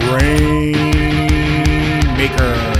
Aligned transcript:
Grain 0.00 0.72
Maker. 2.16 2.74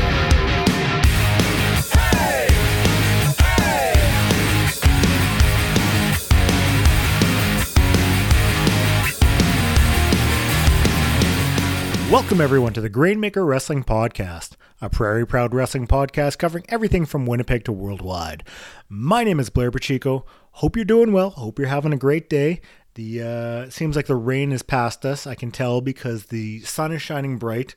Welcome, 12.11 12.41
everyone, 12.41 12.73
to 12.75 12.81
the 12.81 12.89
Grainmaker 12.89 13.45
Wrestling 13.45 13.83
Podcast, 13.83 14.53
a 14.81 14.89
Prairie 14.89 15.27
Proud 15.27 15.53
wrestling 15.53 15.89
podcast 15.89 16.39
covering 16.39 16.65
everything 16.69 17.07
from 17.07 17.27
Winnipeg 17.27 17.65
to 17.65 17.73
worldwide. 17.73 18.45
My 18.89 19.25
name 19.25 19.41
is 19.41 19.51
Blair 19.51 19.73
Pacheco. 19.73 20.25
Hope 20.53 20.77
you're 20.77 20.85
doing 20.85 21.13
well. 21.13 21.31
Hope 21.31 21.59
you're 21.59 21.67
having 21.67 21.93
a 21.93 21.97
great 21.97 22.31
day. 22.31 22.61
The 22.95 23.23
uh, 23.23 23.71
seems 23.71 23.97
like 23.97 24.07
the 24.07 24.15
rain 24.15 24.53
has 24.53 24.63
passed 24.63 25.05
us. 25.05 25.27
I 25.27 25.35
can 25.35 25.51
tell 25.51 25.81
because 25.81 26.27
the 26.27 26.61
sun 26.61 26.93
is 26.93 27.03
shining 27.03 27.39
bright. 27.39 27.75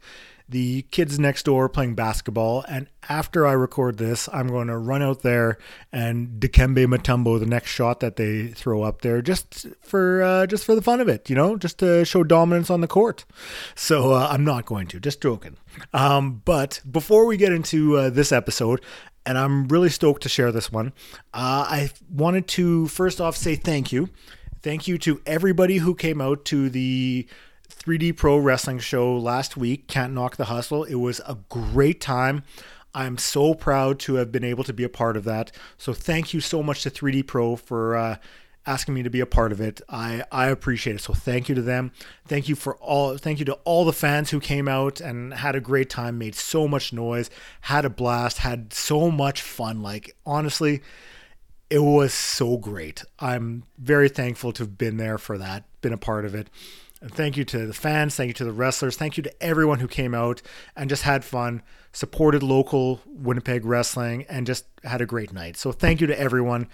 The 0.49 0.83
kids 0.83 1.19
next 1.19 1.43
door 1.43 1.67
playing 1.67 1.95
basketball, 1.95 2.63
and 2.69 2.87
after 3.09 3.45
I 3.45 3.51
record 3.51 3.97
this, 3.97 4.29
I'm 4.31 4.47
going 4.47 4.67
to 4.67 4.77
run 4.77 5.01
out 5.01 5.21
there 5.21 5.57
and 5.91 6.39
Dikembe 6.39 6.85
Mutombo 6.85 7.37
the 7.37 7.45
next 7.45 7.71
shot 7.71 7.99
that 7.99 8.15
they 8.15 8.47
throw 8.47 8.83
up 8.83 9.01
there, 9.01 9.21
just 9.21 9.65
for 9.81 10.21
uh, 10.21 10.47
just 10.47 10.63
for 10.63 10.73
the 10.73 10.81
fun 10.81 11.01
of 11.01 11.09
it, 11.09 11.29
you 11.29 11.35
know, 11.35 11.57
just 11.57 11.79
to 11.79 12.05
show 12.05 12.23
dominance 12.23 12.69
on 12.69 12.79
the 12.79 12.87
court. 12.87 13.25
So 13.75 14.13
uh, 14.13 14.29
I'm 14.31 14.45
not 14.45 14.65
going 14.65 14.87
to, 14.87 15.01
just 15.01 15.21
joking. 15.21 15.57
Um, 15.93 16.41
but 16.45 16.79
before 16.89 17.25
we 17.25 17.35
get 17.35 17.51
into 17.51 17.97
uh, 17.97 18.09
this 18.09 18.31
episode, 18.31 18.79
and 19.25 19.37
I'm 19.37 19.67
really 19.67 19.89
stoked 19.89 20.23
to 20.23 20.29
share 20.29 20.53
this 20.53 20.71
one. 20.71 20.93
Uh, 21.33 21.67
I 21.67 21.91
wanted 22.09 22.47
to 22.49 22.87
first 22.87 23.19
off 23.19 23.35
say 23.35 23.55
thank 23.57 23.91
you. 23.91 24.09
Thank 24.61 24.87
you 24.87 24.97
to 24.99 25.21
everybody 25.25 25.77
who 25.77 25.93
came 25.93 26.19
out 26.19 26.43
to 26.45 26.69
the 26.69 27.27
3D 27.69 28.15
Pro 28.15 28.37
Wrestling 28.37 28.79
show 28.79 29.15
last 29.15 29.55
week, 29.55 29.87
Can't 29.87 30.13
Knock 30.13 30.37
the 30.37 30.45
Hustle. 30.45 30.83
It 30.83 30.95
was 30.95 31.21
a 31.27 31.37
great 31.49 32.01
time. 32.01 32.43
I'm 32.93 33.19
so 33.19 33.53
proud 33.53 33.99
to 33.99 34.15
have 34.15 34.31
been 34.31 34.43
able 34.43 34.63
to 34.63 34.73
be 34.73 34.83
a 34.83 34.89
part 34.89 35.15
of 35.15 35.25
that. 35.25 35.51
So 35.77 35.93
thank 35.93 36.33
you 36.33 36.41
so 36.41 36.63
much 36.63 36.81
to 36.83 36.89
3D 36.89 37.27
Pro 37.27 37.55
for 37.55 37.95
uh, 37.95 38.15
asking 38.65 38.95
me 38.95 39.03
to 39.03 39.11
be 39.11 39.19
a 39.19 39.27
part 39.27 39.51
of 39.51 39.61
it. 39.61 39.79
I, 39.87 40.23
I 40.31 40.47
appreciate 40.47 40.95
it. 40.95 41.01
So 41.01 41.13
thank 41.13 41.49
you 41.49 41.55
to 41.55 41.61
them. 41.61 41.91
Thank 42.25 42.49
you 42.49 42.55
for 42.55 42.75
all 42.77 43.17
thank 43.17 43.37
you 43.37 43.45
to 43.45 43.53
all 43.63 43.85
the 43.85 43.93
fans 43.93 44.31
who 44.31 44.39
came 44.39 44.67
out 44.67 44.99
and 44.99 45.33
had 45.33 45.55
a 45.55 45.61
great 45.61 45.89
time, 45.89 46.17
made 46.17 46.33
so 46.33 46.67
much 46.67 46.91
noise, 46.91 47.29
had 47.61 47.85
a 47.85 47.89
blast, 47.89 48.39
had 48.39 48.73
so 48.73 49.11
much 49.11 49.41
fun. 49.41 49.83
Like 49.83 50.15
honestly, 50.25 50.81
it 51.69 51.79
was 51.79 52.13
so 52.13 52.57
great. 52.57 53.03
I'm 53.19 53.63
very 53.77 54.09
thankful 54.09 54.53
to 54.53 54.63
have 54.63 54.77
been 54.77 54.97
there 54.97 55.17
for 55.17 55.37
that, 55.37 55.65
been 55.81 55.93
a 55.93 55.97
part 55.97 56.25
of 56.25 56.33
it. 56.33 56.49
And 57.01 57.13
thank 57.13 57.37
you 57.37 57.43
to 57.45 57.67
the 57.67 57.73
fans, 57.73 58.15
thank 58.15 58.29
you 58.29 58.33
to 58.35 58.45
the 58.45 58.51
wrestlers, 58.51 58.97
thank 58.97 59.17
you 59.17 59.23
to 59.23 59.43
everyone 59.43 59.79
who 59.79 59.87
came 59.87 60.15
out 60.15 60.41
and 60.75 60.89
just 60.89 61.03
had 61.03 61.23
fun, 61.23 61.61
supported 61.91 62.41
local 62.41 63.01
Winnipeg 63.05 63.65
wrestling, 63.65 64.25
and 64.29 64.47
just 64.47 64.65
had 64.83 65.01
a 65.01 65.05
great 65.05 65.31
night. 65.31 65.57
So 65.57 65.71
thank 65.71 66.01
you 66.01 66.07
to 66.07 66.19
everyone. 66.19 66.69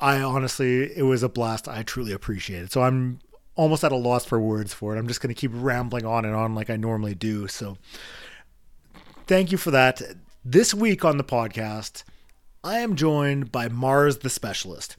I 0.00 0.20
honestly, 0.20 0.96
it 0.96 1.02
was 1.02 1.22
a 1.22 1.28
blast. 1.28 1.68
I 1.68 1.82
truly 1.82 2.12
appreciate 2.12 2.62
it. 2.62 2.72
So 2.72 2.82
I'm 2.82 3.18
almost 3.56 3.82
at 3.82 3.92
a 3.92 3.96
loss 3.96 4.24
for 4.24 4.40
words 4.40 4.72
for 4.72 4.94
it. 4.94 4.98
I'm 4.98 5.08
just 5.08 5.20
going 5.20 5.34
to 5.34 5.38
keep 5.38 5.50
rambling 5.54 6.06
on 6.06 6.24
and 6.24 6.34
on 6.34 6.54
like 6.54 6.70
I 6.70 6.76
normally 6.76 7.14
do. 7.14 7.48
So 7.48 7.78
thank 9.26 9.50
you 9.50 9.58
for 9.58 9.70
that. 9.72 10.00
This 10.44 10.72
week 10.72 11.04
on 11.04 11.16
the 11.16 11.24
podcast, 11.24 12.04
I 12.62 12.80
am 12.80 12.94
joined 12.94 13.50
by 13.50 13.68
Mars 13.68 14.18
the 14.18 14.28
Specialist. 14.28 14.98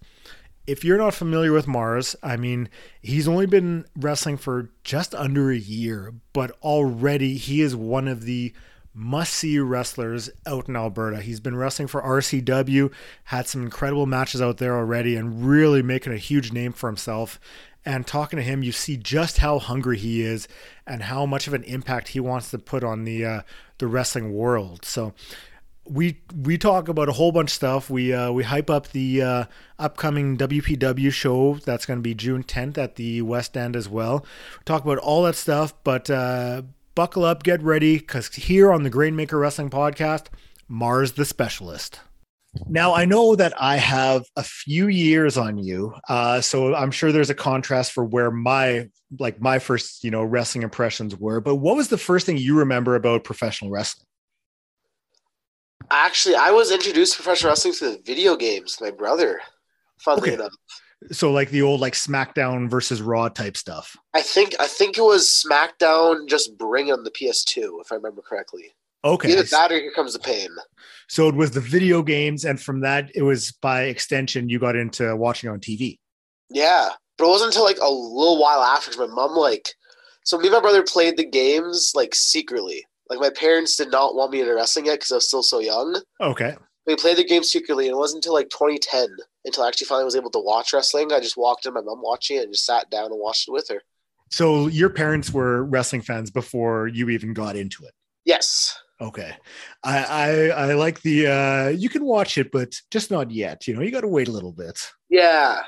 If 0.65 0.83
you're 0.83 0.97
not 0.97 1.13
familiar 1.13 1.51
with 1.51 1.67
Mars, 1.67 2.15
I 2.23 2.35
mean, 2.35 2.69
he's 3.01 3.27
only 3.27 3.45
been 3.45 3.85
wrestling 3.95 4.37
for 4.37 4.71
just 4.83 5.13
under 5.13 5.51
a 5.51 5.57
year, 5.57 6.13
but 6.33 6.51
already 6.63 7.37
he 7.37 7.61
is 7.61 7.75
one 7.75 8.07
of 8.07 8.23
the 8.23 8.53
must 8.95 9.33
see 9.33 9.59
wrestlers 9.59 10.29
out 10.45 10.67
in 10.67 10.75
Alberta. 10.75 11.21
He's 11.21 11.39
been 11.39 11.55
wrestling 11.55 11.87
for 11.87 12.01
RCW, 12.01 12.91
had 13.25 13.47
some 13.47 13.61
incredible 13.61 14.07
matches 14.07 14.41
out 14.41 14.57
there 14.57 14.75
already, 14.75 15.15
and 15.15 15.45
really 15.45 15.83
making 15.83 16.13
a 16.13 16.17
huge 16.17 16.51
name 16.51 16.73
for 16.73 16.89
himself. 16.89 17.39
And 17.85 18.05
talking 18.05 18.37
to 18.37 18.43
him, 18.43 18.63
you 18.63 18.71
see 18.71 18.97
just 18.97 19.37
how 19.37 19.59
hungry 19.59 19.97
he 19.97 20.21
is 20.21 20.47
and 20.85 21.03
how 21.03 21.25
much 21.25 21.47
of 21.47 21.53
an 21.53 21.63
impact 21.63 22.09
he 22.09 22.19
wants 22.19 22.51
to 22.51 22.59
put 22.59 22.83
on 22.83 23.05
the 23.05 23.25
uh, 23.25 23.41
the 23.77 23.87
wrestling 23.87 24.33
world. 24.33 24.85
So 24.85 25.13
we 25.85 26.21
we 26.35 26.57
talk 26.57 26.87
about 26.87 27.09
a 27.09 27.13
whole 27.13 27.31
bunch 27.31 27.49
of 27.49 27.55
stuff. 27.55 27.89
We 27.89 28.13
uh, 28.13 28.31
we 28.31 28.43
hype 28.43 28.69
up 28.69 28.89
the 28.89 29.21
uh, 29.21 29.45
upcoming 29.79 30.37
WPW 30.37 31.11
show 31.11 31.55
that's 31.55 31.85
going 31.85 31.97
to 31.97 32.03
be 32.03 32.13
June 32.13 32.43
10th 32.43 32.77
at 32.77 32.95
the 32.95 33.21
West 33.21 33.57
End 33.57 33.75
as 33.75 33.89
well. 33.89 34.25
We 34.59 34.63
talk 34.65 34.83
about 34.83 34.99
all 34.99 35.23
that 35.23 35.35
stuff, 35.35 35.73
but 35.83 36.09
uh, 36.09 36.63
buckle 36.95 37.23
up, 37.23 37.43
get 37.43 37.61
ready, 37.63 37.97
because 37.97 38.27
here 38.27 38.71
on 38.71 38.83
the 38.83 38.89
Grainmaker 38.89 39.39
Wrestling 39.39 39.69
Podcast, 39.69 40.27
Mars 40.67 41.13
the 41.13 41.25
Specialist. 41.25 41.99
Now 42.67 42.93
I 42.93 43.05
know 43.05 43.35
that 43.35 43.53
I 43.59 43.77
have 43.77 44.25
a 44.35 44.43
few 44.43 44.87
years 44.87 45.37
on 45.37 45.57
you, 45.57 45.93
uh, 46.09 46.41
so 46.41 46.75
I'm 46.75 46.91
sure 46.91 47.11
there's 47.11 47.29
a 47.29 47.35
contrast 47.35 47.93
for 47.93 48.03
where 48.03 48.29
my 48.29 48.89
like 49.19 49.41
my 49.41 49.57
first 49.57 50.03
you 50.03 50.11
know 50.11 50.23
wrestling 50.23 50.63
impressions 50.63 51.15
were. 51.17 51.39
But 51.39 51.55
what 51.55 51.77
was 51.77 51.87
the 51.87 51.97
first 51.97 52.25
thing 52.25 52.37
you 52.37 52.59
remember 52.59 52.95
about 52.95 53.23
professional 53.23 53.71
wrestling? 53.71 54.05
Actually, 55.91 56.35
I 56.35 56.51
was 56.51 56.71
introduced 56.71 57.17
to 57.17 57.23
professional 57.23 57.51
wrestling 57.51 57.73
through 57.73 57.91
the 57.91 58.01
video 58.05 58.35
games. 58.35 58.77
My 58.79 58.91
brother, 58.91 59.41
funnily 59.99 60.29
Okay. 60.31 60.41
enough. 60.41 60.53
So 61.11 61.31
like 61.31 61.49
the 61.49 61.63
old 61.63 61.81
like 61.81 61.93
SmackDown 61.93 62.69
versus 62.69 63.01
Raw 63.01 63.27
type 63.27 63.57
stuff. 63.57 63.97
I 64.13 64.21
think 64.21 64.55
I 64.59 64.67
think 64.67 64.97
it 64.97 65.01
was 65.01 65.27
SmackDown 65.29 66.27
just 66.29 66.57
bring 66.57 66.91
on 66.91 67.03
the 67.03 67.11
PS2, 67.11 67.81
if 67.81 67.91
I 67.91 67.95
remember 67.95 68.21
correctly. 68.21 68.71
Okay. 69.03 69.31
Either 69.31 69.43
that 69.43 69.71
or 69.71 69.79
Here 69.79 69.91
Comes 69.91 70.13
the 70.13 70.19
Pain. 70.19 70.49
So 71.09 71.27
it 71.27 71.35
was 71.35 71.51
the 71.51 71.59
video 71.59 72.03
games, 72.03 72.45
and 72.45 72.61
from 72.61 72.81
that, 72.81 73.11
it 73.15 73.23
was 73.23 73.51
by 73.51 73.83
extension 73.83 74.47
you 74.47 74.59
got 74.59 74.75
into 74.75 75.15
watching 75.15 75.49
on 75.49 75.59
TV. 75.59 75.97
Yeah, 76.49 76.89
but 77.17 77.25
it 77.25 77.29
wasn't 77.29 77.49
until 77.49 77.63
like 77.63 77.79
a 77.79 77.89
little 77.89 78.39
while 78.39 78.61
after 78.61 78.95
my 78.99 79.13
mom 79.13 79.31
like. 79.31 79.73
So 80.23 80.37
me 80.37 80.47
and 80.47 80.53
my 80.53 80.61
brother 80.61 80.83
played 80.83 81.17
the 81.17 81.25
games 81.25 81.93
like 81.95 82.13
secretly. 82.13 82.85
Like 83.11 83.19
my 83.19 83.29
parents 83.29 83.75
did 83.75 83.91
not 83.91 84.15
want 84.15 84.31
me 84.31 84.39
into 84.39 84.55
wrestling 84.55 84.85
yet 84.85 84.93
because 84.93 85.11
I 85.11 85.15
was 85.15 85.27
still 85.27 85.43
so 85.43 85.59
young. 85.59 86.01
Okay. 86.21 86.55
We 86.87 86.95
played 86.95 87.17
the 87.17 87.25
game 87.25 87.43
secretly, 87.43 87.87
and 87.87 87.93
it 87.93 87.99
wasn't 87.99 88.19
until 88.19 88.33
like 88.33 88.49
2010 88.49 89.09
until 89.43 89.63
I 89.63 89.67
actually 89.67 89.87
finally 89.87 90.05
was 90.05 90.15
able 90.15 90.31
to 90.31 90.39
watch 90.39 90.71
wrestling. 90.71 91.11
I 91.11 91.19
just 91.19 91.35
walked 91.35 91.65
in, 91.65 91.73
my 91.73 91.81
mom 91.81 92.01
watching 92.01 92.37
it, 92.37 92.43
and 92.43 92.53
just 92.53 92.65
sat 92.65 92.89
down 92.89 93.11
and 93.11 93.19
watched 93.19 93.49
it 93.49 93.51
with 93.51 93.67
her. 93.67 93.81
So 94.29 94.67
your 94.67 94.89
parents 94.89 95.33
were 95.33 95.65
wrestling 95.65 96.03
fans 96.03 96.31
before 96.31 96.87
you 96.87 97.09
even 97.09 97.33
got 97.33 97.57
into 97.57 97.83
it. 97.83 97.91
Yes. 98.23 98.79
Okay. 99.01 99.35
I 99.83 100.03
I, 100.03 100.47
I 100.49 100.73
like 100.75 101.01
the 101.01 101.27
uh 101.27 101.67
you 101.67 101.89
can 101.89 102.05
watch 102.05 102.37
it, 102.37 102.49
but 102.49 102.73
just 102.91 103.11
not 103.11 103.29
yet. 103.29 103.67
You 103.67 103.75
know, 103.75 103.81
you 103.81 103.91
gotta 103.91 104.07
wait 104.07 104.29
a 104.29 104.31
little 104.31 104.53
bit. 104.53 104.79
Yeah. 105.09 105.63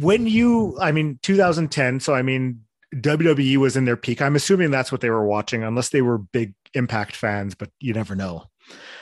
When 0.00 0.26
you 0.26 0.76
I 0.80 0.90
mean 0.90 1.20
2010, 1.22 2.00
so 2.00 2.12
I 2.12 2.22
mean 2.22 2.62
WWE 2.94 3.56
was 3.56 3.76
in 3.76 3.84
their 3.84 3.96
peak. 3.96 4.20
I'm 4.20 4.36
assuming 4.36 4.70
that's 4.70 4.92
what 4.92 5.00
they 5.00 5.10
were 5.10 5.24
watching, 5.24 5.62
unless 5.62 5.88
they 5.90 6.02
were 6.02 6.18
big 6.18 6.54
impact 6.74 7.16
fans, 7.16 7.54
but 7.54 7.70
you 7.80 7.92
never 7.94 8.14
know. 8.14 8.44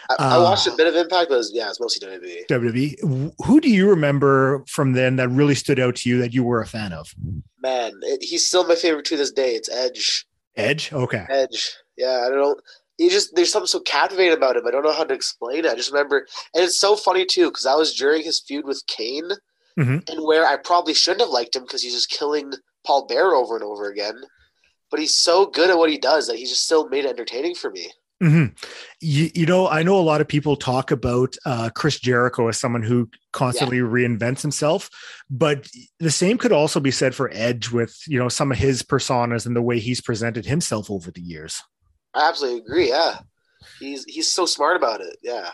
I, 0.09 0.15
I 0.19 0.37
Uh, 0.37 0.43
watched 0.43 0.67
a 0.67 0.73
bit 0.77 0.87
of 0.87 0.95
Impact, 0.97 1.29
but 1.29 1.35
it 1.35 1.39
was, 1.39 1.53
yeah, 1.55 1.69
it's 1.69 1.81
mostly 1.81 2.07
WWE. 2.09 2.47
WWE. 2.49 3.33
Who 3.47 3.61
do 3.61 3.69
you 3.71 3.89
remember 3.89 4.65
from 4.67 4.93
then 4.95 5.17
that 5.17 5.29
really 5.29 5.55
stood 5.55 5.79
out 5.79 5.97
to 5.97 6.09
you 6.09 6.19
that 6.19 6.33
you 6.35 6.43
were 6.43 6.61
a 6.61 6.67
fan 6.67 6.93
of? 6.93 7.15
Man, 7.63 7.93
it, 8.03 8.23
he's 8.23 8.47
still 8.49 8.67
my 8.67 8.75
favorite 8.75 9.05
to 9.07 9.17
this 9.17 9.31
day. 9.31 9.55
It's 9.55 9.69
Edge. 9.71 10.27
Edge? 10.57 10.93
Okay. 10.93 11.27
Edge. 11.29 11.71
Yeah, 11.97 12.25
I 12.27 12.29
don't 12.31 12.41
know. 12.41 12.57
He 12.97 13.09
just 13.09 13.35
there's 13.35 13.53
something 13.53 13.67
so 13.69 13.81
captivating 13.81 14.37
about 14.37 14.57
him. 14.57 14.67
I 14.67 14.71
don't 14.71 14.83
know 14.85 14.93
how 14.93 15.05
to 15.05 15.15
explain 15.15 15.65
it. 15.65 15.71
I 15.71 15.75
just 15.75 15.91
remember, 15.93 16.27
and 16.55 16.65
it's 16.65 16.79
so 16.79 16.97
funny 16.97 17.25
too 17.25 17.49
because 17.49 17.65
I 17.67 17.75
was 17.75 17.95
during 17.95 18.23
his 18.23 18.41
feud 18.41 18.65
with 18.67 18.83
Kane, 18.89 19.31
Mhm. 19.79 20.07
and 20.11 20.25
where 20.25 20.45
I 20.47 20.57
probably 20.57 20.93
shouldn't 20.95 21.21
have 21.23 21.31
liked 21.31 21.55
him 21.57 21.63
because 21.63 21.83
he's 21.83 21.95
just 21.95 22.11
killing 22.11 22.53
Paul 22.87 23.07
Bearer 23.07 23.35
over 23.35 23.57
and 23.57 23.65
over 23.65 23.91
again. 23.91 24.21
But 24.91 25.01
he's 25.01 25.17
so 25.17 25.47
good 25.47 25.71
at 25.71 25.79
what 25.79 25.91
he 25.91 25.99
does 25.99 26.27
that 26.27 26.37
he 26.37 26.45
just 26.45 26.65
still 26.65 26.89
made 26.89 27.05
it 27.05 27.11
entertaining 27.11 27.55
for 27.55 27.71
me. 27.71 27.93
hmm 28.21 28.47
You, 29.01 29.31
you 29.35 29.47
know, 29.47 29.69
I 29.69 29.83
know 29.83 29.99
a 29.99 30.03
lot 30.03 30.21
of 30.21 30.27
people 30.27 30.57
talk 30.57 30.91
about 30.91 31.37
uh, 31.47 31.71
Chris 31.75 32.01
Jericho 32.01 32.49
as 32.49 32.59
someone 32.59 32.83
who 32.83 33.09
constantly 33.33 33.79
reinvents 33.79 34.43
himself, 34.43 34.91
but 35.31 35.69
the 36.01 36.11
same 36.11 36.39
could 36.39 36.53
also 36.53 36.81
be 36.81 36.91
said 36.91 37.15
for 37.15 37.31
Edge 37.33 37.71
with 37.71 37.97
you 38.09 38.19
know 38.19 38.29
some 38.29 38.51
of 38.51 38.59
his 38.59 38.83
personas 38.83 39.47
and 39.47 39.55
the 39.55 39.63
way 39.63 39.79
he's 39.79 40.01
presented 40.01 40.45
himself 40.45 40.91
over 40.91 41.11
the 41.13 41.23
years. 41.23 41.63
I 42.15 42.29
absolutely 42.29 42.61
agree. 42.61 42.89
Yeah, 42.89 43.21
he's 43.79 44.05
he's 44.05 44.33
so 44.33 44.45
smart 44.45 44.77
about 44.77 45.01
it. 45.01 45.17
Yeah. 45.23 45.51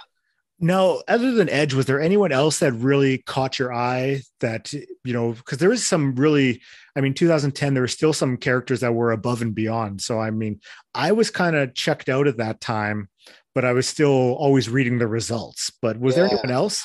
Now, 0.59 1.03
other 1.07 1.33
than 1.33 1.51
Edge, 1.51 1.75
was 1.75 1.85
there 1.85 2.01
anyone 2.01 2.33
else 2.33 2.61
that 2.61 2.73
really 2.73 3.19
caught 3.19 3.59
your 3.59 3.75
eye 3.75 4.23
that, 4.41 4.73
you 4.73 5.13
know, 5.13 5.33
because 5.33 5.59
there 5.59 5.73
is 5.73 5.87
some 5.87 6.15
really, 6.15 6.63
I 6.97 7.03
mean, 7.03 7.13
2010, 7.13 7.75
there 7.75 7.83
were 7.83 7.89
still 7.89 8.15
some 8.15 8.39
characters 8.39 8.81
that 8.81 8.95
were 8.95 9.13
above 9.13 9.43
and 9.43 9.55
beyond. 9.55 10.01
So, 10.01 10.19
I 10.19 10.31
mean, 10.31 10.61
I 10.95 11.13
was 11.13 11.31
kind 11.31 11.57
of 11.57 11.75
checked 11.75 12.09
out 12.09 12.27
at 12.27 12.39
that 12.39 12.63
time, 12.63 13.11
but 13.55 13.67
I 13.67 13.73
was 13.75 13.87
still 13.87 14.35
always 14.37 14.71
reading 14.71 14.99
the 14.99 15.07
results. 15.07 15.71
But 15.83 16.01
was 16.01 16.15
there 16.15 16.25
anyone 16.27 16.51
else? 16.51 16.85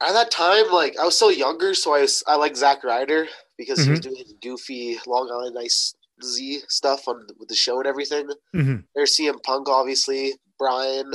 At 0.00 0.12
that 0.12 0.30
time, 0.30 0.70
like 0.70 0.96
I 0.98 1.04
was 1.04 1.16
still 1.16 1.32
younger, 1.32 1.74
so 1.74 1.94
I 1.94 2.02
was, 2.02 2.22
I 2.26 2.36
like 2.36 2.56
Zack 2.56 2.84
Ryder 2.84 3.26
because 3.58 3.82
he 3.84 3.90
was 3.90 4.00
Mm-hmm. 4.00 4.10
doing 4.10 4.24
goofy 4.42 4.98
Long 5.06 5.28
Island 5.32 5.56
Iced 5.58 5.96
Z 6.22 6.60
stuff 6.68 7.08
on 7.08 7.26
with 7.38 7.48
the 7.48 7.54
show 7.56 7.78
and 7.78 7.86
everything. 7.86 8.28
hmm 8.52 8.76
There's 8.94 9.16
CM 9.16 9.42
Punk, 9.42 9.68
obviously, 9.68 10.34
Bryan. 10.58 11.14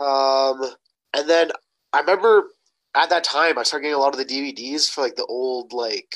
Um, 0.00 0.62
and 1.14 1.28
then 1.28 1.50
I 1.92 2.00
remember 2.00 2.44
at 2.94 3.10
that 3.10 3.24
time 3.24 3.58
I 3.58 3.62
started 3.62 3.84
getting 3.84 3.96
a 3.96 3.98
lot 3.98 4.14
of 4.14 4.18
the 4.18 4.24
DVDs 4.24 4.90
for 4.90 5.02
like 5.02 5.16
the 5.16 5.26
old 5.26 5.72
like 5.72 6.14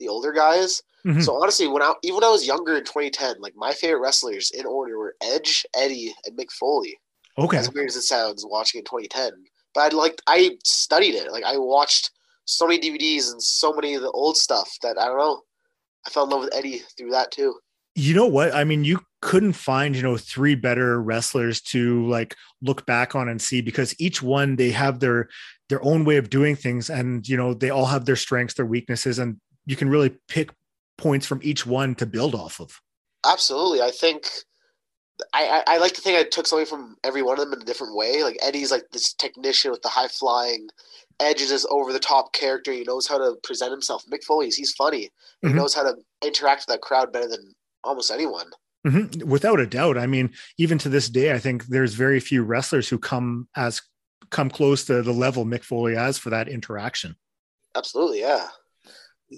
the 0.00 0.08
older 0.08 0.32
guys. 0.32 0.82
Mhm. 1.06 1.24
So 1.24 1.40
honestly, 1.40 1.68
when 1.68 1.82
I 1.82 1.94
even 2.02 2.16
when 2.16 2.24
I 2.24 2.30
was 2.30 2.46
younger 2.46 2.76
in 2.76 2.84
2010, 2.84 3.36
like 3.40 3.54
my 3.56 3.72
favorite 3.72 4.00
wrestlers 4.00 4.50
in 4.50 4.66
order 4.66 4.98
were 4.98 5.14
Edge, 5.22 5.64
Eddie, 5.76 6.14
and 6.26 6.36
Mick 6.36 6.50
Foley. 6.50 6.98
Okay. 7.38 7.56
As 7.56 7.72
weird 7.72 7.88
as 7.88 7.96
it 7.96 8.02
sounds, 8.02 8.44
watching 8.44 8.80
it 8.80 8.82
in 8.82 8.84
2010, 8.86 9.44
but 9.74 9.92
I 9.92 9.96
like 9.96 10.20
I 10.26 10.56
studied 10.64 11.14
it. 11.14 11.30
Like 11.30 11.44
I 11.44 11.56
watched 11.56 12.10
so 12.46 12.66
many 12.66 12.80
DVDs 12.80 13.30
and 13.30 13.42
so 13.42 13.72
many 13.72 13.94
of 13.94 14.02
the 14.02 14.10
old 14.10 14.36
stuff 14.36 14.76
that 14.82 14.98
I 14.98 15.04
don't 15.04 15.18
know. 15.18 15.42
I 16.06 16.10
fell 16.10 16.24
in 16.24 16.30
love 16.30 16.40
with 16.40 16.54
Eddie 16.54 16.82
through 16.96 17.10
that 17.10 17.30
too. 17.30 17.54
You 17.94 18.14
know 18.14 18.26
what? 18.26 18.54
I 18.54 18.64
mean, 18.64 18.84
you 18.84 19.00
couldn't 19.20 19.54
find, 19.54 19.96
you 19.96 20.02
know, 20.02 20.16
three 20.16 20.54
better 20.54 21.02
wrestlers 21.02 21.60
to 21.60 22.06
like 22.08 22.36
look 22.62 22.86
back 22.86 23.14
on 23.14 23.28
and 23.28 23.40
see 23.42 23.60
because 23.60 23.94
each 24.00 24.22
one 24.22 24.56
they 24.56 24.70
have 24.70 25.00
their 25.00 25.28
their 25.68 25.82
own 25.84 26.04
way 26.04 26.16
of 26.16 26.30
doing 26.30 26.56
things 26.56 26.88
and 26.88 27.28
you 27.28 27.36
know, 27.36 27.52
they 27.54 27.70
all 27.70 27.86
have 27.86 28.04
their 28.04 28.16
strengths, 28.16 28.54
their 28.54 28.66
weaknesses 28.66 29.18
and 29.18 29.38
you 29.66 29.76
can 29.76 29.88
really 29.90 30.14
pick 30.28 30.50
points 30.96 31.26
from 31.26 31.40
each 31.42 31.66
one 31.66 31.94
to 31.96 32.06
build 32.06 32.34
off 32.34 32.60
of. 32.60 32.80
Absolutely. 33.26 33.82
I 33.82 33.90
think 33.90 34.28
I, 35.34 35.62
I, 35.66 35.74
I 35.74 35.78
like 35.78 35.92
to 35.94 36.00
think 36.00 36.16
I 36.16 36.22
took 36.28 36.46
something 36.46 36.66
from 36.66 36.96
every 37.02 37.22
one 37.22 37.38
of 37.38 37.44
them 37.44 37.52
in 37.52 37.60
a 37.62 37.64
different 37.64 37.96
way. 37.96 38.22
Like 38.22 38.38
Eddie's 38.40 38.70
like 38.70 38.84
this 38.92 39.12
technician 39.14 39.70
with 39.72 39.82
the 39.82 39.88
high 39.88 40.08
flying. 40.08 40.68
Edge 41.20 41.40
is 41.40 41.50
this 41.50 41.66
over 41.70 41.92
the 41.92 41.98
top 41.98 42.32
character. 42.32 42.72
He 42.72 42.84
knows 42.84 43.08
how 43.08 43.18
to 43.18 43.34
present 43.42 43.72
himself. 43.72 44.04
Mick 44.10 44.22
Foley's 44.22 44.54
he's 44.54 44.72
funny. 44.72 45.10
He 45.42 45.48
Mhm. 45.48 45.54
knows 45.56 45.74
how 45.74 45.82
to 45.82 45.96
interact 46.24 46.62
with 46.62 46.74
that 46.74 46.82
crowd 46.82 47.12
better 47.12 47.28
than 47.28 47.52
almost 47.82 48.12
anyone. 48.12 48.48
Mhm. 48.86 49.24
Without 49.24 49.60
a 49.60 49.66
doubt. 49.66 49.98
I 49.98 50.06
mean, 50.06 50.32
even 50.56 50.78
to 50.78 50.88
this 50.88 51.08
day, 51.08 51.32
I 51.32 51.38
think 51.38 51.66
there's 51.66 51.94
very 51.94 52.20
few 52.20 52.42
wrestlers 52.44 52.88
who 52.88 52.98
come 52.98 53.48
as 53.56 53.82
come 54.30 54.50
close 54.50 54.84
to 54.84 55.02
the 55.02 55.12
level 55.12 55.44
Mick 55.44 55.64
Foley 55.64 55.94
has 55.94 56.18
for 56.18 56.30
that 56.30 56.48
interaction. 56.48 57.16
Absolutely, 57.74 58.20
yeah. 58.20 58.48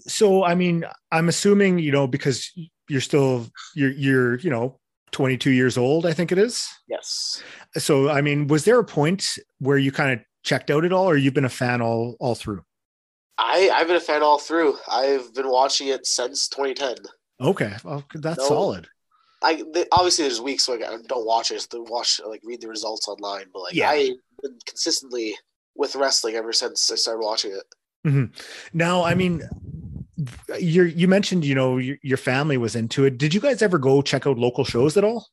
so 0.07 0.45
i 0.45 0.55
mean 0.55 0.85
i'm 1.11 1.29
assuming 1.29 1.79
you 1.81 1.91
know 1.91 2.07
because 2.07 2.53
you're 2.89 3.01
still 3.01 3.49
you're 3.75 3.91
you're 3.91 4.39
you 4.39 4.49
know 4.49 4.79
22 5.11 5.51
years 5.51 5.77
old 5.77 6.07
i 6.07 6.13
think 6.13 6.31
it 6.31 6.39
is 6.39 6.65
Yes. 6.89 7.43
so 7.77 8.09
i 8.09 8.21
mean 8.21 8.47
was 8.47 8.65
there 8.65 8.79
a 8.79 8.85
point 8.85 9.25
where 9.59 9.79
you 9.79 9.91
kind 9.91 10.13
of 10.13 10.21
checked 10.45 10.71
out 10.71 10.85
at 10.85 10.93
all 10.93 11.11
or 11.11 11.17
you've 11.17 11.35
been 11.35 11.45
a 11.45 11.49
fan 11.49 11.83
all 11.83 12.17
all 12.21 12.37
through 12.37 12.63
I, 13.37 13.69
I've 13.75 13.89
been 13.89 13.97
a 13.97 14.01
fan 14.01 14.23
all 14.23 14.39
through. 14.39 14.77
I've 14.87 15.33
been 15.35 15.49
watching 15.49 15.89
it 15.89 16.07
since 16.07 16.47
2010. 16.49 16.95
okay 17.41 17.75
well 17.83 18.05
that's 18.15 18.39
No. 18.39 18.47
solid 18.49 18.87
I 19.43 19.57
the, 19.57 19.87
obviously 19.93 20.25
there's 20.25 20.41
weeks 20.41 20.69
where 20.69 20.79
I 20.79 20.97
don't 21.09 21.27
watch 21.27 21.51
it, 21.51 21.55
just 21.55 21.75
watch 21.75 22.21
like 22.27 22.41
read 22.45 22.61
the 22.61 22.69
results 22.69 23.09
online. 23.09 23.47
But 23.53 23.61
like 23.63 23.75
Yeah. 23.75 23.91
I've 23.91 24.17
been 24.43 24.59
consistently 24.67 25.37
with 25.75 25.95
wrestling 25.97 26.35
ever 26.35 26.53
since 26.53 26.91
I 26.91 26.97
started 26.97 27.25
watching 27.25 27.53
it. 27.53 28.31
now 28.73 29.03
i 29.05 29.15
mean 29.15 29.43
you 30.59 30.85
you 30.85 31.07
mentioned 31.07 31.45
you 31.45 31.55
know 31.55 31.77
your, 31.77 31.97
your 32.03 32.17
family 32.17 32.57
was 32.57 32.75
into 32.75 33.05
it 33.05 33.19
did 33.19 33.35
you 33.35 33.41
guys 33.41 33.61
ever 33.61 33.77
go 33.79 34.01
check 34.01 34.27
out 34.27 34.39
local 34.39 34.65
shows 34.65 34.97
at 34.97 35.05
all 35.05 35.29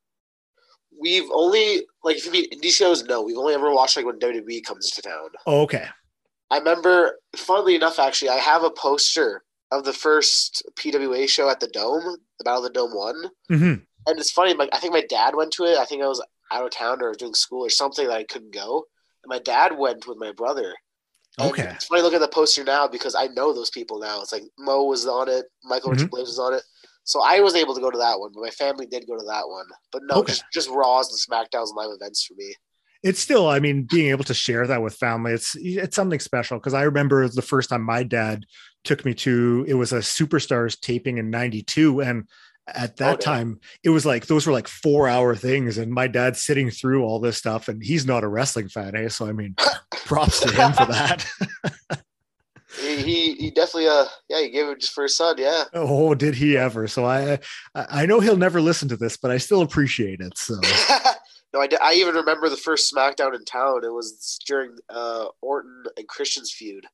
We've 0.99 1.29
only 1.31 1.83
like 2.03 2.17
if 2.17 2.25
you 2.25 2.31
mean 2.31 2.49
indie 2.49 2.71
shows, 2.71 3.03
no. 3.05 3.21
We've 3.21 3.37
only 3.37 3.53
ever 3.53 3.71
watched 3.71 3.97
like 3.97 4.05
when 4.05 4.17
WWE 4.19 4.63
comes 4.65 4.89
to 4.91 5.01
town. 5.01 5.29
oh, 5.45 5.61
okay 5.61 5.85
I 6.49 6.57
remember, 6.57 7.19
funnily 7.35 7.75
enough, 7.75 7.99
actually, 7.99 8.29
I 8.29 8.37
have 8.37 8.63
a 8.63 8.69
poster 8.71 9.43
of 9.71 9.83
the 9.83 9.93
first 9.93 10.63
PWA 10.75 11.29
show 11.29 11.49
at 11.49 11.59
the 11.59 11.67
Dome, 11.67 12.17
the 12.39 12.43
Battle 12.43 12.65
of 12.65 12.73
the 12.73 12.79
Dome 12.79 12.91
one, 12.95 13.23
hmm 13.49 13.73
and 14.07 14.19
it's 14.19 14.31
funny. 14.31 14.53
Like 14.53 14.69
I 14.73 14.79
think 14.79 14.93
my 14.93 15.05
dad 15.07 15.35
went 15.35 15.51
to 15.53 15.65
it. 15.65 15.77
I 15.77 15.85
think 15.85 16.01
I 16.01 16.07
was 16.07 16.23
out 16.51 16.63
of 16.65 16.71
town 16.71 17.01
or 17.01 17.13
doing 17.13 17.33
school 17.33 17.65
or 17.65 17.69
something 17.69 18.07
that 18.07 18.15
I 18.17 18.23
couldn't 18.23 18.53
go, 18.53 18.85
and 19.23 19.29
my 19.29 19.39
dad 19.39 19.77
went 19.77 20.07
with 20.07 20.17
my 20.17 20.31
brother. 20.31 20.73
And 21.39 21.49
okay 21.51 21.69
It's 21.75 21.85
funny 21.85 22.01
looking 22.01 22.15
at 22.17 22.21
the 22.21 22.27
poster 22.29 22.63
now 22.63 22.87
because 22.87 23.13
I 23.13 23.27
know 23.27 23.53
those 23.53 23.69
people 23.69 23.99
now. 23.99 24.21
It's 24.21 24.31
like 24.31 24.43
Mo 24.57 24.83
was 24.85 25.05
on 25.05 25.29
it, 25.29 25.45
Michael 25.63 25.91
Mhm. 25.91 25.97
Richard 25.97 26.11
Blais 26.11 26.21
was 26.21 26.39
on 26.39 26.53
it. 26.55 26.63
So 27.03 27.21
I 27.23 27.39
was 27.41 27.53
able 27.55 27.75
to 27.75 27.79
go 27.81 27.91
to 27.91 27.97
that 27.99 28.19
one, 28.19 28.31
but 28.33 28.41
my 28.41 28.49
family 28.49 28.85
did 28.87 29.05
go 29.07 29.15
to 29.17 29.25
that 29.27 29.47
one. 29.47 29.65
But 29.91 30.01
no, 30.05 30.15
Okay. 30.21 30.31
just 30.33 30.45
just 30.51 30.69
Raws 30.69 31.09
and 31.11 31.19
SmackDowns 31.19 31.67
and 31.69 31.75
live 31.77 31.91
events 31.91 32.25
for 32.25 32.33
me. 32.35 32.55
it's 33.03 33.19
still 33.19 33.47
i 33.47 33.59
mean 33.59 33.83
being 33.83 34.09
able 34.09 34.23
to 34.23 34.33
share 34.33 34.65
that 34.65 34.81
with 34.81 34.95
family 34.95 35.31
it's 35.31 35.55
it's 35.55 35.95
something 35.95 36.19
special 36.19 36.57
because 36.57 36.73
i 36.73 36.81
remember 36.81 37.27
the 37.29 37.43
first 37.43 37.69
time 37.69 37.83
my 37.83 38.01
dad 38.01 38.43
took 38.83 39.05
me 39.05 39.13
to 39.13 39.63
it 39.67 39.75
was 39.75 39.91
a 39.93 39.99
superstars 39.99 40.79
taping 40.79 41.19
in 41.19 41.29
92 41.29 42.01
and 42.01 42.27
at 42.67 42.97
that 42.97 43.13
Oh, 43.15 43.17
time 43.17 43.59
it 43.83 43.89
was 43.89 44.05
like 44.05 44.27
those 44.27 44.45
were 44.45 44.53
like 44.53 44.67
four 44.67 45.07
hour 45.07 45.35
things 45.35 45.77
and 45.77 45.91
my 45.91 46.07
dad's 46.07 46.43
sitting 46.43 46.69
through 46.69 47.03
all 47.03 47.19
this 47.19 47.37
stuff 47.37 47.67
and 47.67 47.81
he's 47.83 48.05
not 48.05 48.23
a 48.23 48.27
wrestling 48.27 48.67
fan 48.67 48.95
eh? 48.95 49.07
so 49.07 49.25
i 49.27 49.31
mean 49.31 49.55
props 50.05 50.41
to 50.41 50.49
him 50.51 50.73
for 50.73 50.85
that. 50.85 51.25
He, 52.81 52.97
he 52.97 53.33
he 53.35 53.49
definitely 53.51 53.87
uh 53.87 54.05
yeah 54.29 54.41
he 54.41 54.49
gave 54.49 54.67
it 54.67 54.81
just 54.81 54.93
for 54.93 55.03
his 55.03 55.15
son 55.15 55.35
yeah. 55.39 55.63
Oh 55.73 56.13
did 56.13 56.35
he 56.35 56.57
ever. 56.57 56.87
So 56.87 57.05
i 57.05 57.39
i 57.73 58.05
know 58.05 58.19
he'll 58.19 58.37
never 58.37 58.61
listen 58.61 58.87
to 58.89 58.97
this 58.97 59.17
but 59.17 59.31
i 59.31 59.37
still 59.37 59.61
appreciate 59.61 60.19
it 60.19 60.37
so. 60.37 60.55
No 61.53 61.61
I, 61.61 61.69
I 61.81 61.93
even 61.93 62.13
remember 62.13 62.49
the 62.49 62.57
first 62.57 62.93
SmackDown 62.93 63.33
in 63.33 63.45
town. 63.45 63.85
It 63.85 63.93
was 63.93 64.37
during 64.45 64.75
uh 64.89 65.27
Orton 65.41 65.85
and 65.95 66.07
Christian's 66.07 66.51
feud. 66.51 66.85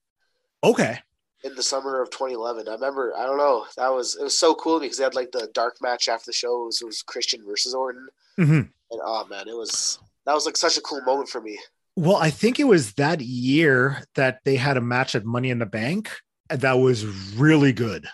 Okay 0.63 0.99
in 1.43 1.55
the 1.55 1.63
summer 1.63 2.01
of 2.01 2.09
2011 2.09 2.67
I 2.67 2.73
remember 2.73 3.13
I 3.17 3.25
don't 3.25 3.37
know 3.37 3.65
that 3.77 3.93
was 3.93 4.15
it 4.15 4.23
was 4.23 4.37
so 4.37 4.53
cool 4.55 4.79
because 4.79 4.97
they 4.97 5.03
had 5.03 5.15
like 5.15 5.31
the 5.31 5.49
dark 5.53 5.77
match 5.81 6.07
after 6.07 6.27
the 6.27 6.33
show 6.33 6.61
it 6.63 6.65
was, 6.65 6.81
it 6.81 6.85
was 6.85 7.01
Christian 7.01 7.45
versus 7.45 7.73
Orton 7.75 8.07
Mhm. 8.39 8.69
and 8.91 9.01
oh 9.03 9.25
man 9.29 9.47
it 9.47 9.55
was 9.55 9.99
that 10.25 10.33
was 10.33 10.45
like 10.45 10.57
such 10.57 10.77
a 10.77 10.81
cool 10.81 11.01
moment 11.01 11.29
for 11.29 11.41
me 11.41 11.59
Well, 11.95 12.15
I 12.15 12.31
think 12.31 12.59
it 12.59 12.63
was 12.63 12.93
that 12.93 13.21
year 13.21 14.03
that 14.15 14.39
they 14.45 14.55
had 14.55 14.77
a 14.77 14.81
match 14.81 15.13
at 15.15 15.25
Money 15.25 15.49
in 15.51 15.59
the 15.59 15.65
Bank 15.67 16.09
that 16.49 16.73
was 16.73 17.05
really 17.35 17.73
good. 17.73 18.07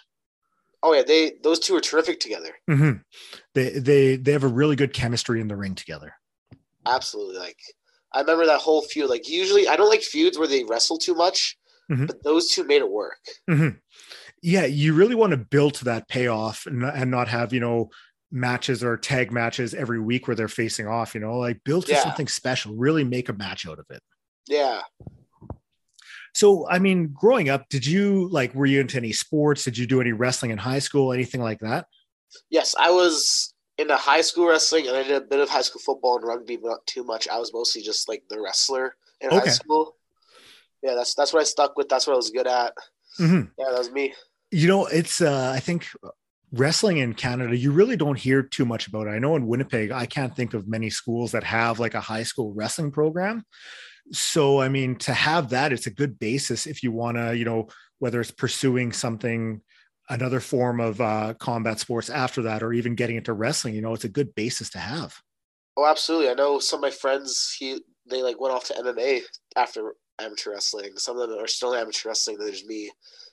oh 0.84 0.94
yeah 0.94 1.04
they 1.04 1.34
those 1.44 1.60
two 1.60 1.76
are 1.76 1.82
terrific 1.82 2.20
together 2.20 2.54
Mhm. 2.70 3.04
They 3.54 3.70
they 3.80 4.16
they 4.16 4.32
have 4.32 4.44
a 4.44 4.48
really 4.62 4.76
good 4.76 4.94
chemistry 4.94 5.40
in 5.42 5.48
the 5.48 5.56
ring 5.58 5.76
together. 5.76 6.14
absolutely 6.86 7.38
like 7.38 7.58
I 8.12 8.22
remember 8.22 8.48
that 8.48 8.62
whole 8.62 8.82
feud 8.82 9.08
like 9.10 9.30
usually 9.30 9.68
I 9.68 9.76
don't 9.76 9.90
like 9.90 10.02
feuds 10.02 10.38
where 10.40 10.48
they 10.48 10.64
wrestle 10.64 10.98
too 10.98 11.14
much 11.14 11.58
Mhm. 11.90 12.08
but 12.08 12.24
those 12.24 12.50
two 12.52 12.64
made 12.64 12.82
it 12.82 12.90
work 12.92 13.18
Mhm. 13.50 13.80
Yeah, 14.42 14.66
you 14.66 14.94
really 14.94 15.16
want 15.16 15.32
to 15.32 15.38
build 15.38 15.74
to 15.76 15.86
that 15.86 16.08
payoff 16.08 16.66
and, 16.66 16.84
and 16.84 17.12
not 17.12 17.28
have 17.28 17.52
you 17.54 17.60
know 17.60 17.90
matches 18.32 18.84
or 18.84 18.96
tag 18.96 19.32
matches 19.32 19.74
every 19.74 20.00
week 20.00 20.28
where 20.28 20.36
they're 20.36 20.48
facing 20.48 20.86
off. 20.88 21.16
You 21.16 21.22
know, 21.22 21.38
like 21.40 21.64
build 21.64 21.88
to 21.88 21.94
Yeah. 21.94 22.04
something 22.04 22.28
special. 22.28 22.76
Really 22.76 23.04
make 23.04 23.28
a 23.28 23.34
match 23.34 23.68
out 23.68 23.80
of 23.80 23.86
it. 23.90 24.02
yeah 24.48 24.82
So, 26.36 26.68
I 26.70 26.78
mean, 26.80 27.08
growing 27.12 27.50
up, 27.50 27.68
did 27.70 27.86
you 27.86 28.30
like 28.30 28.54
were 28.54 28.68
you 28.68 28.80
into 28.82 28.98
any 28.98 29.12
sports? 29.14 29.64
Did 29.64 29.78
you 29.78 29.88
do 29.88 30.00
any 30.00 30.12
wrestling 30.12 30.52
in 30.52 30.58
high 30.60 30.80
school? 30.80 31.12
Anything 31.12 31.42
like 31.42 31.60
that? 31.60 31.88
Yes, 32.50 32.76
I 32.80 32.92
was 32.92 33.54
into 33.80 33.96
high 33.98 34.22
school 34.22 34.48
wrestling 34.48 34.88
and 34.88 34.96
I 34.96 35.04
did 35.04 35.14
a 35.14 35.22
bit 35.22 35.40
of 35.40 35.50
high 35.50 35.62
school 35.64 35.82
football 35.84 36.18
and 36.18 36.26
rugby, 36.28 36.58
but 36.58 36.70
not 36.70 36.86
too 36.86 37.04
much. 37.04 37.28
I 37.28 37.40
was 37.40 37.52
mostly 37.54 37.82
just 37.82 38.08
like 38.08 38.24
the 38.30 38.40
wrestler 38.40 38.96
in 39.22 39.30
Okay. 39.30 39.40
high 39.40 39.48
school. 39.48 39.98
Yeah, 40.84 40.96
that's 40.96 41.14
that's 41.16 41.34
what 41.34 41.42
I 41.42 41.44
stuck 41.46 41.78
with. 41.78 41.90
That's 41.90 42.08
what 42.08 42.14
I 42.14 42.18
was 42.18 42.30
good 42.30 42.48
at. 42.48 42.74
Mhm. 43.20 43.52
Yeah, 43.58 43.66
that 43.72 43.78
was 43.78 43.92
me. 43.92 44.14
you 44.52 44.68
know 44.68 44.86
it's 44.88 45.22
uh 45.22 45.52
i 45.56 45.60
think 45.60 45.86
wrestling 46.54 46.98
in 46.98 47.14
canada 47.14 47.56
you 47.56 47.72
really 47.72 47.96
don't 47.96 48.18
hear 48.18 48.42
too 48.42 48.66
much 48.66 48.88
about 48.88 49.06
it 49.06 49.12
i 49.12 49.20
know 49.20 49.36
in 49.36 49.46
winnipeg 49.46 49.92
i 49.92 50.06
can't 50.08 50.36
think 50.36 50.56
of 50.56 50.68
many 50.68 50.90
schools 50.90 51.32
that 51.34 51.44
have 51.44 51.80
like 51.80 51.94
a 51.94 52.02
high 52.02 52.24
school 52.24 52.52
wrestling 52.54 52.90
program 52.92 53.44
so 54.12 54.60
i 54.60 54.68
mean 54.70 54.96
to 54.96 55.14
have 55.14 55.50
that 55.50 55.72
it's 55.72 55.86
a 55.86 55.92
good 56.02 56.18
basis 56.18 56.66
if 56.66 56.82
you 56.82 56.92
want 56.92 57.16
to 57.18 57.36
you 57.38 57.46
know 57.46 57.68
whether 58.00 58.20
it's 58.22 58.32
pursuing 58.32 58.92
something 58.92 59.62
another 60.10 60.40
form 60.40 60.80
of 60.80 61.00
uh, 61.00 61.34
combat 61.40 61.80
sports 61.80 62.10
after 62.10 62.42
that 62.42 62.64
or 62.64 62.74
even 62.74 62.96
getting 62.96 63.18
into 63.18 63.34
wrestling 63.34 63.76
you 63.76 63.82
know 63.82 63.94
it's 63.94 64.06
a 64.06 64.10
good 64.10 64.34
basis 64.36 64.70
to 64.72 64.80
have 64.80 65.14
Oh, 65.78 65.86
absolutely. 65.86 66.30
I 66.30 66.34
know 66.34 66.60
some 66.60 66.80
of 66.80 66.82
my 66.82 66.92
friends. 66.92 67.56
He 67.58 67.80
they 68.10 68.22
like 68.22 68.38
went 68.42 68.54
off 68.54 68.66
to 68.66 68.74
MMA 68.74 69.22
after 69.56 69.94
amateur 70.20 70.52
wrestling. 70.52 70.98
Some 70.98 71.18
of 71.20 71.30
them 71.30 71.40
are 71.40 71.48
still 71.48 71.74
in 71.74 71.80
amateur 71.80 72.10
wrestling. 72.10 72.38
There's 72.38 72.66
me 72.66 72.92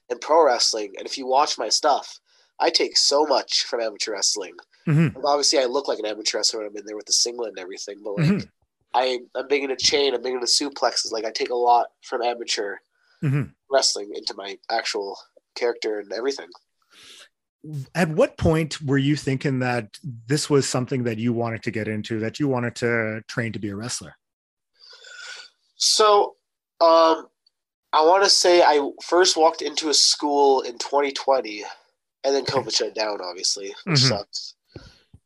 in 0.09 0.19
pro 0.19 0.45
wrestling. 0.45 0.95
And 0.99 1.07
if 1.07 1.19
you 1.19 1.27
watch 1.27 1.59
my 1.59 1.69
stuff, 1.69 2.19
I 2.61 2.71
take 2.71 2.97
so 2.97 3.25
much 3.27 3.65
from 3.65 3.81
amateur 3.81 4.13
wrestling. 4.13 4.55
Mhm. 4.87 5.15
Obviously, 5.25 5.59
I 5.59 5.65
look 5.65 5.89
like 5.89 5.99
an 5.99 6.07
amateur 6.07 6.39
wrestler 6.39 6.61
when 6.61 6.69
I'm 6.71 6.77
in 6.77 6.87
there 6.87 6.97
with 6.97 7.07
the 7.07 7.13
singlet 7.13 7.51
and 7.51 7.59
everything. 7.59 8.01
But 8.03 8.17
like, 8.19 8.27
Mhm. 8.29 8.49
I 8.95 9.19
I'm 9.35 9.49
big 9.49 9.63
into 9.63 9.77
chain. 9.77 10.15
I'm 10.15 10.23
big 10.23 10.33
into 10.35 10.47
suplexes. 10.47 11.13
Like 11.13 11.25
I 11.25 11.31
take 11.31 11.51
a 11.51 11.55
lot 11.55 11.89
from 12.03 12.23
amateur 12.23 12.77
Mhm. 13.23 13.55
wrestling 13.71 14.11
into 14.15 14.35
my 14.35 14.59
actual 14.71 15.19
character 15.55 15.99
and 15.99 16.13
everything. 16.13 16.49
at 17.97 18.09
what 18.11 18.39
point 18.39 18.81
were 18.83 18.99
you 18.99 19.17
thinking 19.17 19.59
that 19.59 19.99
this 20.05 20.49
was 20.49 20.69
something 20.69 21.03
that 21.03 21.19
you 21.19 21.33
wanted 21.33 21.65
to 21.65 21.73
get 21.73 21.89
into 21.89 22.21
that 22.21 22.39
you 22.39 22.47
wanted 22.47 22.77
to 22.77 23.21
train 23.27 23.53
to 23.53 23.59
be 23.59 23.71
a 23.71 23.75
wrestler 23.75 24.15
So, 25.75 26.37
um, 26.81 27.29
I 27.93 28.05
want 28.05 28.25
to 28.25 28.31
say 28.31 28.63
I 28.63 28.91
first 29.03 29.37
walked 29.37 29.63
into 29.63 29.89
a 29.89 29.95
school 29.95 30.61
in 30.63 30.79
2020, 30.79 31.65
and 32.25 32.35
then 32.35 32.45
COVID 32.45 32.75
shut 32.75 32.95
down, 32.95 33.21
obviously, 33.23 33.75
which 33.85 34.01
Mhm. 34.01 34.09
sucks. 34.09 34.55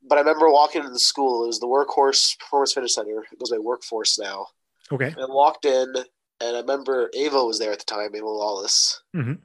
But 0.03 0.17
I 0.19 0.21
remember 0.21 0.51
walking 0.51 0.81
into 0.81 0.93
the 0.93 0.99
school. 0.99 1.45
It 1.45 1.49
was 1.49 1.61
the 1.61 1.67
Workhorse 1.67 2.39
Performance 2.39 2.73
Fitness 2.73 2.95
Center. 2.95 3.25
It 3.31 3.39
goes 3.39 3.51
by 3.51 3.59
Workforce 3.59 4.19
now. 4.19 4.47
Okay. 4.93 5.07
And 5.07 5.23
I 5.23 5.27
walked 5.27 5.65
in, 5.65 5.95
and 6.41 6.57
I 6.57 6.61
remember 6.61 7.11
Ava 7.15 7.45
was 7.45 7.59
there 7.59 7.73
at 7.73 7.79
the 7.79 7.85
time, 7.85 8.15
Ava 8.15 8.27
Lawless. 8.27 9.01
Mhm. 9.15 9.41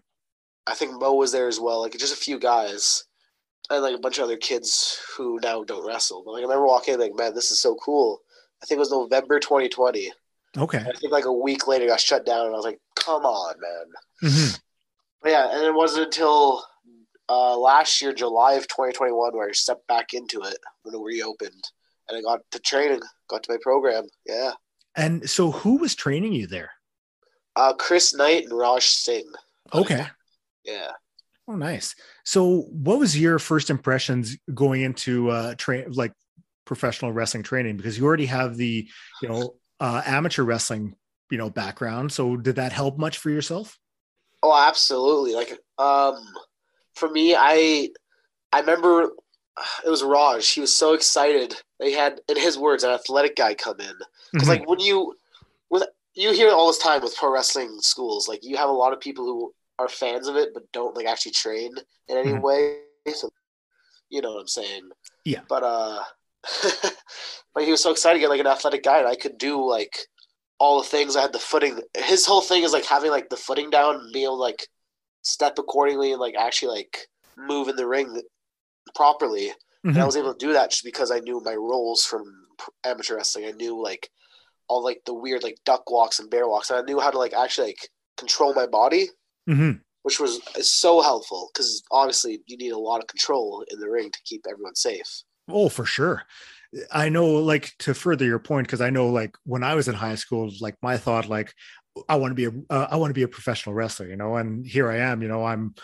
I 0.68 0.74
think 0.74 0.94
Mo 0.94 1.14
was 1.14 1.32
there 1.32 1.48
as 1.48 1.60
well, 1.60 1.82
like 1.82 1.98
just 1.98 2.14
a 2.14 2.18
few 2.18 2.40
guys, 2.40 3.04
and 3.70 3.84
like 3.84 3.96
a 3.96 4.00
bunch 4.00 4.18
of 4.18 4.24
other 4.24 4.38
kids 4.38 5.00
who 5.16 5.40
now 5.42 5.64
don't 5.64 5.86
wrestle. 5.86 6.24
But 6.24 6.32
like 6.32 6.40
I 6.40 6.44
remember 6.44 6.66
walking 6.66 6.96
in, 6.96 7.00
like, 7.00 7.14
man, 7.16 7.34
this 7.36 7.52
is 7.52 7.60
so 7.62 7.76
cool. 7.76 8.22
I 8.62 8.66
think 8.66 8.78
it 8.78 8.80
was 8.80 8.92
November 8.92 9.40
2020. 9.40 10.12
Okay. 10.58 10.78
I 10.80 10.92
think 10.98 11.12
like 11.12 11.26
a 11.26 11.32
week 11.34 11.68
later, 11.68 11.88
got 11.88 12.00
shut 12.00 12.26
down, 12.26 12.46
and 12.46 12.54
I 12.54 12.58
was 12.58 12.66
like, 12.66 12.80
come 12.96 13.26
on, 13.26 13.56
man. 13.60 14.32
Mhm. 14.32 14.60
But 15.22 15.32
yeah, 15.32 15.50
and 15.56 15.64
it 15.64 15.74
wasn't 15.74 16.06
until 16.06 16.64
uh, 17.28 17.58
last 17.58 18.02
year, 18.02 18.14
July 18.14 18.54
of 18.54 18.68
2021, 18.68 19.36
where 19.36 19.50
I 19.50 19.52
stepped 19.52 19.88
back 19.88 20.14
into 20.14 20.42
it 20.44 20.58
when 20.84 20.94
it 20.96 21.04
reopened, 21.04 21.64
and 22.08 22.18
I 22.18 22.22
got 22.22 22.40
to 22.52 22.60
training, 22.60 23.02
got 23.28 23.44
to 23.44 23.52
my 23.52 23.58
program. 23.62 24.06
Yeah, 24.26 24.52
And 24.96 25.28
so, 25.30 25.52
who 25.52 25.78
was 25.78 25.96
training 25.96 26.34
you 26.34 26.48
there? 26.48 26.72
uh, 27.58 27.74
Chris 27.74 28.14
Knight 28.14 28.44
and 28.44 28.54
Raj 28.58 28.84
Singh. 28.86 29.32
Okay. 29.74 30.06
Yeah. 30.66 30.92
Oh, 31.48 31.56
nice. 31.56 31.96
So, 32.24 32.62
what 32.72 33.00
was 33.00 33.18
your 33.20 33.40
first 33.40 33.70
impressions 33.70 34.38
going 34.54 34.82
into 34.82 35.30
uh, 35.30 35.56
train 35.56 35.92
like 35.92 36.12
professional 36.66 37.14
wrestling 37.14 37.44
training? 37.44 37.78
Because 37.78 37.98
you 37.98 38.06
already 38.06 38.26
have 38.26 38.58
the, 38.58 38.88
you 39.22 39.30
know, 39.30 39.56
uh, 39.80 40.02
amateur 40.06 40.44
wrestling, 40.44 40.96
you 41.30 41.38
know, 41.38 41.50
background. 41.50 42.12
So, 42.12 42.38
did 42.38 42.56
that 42.56 42.72
help 42.72 42.98
much 42.98 43.18
for 43.18 43.30
yourself? 43.30 43.80
Oh, 44.44 44.56
absolutely. 44.56 45.34
Like, 45.34 45.60
um, 45.78 46.22
for 46.96 47.10
me, 47.10 47.36
I, 47.36 47.90
I 48.54 48.60
remember 48.60 49.12
it 49.86 49.90
was 49.90 50.04
Raj. 50.04 50.48
He 50.50 50.62
was 50.62 50.76
so 50.76 50.94
excited. 50.94 51.56
They 51.80 51.92
had, 51.92 52.22
in 52.30 52.38
his 52.38 52.58
words, 52.58 52.84
an 52.84 52.92
athletic 52.92 53.36
guy 53.36 53.56
come 53.56 53.80
in. 53.80 53.94
Because 54.32 54.48
Mhm. 54.48 54.60
like 54.60 54.70
when 54.70 54.80
you, 54.80 55.16
with 55.70 55.84
you 56.14 56.32
hear 56.32 56.48
it 56.48 56.54
all 56.54 56.68
this 56.68 56.78
time 56.78 57.02
with 57.02 57.16
pro 57.18 57.32
wrestling 57.32 57.78
schools, 57.82 58.28
like 58.28 58.44
you 58.44 58.56
have 58.58 58.70
a 58.70 58.74
lot 58.74 58.94
of 58.94 59.00
people 59.00 59.26
who 59.26 59.54
are 59.80 59.90
fans 59.90 60.28
of 60.28 60.36
it 60.38 60.54
but 60.54 60.72
don't 60.72 60.96
like 60.96 61.06
actually 61.06 61.34
train 61.34 61.72
in 62.08 62.18
any 62.18 62.32
Mhm. 62.32 62.42
way. 62.42 62.82
So, 63.14 63.30
you 64.10 64.22
know 64.22 64.34
what 64.34 64.42
I'm 64.42 64.48
saying? 64.48 64.90
Yeah. 65.26 65.42
But 65.50 65.64
uh, 65.64 66.04
but 67.54 67.64
he 67.64 67.72
was 67.72 67.82
so 67.82 67.92
excited 67.92 68.16
to 68.18 68.20
get 68.22 68.30
like 68.30 68.40
an 68.40 68.48
athletic 68.48 68.84
guy, 68.84 69.00
and 69.00 69.08
I 69.08 69.16
could 69.16 69.38
do 69.38 69.64
like 69.68 69.98
all 70.60 70.82
the 70.82 70.88
things. 70.88 71.16
I 71.16 71.22
had 71.22 71.34
the 71.34 71.40
footing. 71.40 71.82
His 71.98 72.26
whole 72.26 72.42
thing 72.42 72.64
is 72.64 72.74
like 72.74 72.86
having 72.86 73.12
like 73.12 73.30
the 73.30 73.38
footing 73.38 73.70
down 73.70 73.96
and 73.96 74.14
being 74.14 74.26
able 74.26 74.38
to 74.38 74.42
like 74.42 74.68
step 75.22 75.58
accordingly 75.58 76.12
and 76.12 76.22
like 76.22 76.36
actually 76.38 76.76
like 76.78 77.08
move 77.38 77.68
in 77.68 77.76
the 77.76 77.88
ring 77.88 78.22
properly. 78.94 79.52
And 79.84 79.98
I 79.98 80.02
Mhm. 80.02 80.06
was 80.06 80.18
able 80.18 80.34
to 80.34 80.46
do 80.46 80.54
that 80.54 80.72
just 80.72 80.84
because 80.84 81.12
I 81.12 81.20
knew 81.20 81.42
my 81.42 81.56
roles 81.56 82.04
from 82.06 82.24
amateur 82.84 83.18
wrestling. 83.18 83.46
I 83.46 83.52
knew 83.52 83.80
like 83.82 84.10
all 84.68 84.84
like 84.84 85.02
the 85.06 85.14
weird 85.14 85.44
like 85.44 85.58
duck 85.64 85.90
walks 85.92 86.20
and 86.20 86.30
bear 86.30 86.48
walks, 86.48 86.70
and 86.70 86.80
I 86.80 86.84
knew 86.84 87.00
how 87.00 87.12
to 87.12 87.20
like 87.20 87.34
actually 87.34 87.68
like 87.68 87.90
control 88.18 88.54
my 88.54 88.66
body, 88.66 89.10
Mhm. 89.48 89.82
which 90.04 90.20
was 90.20 90.42
so 90.62 91.02
helpful 91.02 91.52
because 91.54 91.84
obviously 91.92 92.42
you 92.48 92.58
need 92.58 92.72
a 92.72 92.80
lot 92.80 93.02
of 93.02 93.08
control 93.08 93.64
in 93.70 93.80
the 93.80 93.90
ring 93.90 94.10
to 94.12 94.20
keep 94.24 94.46
everyone 94.48 94.76
safe. 94.76 95.24
Oh, 95.50 95.70
for 95.70 95.86
sure. 95.86 96.24
I 96.92 97.10
know, 97.10 97.26
like 97.26 97.72
to 97.80 97.94
further 97.94 98.26
your 98.26 98.40
point, 98.40 98.68
because 98.68 98.82
I 98.82 98.90
know, 98.90 99.08
like 99.10 99.36
when 99.46 99.64
I 99.64 99.76
was 99.76 99.88
in 99.88 99.96
high 99.96 100.16
school, 100.16 100.52
like 100.60 100.76
my 100.82 100.98
thought, 100.98 101.30
like 101.30 101.54
I 102.10 102.16
want 102.16 102.32
to 102.32 102.36
be 102.36 102.46
a, 102.46 102.74
uh, 102.74 102.88
I 102.90 102.98
want 102.98 103.12
to 103.12 103.14
be 103.16 103.24
a 103.24 103.28
professional 103.28 103.76
wrestler, 103.76 104.08
you 104.08 104.18
know, 104.18 104.36
and 104.36 104.66
here 104.66 104.90
I 104.90 104.98
am, 104.98 105.22
you 105.22 105.28
know, 105.28 105.46
I'm 105.46 105.76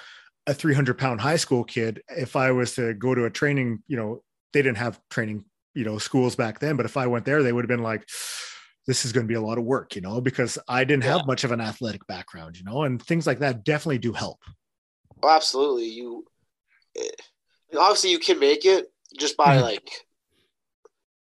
a 0.47 0.53
300 0.53 0.97
pound 0.97 1.21
high 1.21 1.37
school 1.37 1.63
kid. 1.63 2.01
If 2.09 2.35
I 2.35 2.51
was 2.51 2.75
to 2.75 2.93
go 2.93 3.15
to 3.15 3.25
a 3.25 3.29
training, 3.29 3.83
you 3.87 3.95
know, 3.95 4.23
they 4.53 4.61
didn't 4.61 4.77
have 4.79 4.99
training, 5.09 5.45
you 5.75 5.85
know, 5.85 5.97
schools 5.97 6.35
back 6.35 6.59
then, 6.59 6.75
but 6.75 6.85
if 6.85 6.97
I 6.97 7.07
went 7.07 7.25
there, 7.25 7.43
they 7.43 7.53
would 7.53 7.63
have 7.63 7.69
been 7.69 7.83
like, 7.83 8.05
this 8.87 9.05
is 9.05 9.13
going 9.13 9.25
to 9.25 9.31
be 9.31 9.35
a 9.35 9.41
lot 9.41 9.59
of 9.59 9.63
work, 9.63 9.95
you 9.95 10.01
know, 10.01 10.19
because 10.19 10.57
I 10.67 10.83
didn't 10.83 11.03
Yeah. 11.03 11.13
have 11.13 11.27
much 11.27 11.43
of 11.43 11.51
an 11.51 11.61
athletic 11.61 12.05
background, 12.07 12.57
you 12.57 12.63
know, 12.63 12.83
and 12.83 13.01
things 13.01 13.27
like 13.27 13.39
that 13.39 13.63
definitely 13.63 13.99
do 13.99 14.11
help. 14.11 14.39
Oh, 15.23 15.29
absolutely, 15.29 15.85
you 15.85 16.25
eh, 16.97 17.09
obviously 17.77 18.11
you 18.11 18.19
can 18.19 18.39
make 18.39 18.65
it 18.65 18.91
just 19.17 19.37
by 19.37 19.57
Mhm. 19.57 19.61
like 19.61 20.07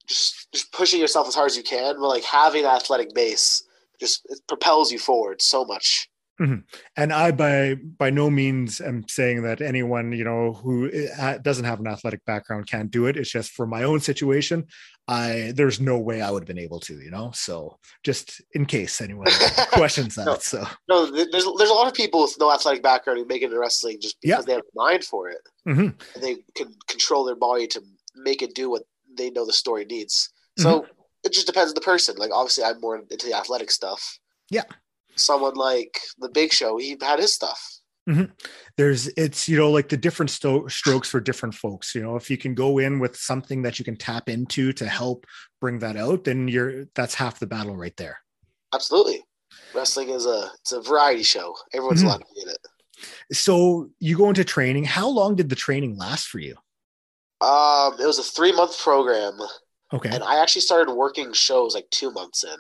just 0.07 0.51
just 0.51 0.71
pushing 0.71 0.99
yourself 0.99 1.27
as 1.27 1.35
hard 1.35 1.51
as 1.51 1.57
you 1.57 1.63
can, 1.63 1.99
but 1.99 2.07
like 2.07 2.23
having 2.23 2.63
an 2.65 2.71
athletic 2.71 3.13
base 3.13 3.63
just 3.99 4.25
it 4.29 4.39
propels 4.47 4.91
you 4.91 4.99
forward 4.99 5.41
so 5.41 5.65
much. 5.65 6.09
And 6.39 7.13
I 7.13 7.31
by 7.31 7.75
by 7.75 8.09
no 8.09 8.29
means 8.29 8.79
am 8.81 9.07
saying 9.07 9.43
that 9.43 9.61
anyone 9.61 10.11
you 10.11 10.23
know 10.23 10.53
who 10.53 10.89
uh, 11.19 11.37
doesn't 11.39 11.65
have 11.65 11.79
an 11.79 11.87
athletic 11.87 12.23
background 12.25 12.67
can't 12.67 12.91
do 12.91 13.05
it. 13.07 13.17
It's 13.17 13.31
just 13.31 13.51
for 13.51 13.65
my 13.65 13.83
own 13.83 13.99
situation, 13.99 14.67
I 15.07 15.53
there's 15.55 15.79
no 15.81 15.97
way 15.97 16.21
I 16.21 16.29
would 16.31 16.43
have 16.43 16.47
been 16.47 16.59
able 16.59 16.79
to, 16.81 16.93
you 16.99 17.09
know. 17.11 17.31
So 17.33 17.79
just 18.03 18.41
in 18.53 18.65
case 18.65 19.01
anyone 19.01 19.27
questions 19.71 20.15
that, 20.15 20.25
No. 20.25 20.37
so 20.37 20.63
No, 20.87 21.05
there's 21.11 21.31
there's 21.57 21.69
a 21.69 21.73
lot 21.73 21.87
of 21.87 21.93
people 21.93 22.21
with 22.21 22.35
no 22.39 22.51
athletic 22.51 22.83
background 22.83 23.19
who 23.19 23.25
make 23.25 23.41
it 23.41 23.51
in 23.51 23.57
wrestling 23.57 23.97
just 24.01 24.17
because 24.21 24.45
they 24.45 24.53
have 24.53 24.61
a 24.61 24.75
mind 24.75 25.03
for 25.03 25.29
it 25.29 25.41
Mhm. 25.67 25.93
and 26.13 26.23
they 26.23 26.35
can 26.55 26.73
control 26.87 27.23
their 27.25 27.35
body 27.35 27.67
to 27.67 27.81
make 28.15 28.41
it 28.41 28.53
do 28.55 28.69
what 28.69 28.83
they 29.17 29.29
know 29.31 29.45
the 29.45 29.53
story 29.53 29.85
needs. 29.85 30.29
So 30.59 30.85
it 31.23 31.33
just 31.33 31.47
depends 31.47 31.71
on 31.71 31.75
the 31.75 31.81
person. 31.81 32.15
Like 32.17 32.31
obviously, 32.33 32.63
I'm 32.63 32.79
more 32.81 32.97
into 32.97 33.25
the 33.27 33.33
athletic 33.35 33.69
stuff. 33.71 34.19
Yeah. 34.49 34.63
Someone 35.19 35.55
like 35.55 35.99
the 36.19 36.29
Big 36.29 36.53
Show, 36.53 36.77
he 36.77 36.97
had 37.01 37.19
his 37.19 37.33
stuff. 37.33 37.61
there's 38.77 39.07
it's 39.17 39.49
you 39.49 39.57
know 39.57 39.69
like 39.69 39.89
the 39.89 39.97
different 39.97 40.29
sto- 40.29 40.67
strokes 40.67 41.09
for 41.09 41.19
different 41.19 41.53
folks. 41.53 41.93
You 41.93 42.01
know, 42.03 42.15
if 42.15 42.29
you 42.29 42.37
can 42.37 42.53
go 42.55 42.77
in 42.77 42.99
with 42.99 43.17
something 43.17 43.61
that 43.63 43.79
you 43.79 43.85
can 43.85 43.97
tap 43.97 44.29
into 44.29 44.71
to 44.73 44.87
help 44.87 45.25
bring 45.59 45.79
that 45.79 45.97
out, 45.97 46.23
then 46.23 46.47
you're 46.47 46.85
that's 46.95 47.13
half 47.15 47.39
the 47.39 47.47
battle 47.47 47.75
right 47.75 47.95
there. 47.97 48.17
Absolutely, 48.73 49.23
wrestling 49.73 50.09
is 50.09 50.25
a 50.25 50.49
it's 50.61 50.71
a 50.71 50.81
variety 50.81 51.23
show. 51.23 51.53
Everyone's 51.73 52.01
Mhm. 52.01 52.05
allowed 52.05 52.17
to 52.19 52.25
be 52.35 52.41
in 52.43 52.49
it. 52.49 53.35
So 53.35 53.89
you 53.99 54.17
go 54.17 54.29
into 54.29 54.45
training. 54.45 54.85
How 54.85 55.09
long 55.09 55.35
did 55.35 55.49
the 55.49 55.55
training 55.55 55.97
last 55.97 56.27
for 56.27 56.39
you? 56.39 56.55
Um, 57.41 57.93
it 57.99 58.05
was 58.05 58.19
a 58.19 58.23
three 58.23 58.51
month 58.53 58.79
program, 58.79 59.37
Okay. 59.93 60.09
and 60.09 60.23
I 60.23 60.41
actually 60.41 60.61
started 60.61 60.93
working 60.93 61.33
shows 61.33 61.75
like 61.75 61.87
two 61.91 62.11
months 62.11 62.43
in. 62.45 62.55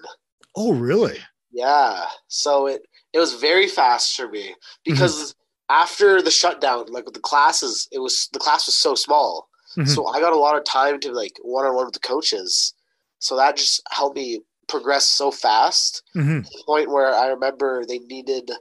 Oh, 0.55 0.73
really? 0.73 1.19
Yeah. 1.57 2.05
So 2.27 2.67
it 2.67 2.81
it 3.13 3.19
was 3.19 3.33
very 3.33 3.67
fast 3.67 4.15
for 4.15 4.27
me 4.29 4.53
because 4.85 5.33
after 5.69 6.21
the 6.21 6.31
shutdown, 6.31 6.85
like 6.95 7.05
with 7.05 7.15
the 7.15 7.19
classes, 7.31 7.87
it 7.91 7.99
was 7.99 8.29
the 8.33 8.39
class 8.39 8.67
was 8.67 8.75
so 8.75 8.93
small. 8.95 9.49
Mhm. 9.75 9.87
So 9.93 10.05
I 10.07 10.19
got 10.19 10.33
a 10.33 10.37
lot 10.45 10.57
of 10.57 10.63
time 10.63 10.99
to 11.01 11.11
like 11.11 11.35
one 11.41 11.65
on 11.65 11.75
one 11.75 11.85
with 11.85 11.93
the 11.99 11.99
coaches. 12.13 12.73
So 13.19 13.35
that 13.37 13.57
just 13.57 13.81
helped 13.89 14.15
me 14.15 14.41
progress 14.67 15.05
so 15.19 15.31
fast 15.31 16.03
Mhm. 16.15 16.43
to 16.45 16.49
the 16.57 16.63
point 16.65 16.89
where 16.91 17.13
I 17.23 17.27
remember 17.27 17.83
they 17.85 17.99
needed 17.99 18.51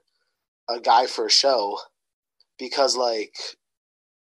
a 0.68 0.80
guy 0.80 1.06
for 1.06 1.26
a 1.26 1.30
show 1.42 1.78
because 2.58 2.96
like 2.96 3.34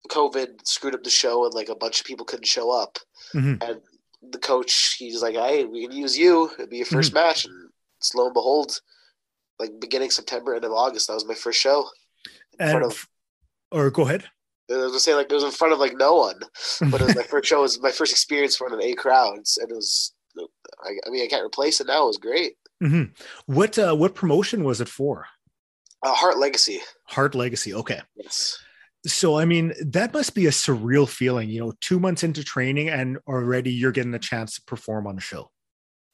COVID 0.08 0.66
screwed 0.66 0.94
up 0.94 1.02
the 1.04 1.10
show 1.10 1.44
and 1.44 1.54
like 1.54 1.68
a 1.68 1.74
bunch 1.74 2.00
of 2.00 2.06
people 2.06 2.26
couldn't 2.26 2.46
show 2.46 2.70
up. 2.70 2.98
Mhm. 3.34 3.62
And 3.62 3.80
the 4.22 4.38
coach, 4.38 4.96
he's 4.98 5.22
like, 5.22 5.34
"Hey, 5.34 5.64
we 5.64 5.82
can 5.86 5.96
use 5.96 6.16
you. 6.18 6.50
It'd 6.54 6.70
be 6.70 6.78
your 6.78 6.86
1st 6.86 7.12
match." 7.12 7.44
And 7.46 7.69
lo 8.14 8.26
and 8.26 8.34
behold, 8.34 8.80
like 9.58 9.70
beginning 9.80 10.10
September, 10.10 10.54
end 10.54 10.64
of 10.64 10.72
August, 10.72 11.08
that 11.08 11.14
was 11.14 11.26
my 11.26 11.34
first 11.34 11.60
show. 11.60 11.88
And 12.58 12.84
of, 12.84 13.06
or 13.70 13.90
go 13.90 14.02
ahead. 14.02 14.24
I 14.70 14.76
was 14.76 14.92
gonna 14.92 15.00
say 15.00 15.14
like 15.14 15.30
it 15.30 15.34
was 15.34 15.44
in 15.44 15.50
front 15.50 15.72
of 15.72 15.78
like 15.80 15.96
no 15.96 16.14
one, 16.14 16.40
but 16.90 17.00
it 17.00 17.04
was 17.06 17.16
my 17.16 17.22
first 17.22 17.48
show. 17.48 17.58
It 17.58 17.62
was 17.62 17.80
my 17.80 17.90
first 17.90 18.12
experience 18.12 18.54
in 18.54 18.58
front 18.58 18.74
of 18.74 18.80
eight 18.80 18.98
crowds, 18.98 19.56
and 19.56 19.70
it 19.70 19.74
was. 19.74 20.14
I, 20.84 20.90
I 21.06 21.10
mean, 21.10 21.24
I 21.24 21.26
can't 21.26 21.44
replace 21.44 21.80
it 21.80 21.88
now. 21.88 22.04
It 22.04 22.06
was 22.06 22.18
great. 22.18 22.52
Mhm. 22.82 23.12
What 23.46 23.78
uh, 23.78 23.94
what 23.94 24.14
promotion 24.14 24.62
was 24.64 24.80
it 24.80 24.88
for? 24.88 25.26
Uh, 26.02 26.14
Hart 26.14 26.38
Legacy. 26.38 26.80
Hart 27.08 27.34
Legacy. 27.34 27.74
Okay. 27.74 28.00
Yes. 28.16 28.58
So 29.06 29.38
I 29.38 29.44
mean, 29.44 29.74
that 29.80 30.14
must 30.14 30.34
be 30.34 30.46
a 30.46 30.50
surreal 30.50 31.08
feeling. 31.08 31.48
You 31.50 31.60
know, 31.60 31.72
two 31.80 31.98
months 31.98 32.22
into 32.22 32.44
training, 32.44 32.90
and 32.90 33.18
already 33.26 33.72
you're 33.72 33.92
getting 33.92 34.14
a 34.14 34.18
chance 34.20 34.54
to 34.54 34.62
perform 34.62 35.06
on 35.06 35.18
a 35.18 35.20
show. 35.20 35.50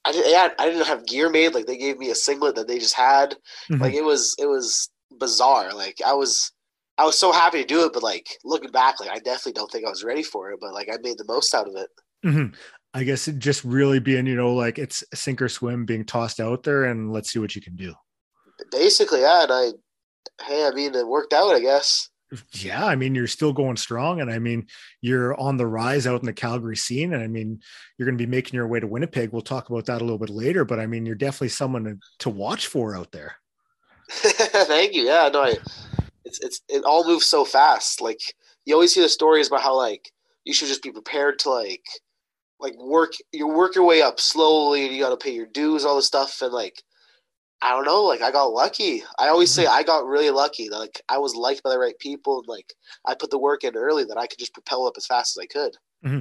I 0.06 0.12
didn't. 0.12 0.30
Yeah, 0.30 0.48
I 0.58 0.70
didn't 0.70 0.86
have 0.86 1.06
gear 1.06 1.28
made. 1.28 1.52
Like 1.54 1.66
they 1.66 1.76
gave 1.76 1.98
me 1.98 2.10
a 2.10 2.14
singlet 2.14 2.54
that 2.54 2.68
they 2.68 2.78
just 2.78 2.94
had. 2.94 3.36
Mhm. 3.70 3.80
Like 3.80 3.94
it 3.94 4.04
was. 4.04 4.34
It 4.38 4.46
was 4.46 4.88
bizarre. 5.18 5.74
Like 5.74 5.96
I 6.06 6.14
was. 6.14 6.52
I 6.98 7.04
was 7.04 7.18
so 7.18 7.30
happy 7.30 7.60
to 7.60 7.66
do 7.66 7.84
it, 7.84 7.92
but 7.92 8.02
like 8.02 8.26
looking 8.44 8.70
back, 8.70 9.00
like 9.00 9.10
I 9.10 9.18
definitely 9.18 9.52
don't 9.52 9.70
think 9.70 9.84
I 9.84 9.90
was 9.90 10.04
ready 10.04 10.22
for 10.22 10.50
it. 10.52 10.58
But 10.60 10.72
like 10.72 10.88
I 10.90 10.96
made 11.02 11.18
the 11.18 11.26
most 11.28 11.54
out 11.54 11.68
of 11.68 11.74
it. 11.76 11.88
Mhm. 12.24 12.54
I 12.94 13.04
guess 13.04 13.28
it 13.28 13.38
just 13.38 13.62
really 13.64 13.98
being, 13.98 14.26
you 14.26 14.36
know, 14.36 14.54
like 14.54 14.78
it's 14.78 15.04
sink 15.12 15.42
or 15.42 15.50
swim, 15.50 15.84
being 15.84 16.06
tossed 16.06 16.40
out 16.40 16.62
there, 16.62 16.84
and 16.84 17.12
let's 17.12 17.30
see 17.30 17.38
what 17.38 17.54
you 17.54 17.60
can 17.60 17.76
do. 17.76 17.92
Basically, 18.70 19.20
yeah. 19.20 19.42
And 19.42 19.52
I, 19.52 20.44
hey, 20.44 20.66
I 20.66 20.70
mean, 20.70 20.94
it 20.94 21.06
worked 21.06 21.34
out. 21.34 21.54
I 21.54 21.60
guess. 21.60 22.08
Yeah, 22.52 22.84
I 22.84 22.96
mean, 22.96 23.14
you're 23.14 23.28
still 23.28 23.52
going 23.52 23.76
strong, 23.76 24.20
and 24.20 24.30
I 24.30 24.38
mean, 24.38 24.66
you're 25.00 25.38
on 25.40 25.56
the 25.56 25.66
rise 25.66 26.06
out 26.06 26.20
in 26.20 26.26
the 26.26 26.32
Calgary 26.32 26.76
scene, 26.76 27.14
and 27.14 27.22
I 27.22 27.28
mean, 27.28 27.60
you're 27.96 28.06
going 28.06 28.18
to 28.18 28.24
be 28.24 28.30
making 28.30 28.56
your 28.56 28.66
way 28.66 28.80
to 28.80 28.86
Winnipeg. 28.86 29.30
We'll 29.30 29.42
talk 29.42 29.70
about 29.70 29.86
that 29.86 30.00
a 30.00 30.04
little 30.04 30.18
bit 30.18 30.30
later, 30.30 30.64
but 30.64 30.80
I 30.80 30.86
mean, 30.86 31.06
you're 31.06 31.14
definitely 31.14 31.50
someone 31.50 32.00
to, 32.18 32.30
watch 32.30 32.66
for 32.66 32.96
out 32.96 33.12
there. 33.12 33.36
Thank 34.10 34.94
you. 34.94 35.02
Yeah, 35.02 35.30
no, 35.32 35.42
I, 35.42 35.54
it's 36.24 36.40
it's 36.40 36.60
it 36.68 36.84
all 36.84 37.06
moves 37.06 37.26
so 37.26 37.44
fast. 37.44 38.00
Like 38.00 38.20
you 38.64 38.74
always 38.74 38.94
hear 38.94 39.04
the 39.04 39.08
stories 39.08 39.46
about 39.46 39.62
how 39.62 39.76
like 39.76 40.10
you 40.44 40.52
should 40.52 40.68
just 40.68 40.82
be 40.82 40.90
prepared 40.90 41.38
to 41.40 41.50
like 41.50 41.84
like 42.60 42.74
work 42.78 43.12
you 43.32 43.46
work 43.46 43.74
your 43.74 43.84
way 43.84 44.02
up 44.02 44.20
slowly 44.20 44.86
and 44.86 44.94
you 44.94 45.02
got 45.02 45.10
to 45.10 45.16
pay 45.16 45.32
your 45.32 45.46
dues 45.46 45.84
all 45.84 45.96
this 45.96 46.06
stuff 46.06 46.40
and 46.42 46.52
like 46.52 46.82
i 47.62 47.70
don't 47.70 47.84
know 47.84 48.02
like 48.02 48.22
i 48.22 48.30
got 48.30 48.46
lucky. 48.46 49.02
I 49.18 49.28
always 49.28 49.50
say 49.50 49.64
mm-hmm. 49.64 49.74
i 49.74 49.82
got 49.82 50.06
really 50.06 50.30
lucky 50.30 50.68
that 50.68 50.78
like 50.78 51.00
i 51.08 51.18
was 51.18 51.34
liked 51.34 51.62
by 51.62 51.70
the 51.70 51.78
right 51.78 51.98
people 51.98 52.38
and 52.38 52.48
like 52.48 52.72
i 53.06 53.14
put 53.14 53.30
the 53.30 53.38
work 53.38 53.64
in 53.64 53.76
early 53.76 54.04
that 54.04 54.18
i 54.18 54.26
could 54.26 54.38
just 54.38 54.54
propel 54.54 54.86
up 54.86 54.94
as 54.96 55.06
fast 55.06 55.36
as 55.36 55.42
i 55.42 55.46
could. 55.46 55.76
Mm-hmm. 56.04 56.20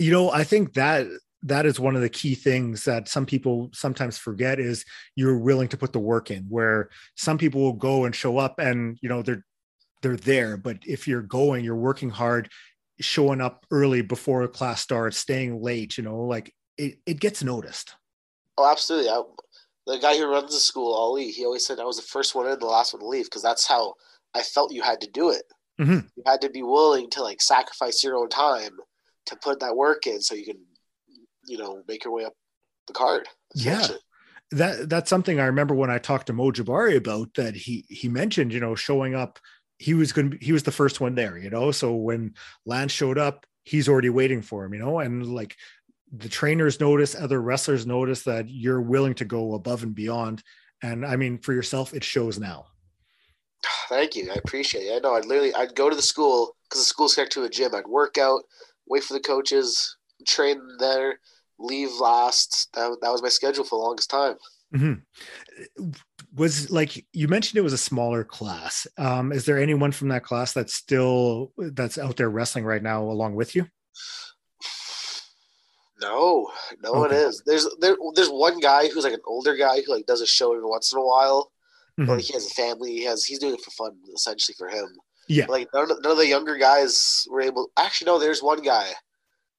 You 0.00 0.10
know, 0.10 0.30
I 0.30 0.42
think 0.42 0.74
that 0.74 1.06
that 1.44 1.66
is 1.66 1.78
one 1.78 1.94
of 1.94 2.02
the 2.02 2.08
key 2.08 2.34
things 2.34 2.84
that 2.84 3.06
some 3.06 3.26
people 3.26 3.70
sometimes 3.72 4.18
forget 4.18 4.58
is 4.58 4.84
you're 5.14 5.38
willing 5.38 5.68
to 5.68 5.76
put 5.76 5.92
the 5.92 6.00
work 6.00 6.30
in 6.30 6.44
where 6.48 6.88
some 7.16 7.38
people 7.38 7.60
will 7.60 7.74
go 7.74 8.04
and 8.04 8.14
show 8.14 8.38
up 8.38 8.58
and 8.58 8.98
you 9.02 9.08
know 9.08 9.22
they're 9.22 9.44
they're 10.02 10.16
there 10.16 10.56
but 10.56 10.78
if 10.86 11.06
you're 11.06 11.22
going 11.22 11.64
you're 11.64 11.76
working 11.76 12.10
hard 12.10 12.48
showing 13.00 13.40
up 13.40 13.66
early 13.70 14.00
before 14.02 14.46
class 14.48 14.80
starts 14.80 15.18
staying 15.18 15.60
late 15.60 15.96
you 15.98 16.04
know 16.04 16.20
like 16.22 16.52
it, 16.76 16.98
it 17.06 17.20
gets 17.20 17.42
noticed. 17.42 17.94
Oh 18.58 18.70
absolutely. 18.70 19.10
I, 19.10 19.22
the 19.86 19.98
guy 19.98 20.16
who 20.16 20.26
runs 20.30 20.52
the 20.52 20.60
school 20.60 20.94
ali 20.94 21.30
he 21.30 21.44
always 21.44 21.66
said 21.66 21.78
i 21.80 21.84
was 21.84 21.96
the 21.96 22.02
first 22.02 22.34
one 22.34 22.46
in 22.50 22.58
the 22.58 22.66
last 22.66 22.92
one 22.92 23.00
to 23.00 23.08
leave 23.08 23.26
because 23.26 23.42
that's 23.42 23.66
how 23.66 23.94
i 24.34 24.42
felt 24.42 24.72
you 24.72 24.82
had 24.82 25.00
to 25.00 25.10
do 25.10 25.30
it 25.30 25.44
Mhm. 25.80 26.08
you 26.16 26.22
had 26.26 26.40
to 26.40 26.50
be 26.50 26.62
willing 26.62 27.10
to 27.10 27.22
like 27.22 27.42
sacrifice 27.42 28.02
your 28.04 28.16
own 28.16 28.28
time 28.28 28.78
to 29.26 29.36
put 29.36 29.58
that 29.60 29.76
work 29.76 30.06
in 30.06 30.20
so 30.20 30.34
you 30.34 30.44
can 30.44 30.58
you 31.46 31.58
know 31.58 31.82
make 31.88 32.04
your 32.04 32.14
way 32.14 32.24
up 32.24 32.34
the 32.86 32.92
card 32.92 33.28
Yeah. 33.54 33.86
that 34.52 34.88
that's 34.88 35.10
something 35.10 35.40
I 35.40 35.46
remember 35.46 35.74
when 35.74 35.90
I 35.90 35.98
talked 35.98 36.26
to 36.28 36.32
Mo 36.32 36.52
Jabari 36.52 36.96
about 36.96 37.34
that 37.34 37.54
he 37.56 37.84
he 37.88 38.08
mentioned, 38.08 38.52
you 38.52 38.60
know, 38.60 38.74
showing 38.74 39.14
up, 39.14 39.38
he 39.78 39.94
was 39.94 40.12
going 40.12 40.30
be, 40.30 40.38
he 40.40 40.52
was 40.52 40.62
the 40.62 40.70
first 40.70 41.00
one 41.00 41.14
there, 41.14 41.36
you 41.38 41.50
know. 41.50 41.72
So 41.72 41.94
when 41.94 42.34
Lance 42.66 42.92
showed 42.92 43.18
up, 43.18 43.46
he's 43.64 43.88
already 43.88 44.10
waiting 44.10 44.42
for 44.42 44.64
him, 44.64 44.74
you 44.74 44.80
know, 44.80 45.00
and 45.00 45.26
like 45.26 45.56
the 46.12 46.28
trainers 46.28 46.80
notice, 46.80 47.14
other 47.14 47.40
wrestlers 47.40 47.86
notice 47.86 48.22
that 48.22 48.48
you're 48.48 48.80
willing 48.80 49.14
to 49.14 49.24
go 49.24 49.54
above 49.54 49.82
and 49.82 49.94
beyond. 49.94 50.42
And 50.82 51.04
I 51.04 51.16
mean, 51.16 51.38
for 51.38 51.52
yourself, 51.52 51.94
it 51.94 52.04
shows 52.04 52.38
now. 52.38 52.66
Thank 53.88 54.16
you. 54.16 54.30
I 54.30 54.36
appreciate 54.36 54.82
it. 54.82 54.96
I 54.96 54.98
know. 54.98 55.14
I'd 55.14 55.24
literally, 55.24 55.54
I'd 55.54 55.74
go 55.74 55.90
to 55.90 55.96
the 55.96 56.02
school 56.02 56.56
because 56.68 56.82
the 56.82 56.86
school's 56.86 57.14
connected 57.14 57.40
to 57.40 57.46
a 57.46 57.50
gym. 57.50 57.74
I'd 57.74 57.86
work 57.86 58.18
out, 58.18 58.42
wait 58.86 59.04
for 59.04 59.14
the 59.14 59.20
coaches, 59.20 59.96
train 60.26 60.60
there, 60.78 61.18
leave 61.58 61.90
last. 62.00 62.68
That, 62.74 62.96
that 63.02 63.12
was 63.12 63.22
my 63.22 63.28
schedule 63.28 63.64
for 63.64 63.78
the 63.78 63.84
longest 63.84 64.10
time. 64.10 64.36
Mhm. 64.74 65.02
Was 66.34 66.68
like 66.70 67.06
you 67.12 67.28
mentioned, 67.28 67.58
it 67.58 67.62
was 67.62 67.72
a 67.72 67.78
smaller 67.78 68.24
class. 68.24 68.88
Um, 68.98 69.30
is 69.30 69.44
there 69.44 69.60
anyone 69.60 69.92
from 69.92 70.08
that 70.08 70.24
class 70.24 70.52
that's 70.52 70.74
still 70.74 71.52
that's 71.56 71.96
out 71.96 72.16
there 72.16 72.28
wrestling 72.28 72.64
right 72.64 72.82
now 72.82 73.04
along 73.04 73.36
with 73.36 73.54
you? 73.54 73.66
No, 76.08 76.50
no 76.82 76.92
one 76.92 77.10
Okay. 77.10 77.16
is. 77.16 77.42
There's 77.46 77.66
there, 77.80 77.96
there's 78.14 78.28
one 78.28 78.58
guy 78.60 78.88
who's 78.88 79.04
like 79.04 79.12
an 79.14 79.20
older 79.26 79.56
guy 79.56 79.80
who 79.80 79.92
like 79.94 80.06
does 80.06 80.20
a 80.20 80.26
show 80.26 80.52
every 80.54 80.66
once 80.66 80.92
in 80.92 80.98
a 80.98 81.04
while. 81.04 81.50
Mhm. 81.98 82.06
But 82.06 82.20
he 82.20 82.32
has 82.34 82.46
a 82.46 82.50
family. 82.50 82.92
He 82.92 83.04
has 83.04 83.24
he's 83.24 83.38
doing 83.38 83.54
it 83.54 83.60
for 83.62 83.70
fun 83.70 83.96
essentially 84.14 84.54
for 84.58 84.68
him. 84.68 84.88
Yeah. 85.28 85.46
Like 85.48 85.68
none 85.72 85.90
of, 85.90 86.02
none 86.02 86.12
of 86.12 86.18
the 86.18 86.26
younger 86.26 86.56
guys 86.56 87.24
were 87.30 87.40
able. 87.40 87.70
Actually, 87.78 88.06
no. 88.10 88.18
There's 88.18 88.42
one 88.42 88.60
guy. 88.62 88.90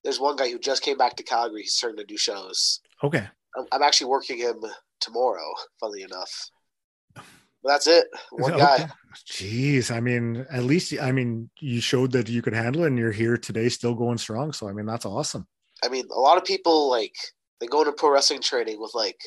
There's 0.03 0.19
one 0.19 0.35
guy 0.35 0.51
who 0.51 0.59
just 0.59 0.83
came 0.83 0.97
back 0.97 1.15
to 1.15 1.23
Calgary. 1.23 1.63
He's 1.63 1.73
starting 1.73 1.97
to 1.97 2.03
do 2.05 2.17
shows. 2.17 2.79
Okay. 3.03 3.27
I'm, 3.57 3.65
I'm 3.71 3.81
actually 3.81 4.11
working 4.11 4.37
him 4.37 4.57
tomorrow. 4.99 5.49
Funnily 5.79 6.03
enough. 6.03 6.31
But 7.15 7.23
that's 7.63 7.87
it. 7.87 8.05
One 8.31 8.53
Okay. 8.53 8.61
guy. 8.63 8.89
Jeez, 9.27 9.89
I 9.89 9.99
mean, 10.01 10.45
at 10.51 10.63
least 10.63 10.93
I 11.01 11.11
mean, 11.11 11.49
you 11.59 11.81
showed 11.81 12.11
that 12.11 12.29
you 12.29 12.41
could 12.43 12.53
handle 12.53 12.83
it, 12.83 12.87
and 12.87 12.97
you're 12.99 13.11
here 13.23 13.37
today, 13.37 13.69
still 13.69 13.95
going 13.95 14.19
strong. 14.19 14.53
So 14.53 14.67
I 14.69 14.73
mean, 14.73 14.85
that's 14.85 15.05
awesome. 15.05 15.47
I 15.83 15.89
mean, 15.89 16.05
a 16.11 16.19
lot 16.19 16.37
of 16.37 16.45
people 16.45 16.89
like 16.89 17.15
they 17.59 17.67
go 17.67 17.81
into 17.81 17.91
pro 17.91 18.11
wrestling 18.11 18.41
training 18.41 18.79
with 18.79 18.91
like 18.93 19.17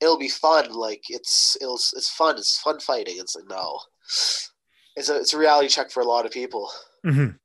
it'll 0.00 0.18
be 0.18 0.28
fun. 0.28 0.72
Like 0.72 1.02
it's 1.08 1.56
it'll 1.60 1.74
it's 1.74 2.10
fun. 2.10 2.36
It's 2.36 2.58
fun 2.58 2.80
fighting. 2.80 3.16
It's 3.18 3.36
like 3.36 3.48
no. 3.48 3.80
It's 4.96 5.08
a 5.08 5.16
it's 5.16 5.34
a 5.34 5.38
reality 5.38 5.68
check 5.68 5.90
for 5.90 6.00
a 6.00 6.06
lot 6.06 6.26
of 6.26 6.32
people. 6.32 6.70
Mhm. 7.04 7.38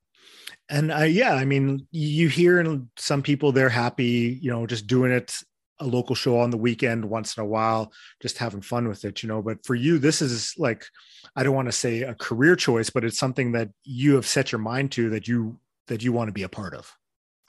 And 0.69 0.91
uh, 0.91 0.99
yeah, 0.99 1.33
I 1.33 1.43
mean, 1.43 1.85
you 1.91 2.29
hear 2.29 2.59
in 2.59 2.89
some 2.97 3.21
people 3.21 3.51
they're 3.51 3.69
happy, 3.69 4.39
you 4.41 4.51
know, 4.51 4.65
just 4.65 4.87
doing 4.87 5.11
it 5.11 5.35
a 5.81 5.85
local 5.85 6.15
show 6.15 6.39
on 6.39 6.51
the 6.51 6.57
weekend 6.57 7.03
once 7.03 7.35
in 7.35 7.43
a 7.43 7.45
while, 7.45 7.91
just 8.21 8.37
having 8.37 8.61
fun 8.61 8.87
with 8.87 9.03
it, 9.03 9.21
you 9.21 9.27
know. 9.27 9.41
But 9.41 9.65
for 9.65 9.75
you, 9.75 9.97
this 9.97 10.21
is 10.21 10.53
like, 10.57 10.85
I 11.35 11.43
don't 11.43 11.55
want 11.55 11.67
to 11.67 11.73
say 11.73 12.03
a 12.03 12.13
career 12.13 12.55
choice, 12.55 12.89
but 12.89 13.03
it's 13.03 13.17
something 13.17 13.51
that 13.53 13.69
you 13.83 14.15
have 14.15 14.27
set 14.27 14.51
your 14.51 14.59
mind 14.59 14.91
to 14.93 15.09
that 15.09 15.27
you 15.27 15.59
that 15.87 16.03
you 16.03 16.13
want 16.13 16.29
to 16.29 16.33
be 16.33 16.43
a 16.43 16.49
part 16.49 16.73
of. 16.73 16.95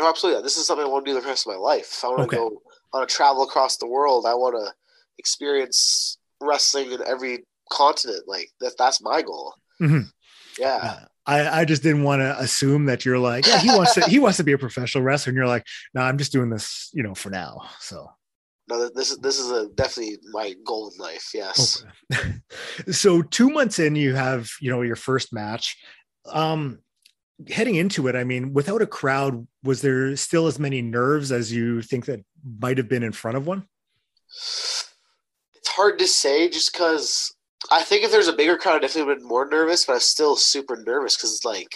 No, 0.03 0.09
absolutely. 0.09 0.43
This 0.43 0.57
is 0.57 0.67
something 0.67 0.85
I 0.85 0.89
want 0.89 1.07
to 1.07 1.13
do 1.13 1.21
the 1.21 1.27
rest 1.27 1.47
of 1.47 1.53
my 1.53 1.59
life. 1.59 2.01
I 2.05 2.09
want 2.09 2.19
to 2.19 2.25
Okay. 2.25 2.37
go 2.37 2.61
on 2.93 3.03
a 3.05 3.07
travel 3.07 3.45
across 3.45 3.77
the 3.77 3.87
world. 3.87 4.27
I 4.27 4.35
want 4.35 4.57
to 4.57 4.73
experience 5.19 6.19
wrestling 6.41 6.91
in 6.93 7.01
every 7.07 7.45
continent. 7.71 8.25
Like 8.27 8.51
that. 8.61 8.77
That's 8.79 9.01
my 9.01 9.23
goal. 9.23 9.55
Mhm. 9.81 10.11
Yeah. 10.59 10.77
Uh, 10.83 11.05
I, 11.25 11.61
I 11.61 11.65
just 11.65 11.85
didn't 11.85 12.03
want 12.03 12.21
to 12.21 12.37
assume 12.41 12.87
that 12.87 13.05
you're 13.05 13.19
like, 13.19 13.47
yeah, 13.47 13.59
he 13.59 13.69
wants 13.69 13.95
to 13.95 14.01
he 14.09 14.19
wants 14.19 14.39
to 14.39 14.45
be 14.45 14.53
a 14.53 14.59
professional 14.59 15.05
wrestler, 15.05 15.31
and 15.31 15.37
you're 15.37 15.47
like, 15.47 15.65
no, 15.95 16.01
I'm 16.03 16.19
just 16.19 16.33
doing 16.33 16.51
this, 16.51 16.91
you 16.93 17.05
know, 17.05 17.15
for 17.15 17.31
now. 17.31 17.61
So 17.79 18.11
No, 18.69 18.89
this 18.89 19.13
is 19.13 19.19
this 19.19 19.39
is 19.39 19.51
a, 19.53 19.69
definitely 19.69 20.19
my 20.33 20.55
goal 20.67 20.91
in 20.93 20.99
life. 21.01 21.31
Yes. 21.33 21.85
Okay. 22.13 22.33
so 22.93 23.23
two 23.23 23.51
months 23.51 23.79
in, 23.79 23.95
you 23.95 24.17
have 24.17 24.51
you 24.61 24.71
know 24.71 24.83
your 24.83 24.97
first 24.97 25.33
match. 25.33 25.77
Um, 26.27 26.81
heading 27.49 27.75
into 27.77 28.09
it, 28.09 28.17
I 28.17 28.25
mean, 28.25 28.53
without 28.53 28.83
a 28.83 28.87
crowd, 28.87 29.47
was 29.63 29.83
there 29.83 30.17
still 30.17 30.47
as 30.47 30.59
many 30.59 30.83
nerves 30.83 31.33
as 31.33 31.53
you 31.53 31.83
think 31.83 32.07
that 32.07 32.25
might 32.61 32.79
have 32.79 32.89
been 32.89 33.03
in 33.03 33.13
front 33.13 33.37
of 33.37 33.47
one? 33.47 33.67
It's 35.55 35.69
hard 35.69 35.99
to 35.99 36.07
say 36.07 36.49
just 36.49 36.73
because 36.73 37.35
I 37.71 37.83
think 37.83 38.05
if 38.05 38.11
there's 38.11 38.29
a 38.29 38.33
bigger 38.33 38.57
crowd, 38.57 38.77
I 38.77 38.79
definitely 38.81 39.05
would 39.05 39.13
have 39.13 39.19
been 39.21 39.29
more 39.29 39.49
nervous, 39.49 39.85
but 39.87 39.93
I 39.93 39.97
was 39.97 40.05
still 40.05 40.37
super 40.37 40.77
nervous 40.77 41.17
because 41.17 41.35
it's 41.35 41.45
like 41.45 41.73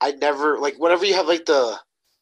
I 0.00 0.12
never 0.12 0.58
like 0.58 0.76
whenever 0.78 1.04
you 1.04 1.14
have 1.14 1.28
like 1.28 1.46
the 1.46 1.78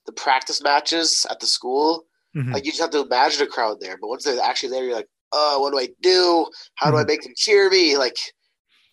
the 0.07 0.13
practice 0.13 0.63
matches 0.63 1.27
at 1.31 1.41
the 1.41 1.47
school, 1.47 2.07
Mhm. 2.37 2.53
like 2.55 2.65
you 2.65 2.73
just 2.73 2.83
have 2.83 2.91
to 2.91 3.03
imagine 3.05 3.43
a 3.43 3.47
crowd 3.47 3.81
there. 3.81 3.99
But 3.99 4.09
once 4.09 4.25
they're 4.25 4.41
actually 4.43 4.71
there, 4.71 4.85
you're 4.85 4.97
like, 4.97 5.09
oh, 5.33 5.61
what 5.61 5.73
do 5.73 5.79
I 5.81 5.89
do? 6.03 6.47
How 6.77 6.91
do 6.91 6.97
I 6.99 7.05
Mhm. 7.05 7.09
make 7.09 7.23
them 7.23 7.35
cheer 7.37 7.71
me? 7.71 7.97
Like 7.99 8.17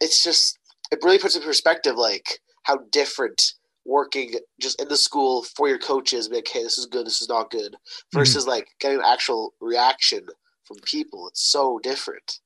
it's 0.02 0.24
just 0.24 0.58
it 0.92 1.00
really 1.04 1.20
puts 1.20 1.36
in 1.36 1.42
perspective 1.44 1.96
like 1.96 2.40
how 2.64 2.80
different 2.92 3.54
working 3.86 4.34
just 4.60 4.82
in 4.82 4.88
the 4.88 4.98
school 4.98 5.44
for 5.44 5.68
your 5.70 5.78
coaches, 5.78 6.28
be 6.28 6.38
like, 6.38 6.48
hey, 6.48 6.64
this 6.64 6.78
is 6.78 6.86
good, 6.88 7.06
this 7.06 7.22
is 7.22 7.30
not 7.30 7.52
good, 7.52 7.74
mm-hmm. 7.74 8.18
versus 8.20 8.48
like 8.48 8.68
getting 8.80 9.00
an 9.00 9.06
actual 9.06 9.54
reaction 9.62 10.26
from 10.66 10.78
people. 10.78 11.28
It's 11.28 11.44
so 11.44 11.80
different. 11.84 12.40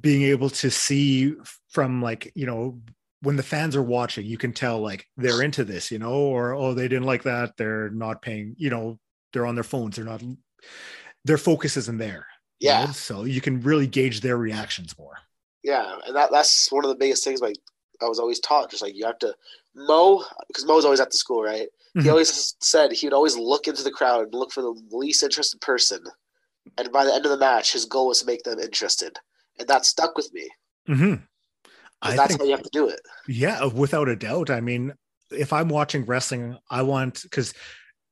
Being 0.00 0.22
able 0.22 0.50
to 0.50 0.70
see 0.70 1.34
from 1.68 2.00
like 2.02 2.32
you 2.34 2.46
know 2.46 2.80
when 3.22 3.36
the 3.36 3.42
fans 3.42 3.76
are 3.76 3.82
watching, 3.82 4.24
you 4.26 4.38
can 4.38 4.52
tell 4.52 4.80
like 4.80 5.06
they're 5.16 5.42
into 5.42 5.64
this, 5.64 5.90
you 5.90 5.98
know, 5.98 6.12
or 6.14 6.54
oh 6.54 6.74
they 6.74 6.88
didn't 6.88 7.04
like 7.04 7.22
that, 7.24 7.56
they're 7.56 7.90
not 7.90 8.22
paying, 8.22 8.54
you 8.58 8.70
know, 8.70 8.98
they're 9.32 9.46
on 9.46 9.54
their 9.54 9.64
phones, 9.64 9.96
they're 9.96 10.04
not, 10.04 10.22
their 11.24 11.38
focus 11.38 11.76
isn't 11.76 11.98
there. 11.98 12.26
you 12.58 12.70
Yeah. 12.70 12.86
know? 12.86 12.92
so 12.92 13.24
you 13.24 13.40
can 13.40 13.60
really 13.60 13.86
gauge 13.86 14.22
their 14.22 14.38
reactions 14.38 14.98
more. 14.98 15.18
Yeah, 15.62 15.96
and 16.06 16.16
that 16.16 16.30
that's 16.32 16.72
one 16.72 16.84
of 16.84 16.88
the 16.88 16.96
biggest 16.96 17.22
things. 17.22 17.42
Like 17.42 17.56
I 18.00 18.06
was 18.06 18.18
always 18.18 18.40
taught, 18.40 18.70
just 18.70 18.82
like 18.82 18.94
you 18.94 19.04
have 19.04 19.18
to 19.18 19.34
Mo, 19.74 20.24
because 20.48 20.64
Mo 20.66 20.74
was 20.76 20.84
always 20.84 21.00
at 21.00 21.10
the 21.10 21.16
school, 21.16 21.42
right? 21.42 21.68
He 21.94 22.08
Mhm. 22.08 22.10
always 22.10 22.56
said 22.60 22.92
he 22.92 23.06
would 23.06 23.12
always 23.14 23.36
look 23.36 23.68
into 23.68 23.82
the 23.82 23.90
crowd 23.90 24.24
and 24.24 24.34
look 24.34 24.52
for 24.52 24.62
the 24.62 24.74
least 24.90 25.22
interested 25.22 25.60
person, 25.60 26.02
and 26.78 26.90
by 26.92 27.04
the 27.04 27.14
end 27.14 27.24
of 27.26 27.30
the 27.30 27.38
match, 27.38 27.72
his 27.72 27.84
goal 27.84 28.08
was 28.08 28.20
to 28.20 28.26
make 28.26 28.42
them 28.42 28.58
interested, 28.58 29.18
and 29.58 29.68
that 29.68 29.84
stuck 29.86 30.16
with 30.16 30.32
me. 30.32 30.48
hmm 30.86 31.14
'cause 31.14 31.24
I 32.02 32.16
that's 32.16 32.28
think 32.28 32.40
how 32.40 32.46
you 32.46 32.52
have 32.52 32.62
to 32.62 32.70
do 32.72 32.88
it. 32.88 33.00
Yeah, 33.28 33.64
without 33.66 34.08
a 34.08 34.16
doubt. 34.16 34.50
I 34.50 34.60
mean, 34.60 34.94
if 35.30 35.52
I'm 35.52 35.68
watching 35.68 36.04
wrestling, 36.06 36.56
I 36.70 36.82
want 36.82 37.22
because 37.22 37.52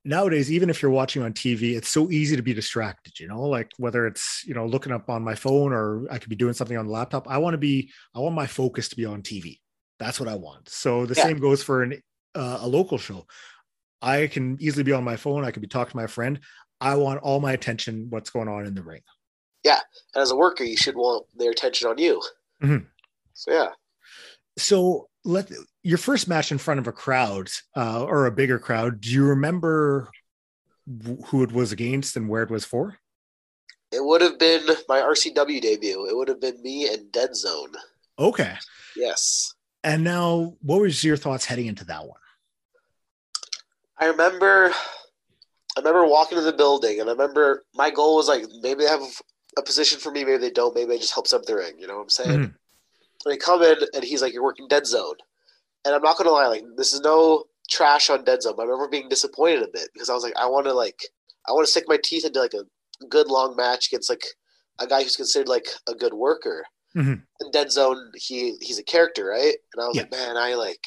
nowadays, 0.05 0.51
even 0.53 0.71
if 0.71 0.83
you're 0.83 0.91
watching 0.91 1.23
on 1.23 1.33
TV, 1.33 1.77
it's 1.77 1.89
so 1.89 2.11
easy 2.11 2.37
to 2.37 2.43
be 2.43 2.55
distracted, 2.55 3.19
you 3.19 3.27
know, 3.29 3.43
like 3.43 3.71
whether 3.79 4.07
it's, 4.07 4.45
you 4.47 4.55
know, 4.55 4.67
looking 4.67 4.93
up 4.93 5.09
on 5.11 5.23
my 5.25 5.35
phone 5.35 5.73
or 5.73 6.07
I 6.11 6.19
could 6.19 6.31
be 6.31 6.37
doing 6.37 6.55
something 6.55 6.77
on 6.77 6.87
the 6.87 6.93
laptop. 6.93 7.27
I 7.29 7.39
want 7.39 7.55
to 7.55 7.59
be, 7.59 7.91
I 8.15 8.21
want 8.21 8.35
my 8.35 8.47
focus 8.47 8.89
to 8.91 8.97
be 8.97 9.05
on 9.07 9.23
TV. 9.23 9.61
That's 9.99 10.21
what 10.21 10.29
I 10.29 10.37
want. 10.37 10.69
So 10.69 11.07
the 11.07 11.15
Yeah. 11.15 11.25
same 11.25 11.39
goes 11.39 11.63
for 11.63 11.83
an, 11.83 12.03
uh, 12.35 12.59
a 12.61 12.69
local 12.69 12.99
show. 12.99 13.27
I 14.01 14.29
can 14.29 14.57
easily 14.61 14.85
be 14.85 14.93
on 14.93 15.03
my 15.05 15.17
phone. 15.17 15.45
I 15.45 15.51
can 15.51 15.61
be 15.61 15.67
talking 15.69 15.91
to 15.93 15.97
my 15.97 16.07
friend. 16.07 16.41
I 16.81 16.95
want 16.95 17.21
all 17.23 17.41
my 17.41 17.53
attention, 17.53 18.07
what's 18.11 18.31
going 18.31 18.49
on 18.49 18.65
in 18.67 18.75
the 18.75 18.83
ring. 18.83 19.03
Yeah, 19.65 19.81
and 20.15 20.23
as 20.23 20.31
a 20.31 20.37
worker, 20.37 20.63
you 20.63 20.77
should 20.77 20.95
want 20.95 21.27
their 21.37 21.51
attention 21.51 21.89
on 21.89 21.99
you. 21.99 22.23
Mhm. 22.63 22.87
So 23.35 23.53
yeah, 23.53 23.71
so 24.57 25.09
let 25.25 25.51
your 25.83 25.99
first 25.99 26.29
match 26.29 26.51
in 26.53 26.59
front 26.59 26.79
of 26.81 26.87
a 26.87 26.93
crowd 26.93 27.51
uh, 27.77 28.05
or 28.05 28.27
a 28.27 28.33
bigger 28.33 28.59
crowd 28.59 29.01
do 29.01 29.11
you 29.11 29.25
remember 29.25 30.11
who 31.27 31.43
it 31.43 31.53
was 31.53 31.71
against 31.71 32.17
and 32.17 32.29
where 32.29 32.43
it 32.43 32.51
was 32.51 32.65
for 32.65 32.99
it 33.93 34.03
would 34.05 34.21
have 34.21 34.39
been 34.39 34.67
my 34.89 35.01
RCW 35.01 35.61
debut. 35.61 36.07
It 36.09 36.17
would 36.17 36.29
have 36.29 36.41
been 36.41 36.61
me 36.63 36.89
and 36.93 37.11
Dead 37.13 37.35
Zone. 37.37 37.73
okay 38.19 38.57
Yes. 38.97 39.53
And 39.85 40.05
now 40.05 40.55
what 40.63 40.81
was 40.81 41.03
your 41.05 41.17
thoughts 41.17 41.45
heading 41.45 41.67
into 41.67 41.85
that 41.85 42.07
one 42.07 42.21
I 44.01 44.07
remember, 44.07 44.71
I 45.77 45.81
remember 45.81 46.07
walking 46.07 46.39
to 46.39 46.45
the 46.45 46.53
building, 46.53 47.01
and 47.01 47.09
I 47.09 47.13
remember 47.13 47.65
my 47.75 47.91
goal 47.91 48.17
was 48.17 48.29
like 48.29 48.45
maybe 48.63 48.85
they 48.85 48.89
have 48.89 49.03
a 49.57 49.63
position 49.63 49.99
for 49.99 50.13
me, 50.13 50.25
maybe 50.25 50.39
they 50.39 50.51
don't, 50.51 50.75
maybe 50.75 50.87
they 50.87 50.99
just 50.99 51.15
help 51.15 51.27
up 51.33 51.43
the 51.45 51.57
ring. 51.57 51.75
You 51.79 51.89
know 51.89 51.97
what 51.97 52.03
I'm 52.03 52.09
saying? 52.09 52.39
Mhm. 52.39 52.55
And 53.25 53.35
I 53.35 53.37
come 53.37 53.63
in, 53.63 53.77
and 53.95 54.05
he's 54.05 54.23
like, 54.23 54.33
"You're 54.33 54.45
working 54.45 54.69
dead 54.69 54.87
zone," 54.87 55.17
and 55.85 55.95
I'm 55.95 56.03
not 56.03 56.17
gonna 56.17 56.31
lie, 56.31 56.47
like 56.47 56.65
this 56.77 56.93
is 56.93 57.01
no 57.01 57.45
trash 57.69 58.09
on 58.09 58.25
dead 58.25 58.43
zone. 58.43 58.55
But 58.57 58.63
I 58.63 58.67
remember 58.67 58.89
being 58.89 59.09
disappointed 59.09 59.63
a 59.63 59.69
bit 59.69 59.91
because 59.93 60.09
I 60.09 60.15
was 60.15 60.23
like, 60.23 60.37
I 60.37 60.47
want 60.47 60.67
to 60.67 60.73
like, 60.73 61.01
I 61.49 61.53
want 61.53 61.67
to 61.67 61.71
stick 61.71 61.85
my 61.89 61.99
teeth 62.03 62.25
into 62.25 62.41
like 62.41 62.55
a 62.55 62.65
good 63.07 63.27
long 63.29 63.57
match 63.57 63.89
against 63.89 64.11
like 64.11 64.25
a 64.79 64.87
guy 64.87 65.03
who's 65.03 65.17
considered 65.17 65.49
like 65.49 65.67
a 65.89 65.95
good 65.95 66.15
worker. 66.15 66.65
Mhm. 66.97 67.23
In 67.41 67.51
dead 67.53 67.71
zone, 67.71 68.11
he 68.15 68.57
he's 68.61 68.79
a 68.79 68.83
character, 68.83 69.25
right? 69.27 69.55
And 69.73 69.83
I 69.83 69.87
was 69.89 69.97
Yeah. 69.97 70.03
like, 70.03 70.11
man, 70.13 70.37
I 70.37 70.55
like, 70.55 70.85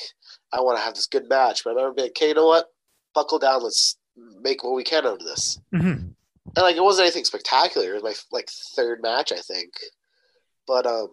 I 0.51 0.59
want 0.61 0.77
to 0.77 0.83
have 0.83 0.95
this 0.95 1.07
good 1.07 1.29
match. 1.29 1.63
But 1.63 1.71
I 1.71 1.73
remember 1.75 1.95
being, 1.95 2.05
like, 2.05 2.11
okay, 2.11 2.29
you 2.29 2.33
know 2.33 2.47
what? 2.47 2.67
Buckle 3.13 3.39
down. 3.39 3.63
Let's 3.63 3.97
make 4.41 4.63
what 4.63 4.73
we 4.73 4.83
can 4.83 5.05
out 5.05 5.13
of 5.21 5.25
this. 5.25 5.59
Mhm. 5.73 6.15
And 6.55 6.57
like, 6.57 6.75
it 6.75 6.83
wasn't 6.83 7.05
anything 7.05 7.23
spectacular. 7.25 7.91
It 7.91 8.01
was 8.01 8.03
my 8.03 8.15
like 8.31 8.49
third 8.75 9.01
match, 9.01 9.31
I 9.31 9.39
think. 9.39 9.73
But 10.67 10.85
um, 10.85 11.09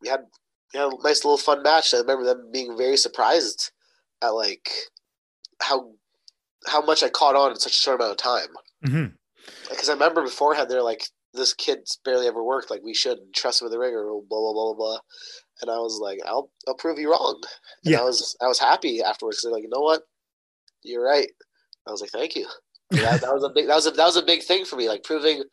we 0.00 0.08
had 0.08 0.26
we 0.72 0.80
had 0.80 0.92
a 0.92 1.02
nice 1.02 1.24
little 1.24 1.38
fun 1.38 1.62
match. 1.62 1.94
I 1.94 1.98
remember 1.98 2.24
them 2.24 2.50
being 2.50 2.76
very 2.76 2.96
surprised 2.96 3.70
at 4.22 4.30
like 4.30 4.70
how 5.60 5.94
how 6.66 6.82
much 6.82 7.02
I 7.02 7.08
caught 7.08 7.36
on 7.36 7.52
in 7.52 7.58
such 7.58 7.72
a 7.72 7.76
short 7.76 8.00
amount 8.00 8.12
of 8.12 8.16
time. 8.18 8.48
Because 9.70 9.88
I 9.88 9.92
remember 9.92 10.22
beforehand 10.22 10.68
they're 10.70 10.82
like, 10.82 11.06
"This 11.38 11.54
kid's 11.54 11.98
barely 12.04 12.26
ever 12.26 12.42
worked. 12.44 12.70
Like 12.70 12.82
we 12.82 12.92
shouldn't 12.94 13.32
trust 13.34 13.62
him 13.62 13.66
with 13.66 13.72
the 13.72 13.78
ring 13.78 13.94
or 13.94 14.04
blah 14.04 14.40
blah 14.40 14.52
blah 14.52 14.74
blah 14.74 14.74
blah." 14.74 14.98
And 15.62 15.70
I 15.70 15.78
was 15.78 15.98
like, 16.02 16.18
"I'll 16.26 16.50
I'll 16.66 16.74
prove 16.74 16.98
you 16.98 17.10
wrong." 17.10 17.40
And 17.84 17.92
Yeah. 17.92 18.00
I 18.00 18.04
was 18.04 18.36
I 18.42 18.46
was 18.46 18.58
happy 18.58 19.02
afterwards. 19.02 19.40
They're 19.42 19.52
like, 19.52 19.62
"You 19.62 19.70
know 19.70 19.80
what? 19.80 20.02
You're 20.82 21.04
right." 21.04 21.30
I 21.86 21.90
was 21.90 22.00
like, 22.00 22.10
"Thank 22.10 22.36
you." 22.36 22.46
that, 22.90 23.20
that 23.20 23.32
was 23.34 23.44
a 23.44 23.50
big 23.50 23.66
that 23.66 23.74
was 23.74 23.86
a 23.86 23.90
that 23.92 24.04
was 24.04 24.16
a 24.16 24.22
big 24.22 24.42
thing 24.42 24.64
for 24.64 24.76
me. 24.76 24.88
Like 24.88 25.04
proving 25.04 25.44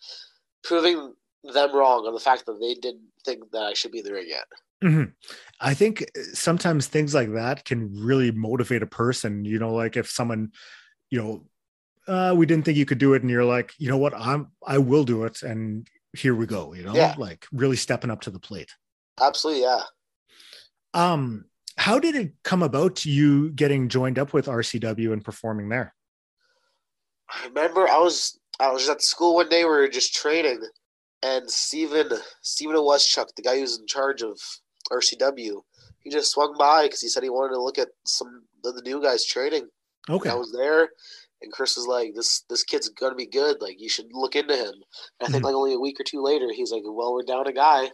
proving 0.64 1.14
them 1.44 1.76
wrong 1.76 2.06
on 2.08 2.14
the 2.14 2.20
fact 2.20 2.46
that 2.46 2.60
they 2.60 2.74
didn't 2.74 3.08
think 3.24 3.52
that 3.52 3.64
I 3.64 3.74
should 3.74 3.92
be 3.92 4.00
in 4.00 4.06
the 4.06 4.14
ring 4.14 4.28
yet. 4.28 4.46
Mhm. 4.84 5.14
I 5.60 5.74
think 5.74 6.02
uh, 6.02 6.22
sometimes 6.34 6.88
things 6.88 7.14
like 7.14 7.34
that 7.34 7.66
can 7.66 7.94
really 7.94 8.32
motivate 8.32 8.84
a 8.84 8.88
person. 8.88 9.46
You 9.46 9.60
know, 9.60 9.74
like 9.74 9.96
if 9.98 10.10
someone, 10.10 10.52
you 11.10 11.22
know, 11.22 11.46
uh, 12.08 12.34
we 12.36 12.46
didn't 12.46 12.66
think 12.66 12.78
you 12.78 12.86
could 12.86 12.98
do 12.98 13.14
it, 13.14 13.22
and 13.22 13.30
you're 13.32 13.46
like, 13.46 13.74
you 13.78 13.90
know 13.90 13.98
what, 13.98 14.14
I'm, 14.16 14.52
I 14.66 14.78
will 14.78 15.04
do 15.04 15.24
it, 15.24 15.42
and 15.44 15.88
here 16.14 16.36
we 16.36 16.46
go. 16.46 16.74
You 16.74 16.84
know, 16.84 16.96
Yeah. 16.96 17.16
like 17.18 17.46
really 17.52 17.76
stepping 17.76 18.12
up 18.12 18.22
to 18.22 18.32
the 18.32 18.40
plate. 18.40 18.72
Absolutely, 19.22 19.64
yeah. 19.64 19.82
Um, 20.94 21.46
how 21.78 22.00
did 22.00 22.16
it 22.16 22.34
come 22.44 22.64
about 22.64 23.06
you 23.06 23.52
getting 23.52 23.90
joined 23.90 24.18
up 24.18 24.34
with 24.34 24.46
RCW 24.48 25.12
and 25.14 25.24
performing 25.24 25.68
there? 25.70 25.94
I 27.30 27.48
remember 27.48 27.88
I 27.90 27.98
was 27.98 28.40
I 28.60 28.72
was 28.72 28.88
at 28.88 29.02
school 29.02 29.36
one 29.36 29.50
day. 29.50 29.64
We 29.64 29.70
were 29.70 29.88
just 29.88 30.14
training, 30.16 30.62
and 31.24 31.50
Steven 31.50 32.10
Steven 32.42 32.76
Weschuk, 32.78 33.28
the 33.36 33.42
guy 33.42 33.60
who's 33.60 33.80
in 33.80 33.88
charge 33.88 34.22
of 34.22 34.40
RCW, 34.92 35.62
he 36.00 36.10
just 36.10 36.32
swung 36.32 36.56
by 36.58 36.84
because 36.84 37.02
he 37.02 37.08
said 37.10 37.24
he 37.24 37.30
wanted 37.30 37.56
to 37.56 37.62
look 37.62 37.78
at 37.80 37.90
some 38.06 38.44
of 38.64 38.76
the 38.76 38.82
new 38.84 39.02
guys 39.02 39.26
training. 39.26 39.68
Okay. 40.10 40.30
I 40.30 40.36
was 40.36 40.52
there, 40.54 40.90
and 41.42 41.52
Chris 41.52 41.76
was 41.78 41.88
like, 41.88 42.14
"This 42.16 42.42
this 42.50 42.64
kid's 42.64 42.90
gonna 42.90 43.16
be 43.16 43.26
good. 43.28 43.62
Like 43.62 43.80
you 43.80 43.90
should 43.90 44.08
look 44.12 44.36
into 44.36 44.56
him." 44.56 44.74
And 45.20 45.28
I 45.28 45.28
think 45.28 45.44
Mhm. 45.44 45.46
like 45.48 45.56
only 45.56 45.74
a 45.74 45.80
week 45.80 46.00
or 46.00 46.04
two 46.04 46.22
later, 46.22 46.52
he's 46.52 46.72
like, 46.72 46.84
"Well, 46.86 47.14
we're 47.14 47.24
down 47.24 47.48
a 47.48 47.54
guy," 47.54 47.92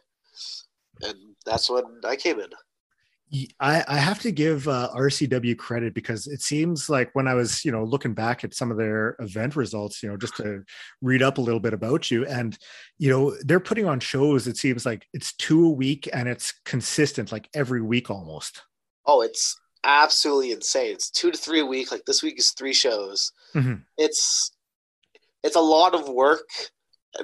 and 1.01 1.35
that's 1.45 1.69
when 1.69 1.83
I 2.03 2.15
came 2.15 2.39
in. 2.39 2.49
I, 3.61 3.81
I 3.87 3.95
have 3.97 4.19
to 4.23 4.31
give 4.31 4.67
uh, 4.67 4.89
RCW 4.93 5.57
credit 5.57 5.93
because 5.93 6.27
it 6.27 6.41
seems 6.41 6.89
like 6.89 7.09
when 7.13 7.29
I 7.29 7.33
was, 7.33 7.63
you 7.63 7.71
know, 7.71 7.85
looking 7.85 8.13
back 8.13 8.43
at 8.43 8.53
some 8.53 8.71
of 8.71 8.77
their 8.77 9.15
event 9.19 9.55
results, 9.55 10.03
you 10.03 10.09
know, 10.09 10.17
just 10.17 10.35
to 10.35 10.63
read 11.01 11.23
up 11.23 11.37
a 11.37 11.41
little 11.41 11.61
bit 11.61 11.73
about 11.73 12.11
you, 12.11 12.25
and 12.25 12.57
you 12.97 13.09
know, 13.09 13.33
they're 13.45 13.61
putting 13.61 13.87
on 13.87 14.01
shows. 14.01 14.47
It 14.47 14.57
seems 14.57 14.85
like 14.85 15.07
it's 15.13 15.33
two 15.35 15.65
a 15.65 15.69
week 15.69 16.09
and 16.11 16.27
it's 16.27 16.53
consistent, 16.65 17.31
like 17.31 17.49
every 17.53 17.81
week 17.81 18.09
almost. 18.09 18.63
Oh, 19.05 19.21
it's 19.21 19.57
absolutely 19.83 20.51
insane. 20.51 20.93
It's 20.93 21.09
two 21.09 21.31
to 21.31 21.37
three 21.37 21.61
a 21.61 21.65
week. 21.65 21.91
Like 21.91 22.05
this 22.05 22.21
week 22.23 22.37
is 22.39 22.51
three 22.51 22.73
shows. 22.73 23.31
Mhm. 23.53 23.83
It's 23.97 24.51
it's 25.43 25.55
a 25.55 25.61
lot 25.61 25.95
of 25.95 26.07
work, 26.09 26.47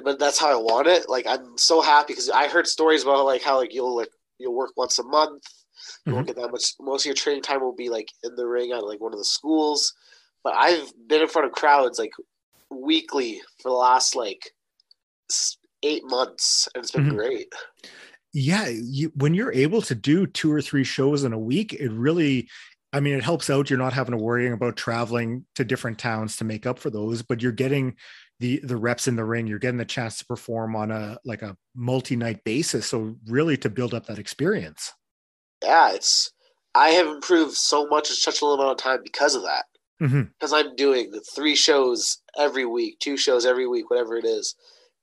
but 0.02 0.18
that's 0.18 0.38
how 0.38 0.50
I 0.50 0.56
want 0.56 0.88
it. 0.88 1.08
Like 1.08 1.26
I'm 1.26 1.56
so 1.56 1.80
happy 1.80 2.12
because 2.12 2.30
I 2.30 2.48
heard 2.48 2.66
stories 2.66 3.02
about 3.02 3.24
like 3.24 3.42
how 3.42 3.58
like 3.58 3.72
you'll 3.72 3.96
like 3.96 4.10
you'll 4.38 4.54
work 4.54 4.72
once 4.76 4.98
a 4.98 5.04
month. 5.04 5.44
You 6.04 6.14
won't 6.14 6.26
get 6.26 6.36
that 6.36 6.50
much. 6.50 6.74
Most 6.80 7.02
of 7.02 7.06
your 7.06 7.14
training 7.14 7.42
time 7.42 7.60
will 7.60 7.74
be 7.74 7.88
like 7.88 8.08
in 8.24 8.34
the 8.34 8.46
ring 8.46 8.72
at 8.72 8.84
like 8.84 9.00
one 9.00 9.12
of 9.12 9.18
the 9.18 9.24
schools. 9.24 9.94
But 10.42 10.54
I've 10.54 10.92
been 11.06 11.22
in 11.22 11.28
front 11.28 11.46
of 11.46 11.52
crowds 11.52 11.98
like 11.98 12.12
weekly 12.70 13.40
for 13.62 13.70
the 13.70 13.76
last 13.76 14.16
like 14.16 14.52
eight 15.82 16.02
months, 16.04 16.68
and 16.74 16.82
it's 16.82 16.90
been 16.92 17.06
Mhm. 17.06 17.16
great. 17.16 17.52
Yeah, 18.32 18.68
you, 18.68 19.10
when 19.14 19.34
you're 19.34 19.52
able 19.52 19.82
to 19.82 19.94
do 19.94 20.26
two 20.26 20.52
or 20.52 20.60
three 20.60 20.84
shows 20.84 21.24
in 21.24 21.32
a 21.32 21.38
week, 21.38 21.72
it 21.72 21.90
really, 21.90 22.48
I 22.92 23.00
mean, 23.00 23.14
it 23.14 23.24
helps 23.24 23.48
out. 23.48 23.70
You're 23.70 23.78
not 23.78 23.94
having 23.94 24.16
to 24.16 24.22
worry 24.22 24.50
about 24.50 24.76
traveling 24.76 25.46
to 25.54 25.64
different 25.64 25.98
towns 25.98 26.36
to 26.36 26.44
make 26.44 26.66
up 26.66 26.78
for 26.78 26.90
those, 26.90 27.22
but 27.22 27.42
you're 27.42 27.52
getting 27.52 27.96
the 28.40 28.60
the 28.62 28.76
reps 28.76 29.08
in 29.08 29.16
the 29.16 29.24
ring. 29.24 29.46
You're 29.46 29.58
getting 29.58 29.78
the 29.78 29.84
chance 29.84 30.18
to 30.18 30.26
perform 30.26 30.76
on 30.76 30.90
a 30.90 31.18
like 31.24 31.42
a 31.42 31.56
multi 31.74 32.16
night 32.16 32.44
basis. 32.44 32.86
So 32.86 33.16
really, 33.26 33.56
to 33.58 33.70
build 33.70 33.94
up 33.94 34.06
that 34.06 34.18
experience. 34.18 34.92
Yeah, 35.62 35.92
it's 35.92 36.30
I 36.74 36.90
have 36.90 37.08
improved 37.08 37.54
so 37.54 37.86
much 37.88 38.10
in 38.10 38.16
such 38.16 38.40
a 38.40 38.44
little 38.44 38.60
amount 38.60 38.80
of 38.80 38.84
time 38.84 39.00
because 39.02 39.34
of 39.34 39.42
that. 39.42 39.64
Mm-hmm. 40.00 40.22
Because 40.38 40.52
I'm 40.52 40.76
doing 40.76 41.12
three 41.34 41.56
shows 41.56 42.18
every 42.38 42.64
week, 42.64 43.00
two 43.00 43.16
shows 43.16 43.44
every 43.44 43.66
week, 43.66 43.90
whatever 43.90 44.16
it 44.16 44.24
is, 44.24 44.54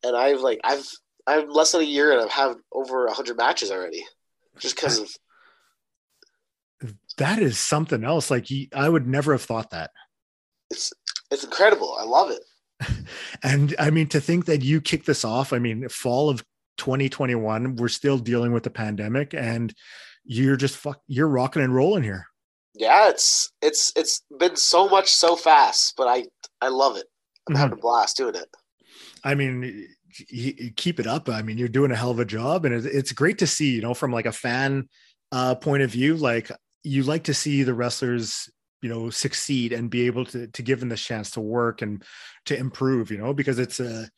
and 0.03 0.15
I've 0.15 0.39
like 0.39 0.61
I've 0.63 0.88
I'm 1.27 1.49
less 1.49 1.71
than 1.71 1.81
a 1.81 1.85
year 1.85 2.11
and 2.11 2.21
I've 2.21 2.31
had 2.31 2.55
over 2.71 3.07
hundred 3.11 3.38
matches 3.38 3.71
already, 3.71 4.05
just 4.59 4.75
because 4.75 4.99
of 4.99 5.09
That 7.17 7.39
is 7.39 7.57
something 7.57 8.03
else. 8.03 8.29
Like 8.29 8.47
I 8.75 8.88
would 8.89 9.07
never 9.07 9.31
have 9.31 9.43
thought 9.43 9.71
that. 9.71 9.91
it's 10.69 10.91
it's 11.31 11.43
incredible. 11.43 11.95
I 11.99 12.03
love 12.05 12.31
it. 12.31 12.43
And 13.43 13.75
I 13.79 13.89
mean, 13.89 14.07
to 14.09 14.19
think 14.21 14.45
that 14.45 14.63
you 14.63 14.81
kicked 14.81 15.05
this 15.05 15.23
off, 15.25 15.53
I 15.53 15.59
mean, 15.59 15.88
fall 15.89 16.29
of 16.29 16.43
2021, 16.77 17.75
we're 17.75 17.88
still 17.88 18.17
dealing 18.17 18.51
with 18.53 18.63
the 18.63 18.69
pandemic 18.69 19.33
and 19.33 19.73
you're 20.23 20.55
just 20.57 20.75
fuck, 20.77 20.99
you're 21.07 21.27
rocking 21.27 21.61
and 21.61 21.73
rolling 21.75 22.03
here. 22.03 22.27
Yeah, 22.73 23.09
it's 23.09 23.51
it's 23.61 23.91
it's 23.95 24.23
been 24.39 24.55
so 24.55 24.89
much 24.89 25.09
so 25.11 25.35
fast, 25.35 25.93
but 25.95 26.07
I 26.07 26.25
I 26.61 26.69
love 26.69 26.97
it. 26.97 27.05
I'm 27.47 27.55
Mhm. 27.55 27.59
having 27.59 27.77
a 27.77 27.81
blast 27.81 28.17
doing 28.17 28.35
it. 28.35 28.49
I 29.23 29.35
mean, 29.35 29.88
keep 30.75 30.99
it 30.99 31.08
up. 31.08 31.30
I 31.30 31.41
mean, 31.41 31.58
you're 31.58 31.67
doing 31.67 31.91
a 31.91 31.95
hell 31.95 32.12
of 32.12 32.19
a 32.19 32.25
job, 32.25 32.65
and 32.65 32.86
it's, 32.86 33.12
great 33.12 33.39
to 33.39 33.47
see. 33.47 33.75
You 33.75 33.82
know, 33.82 33.93
from 33.93 34.12
like 34.12 34.25
a 34.25 34.32
fan 34.32 34.89
uh, 35.32 35.56
point 35.56 35.84
of 35.84 35.91
view, 35.91 36.15
like 36.15 36.51
you 36.84 37.04
like 37.04 37.25
to 37.25 37.34
see 37.34 37.63
the 37.63 37.73
wrestlers, 37.73 38.49
you 38.82 38.89
know, 38.89 39.10
succeed 39.10 39.73
and 39.73 39.89
be 39.89 40.06
able 40.06 40.25
to 40.25 40.47
to 40.47 40.62
give 40.62 40.80
them 40.80 40.89
the 40.89 40.95
chance 40.95 41.32
to 41.32 41.41
work 41.41 41.82
and 41.82 42.04
to 42.45 42.58
improve. 42.58 43.12
You 43.12 43.17
know, 43.17 43.34
because 43.34 43.60
it's 43.60 43.80
a 43.80 44.10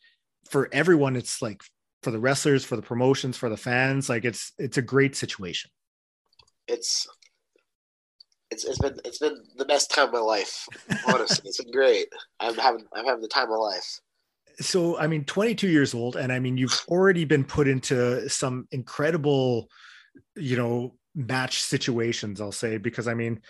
for 0.50 0.68
everyone. 0.72 1.16
It's 1.16 1.42
like 1.42 1.62
for 2.02 2.10
the 2.10 2.20
wrestlers, 2.20 2.64
for 2.64 2.76
the 2.76 2.82
promotions, 2.82 3.36
for 3.36 3.48
the 3.48 3.56
fans. 3.56 4.08
Like 4.08 4.24
it's 4.24 4.52
it's 4.58 4.78
a 4.78 4.82
great 4.82 5.16
situation. 5.16 5.70
It's 6.66 7.06
it's 8.50 8.64
it's 8.64 8.78
been 8.78 8.96
it's 9.04 9.18
been 9.18 9.36
the 9.56 9.64
best 9.64 9.90
time 9.90 10.08
of 10.08 10.14
my 10.14 10.20
life. 10.20 10.66
Honestly, 11.06 11.42
it's 11.44 11.62
been 11.62 11.72
great. 11.72 12.08
I'm 12.40 12.54
having 12.54 12.84
I'm 12.94 13.04
having 13.04 13.22
the 13.22 13.28
time 13.28 13.44
of 13.44 13.50
my 13.50 13.56
life. 13.56 14.00
So 14.60 14.98
I 14.98 15.06
mean, 15.06 15.24
22 15.24 15.68
years 15.68 15.94
old, 15.94 16.16
and 16.16 16.32
I 16.32 16.38
mean, 16.38 16.56
you've 16.56 16.80
already 16.88 17.24
been 17.24 17.44
put 17.44 17.68
into 17.68 18.28
some 18.28 18.66
incredible, 18.72 19.68
you 20.36 20.56
know, 20.56 20.96
match 21.14 21.62
situations. 21.62 22.40
I'll 22.40 22.52
say 22.52 22.78
because 22.78 23.08
I 23.08 23.14
mean, 23.14 23.40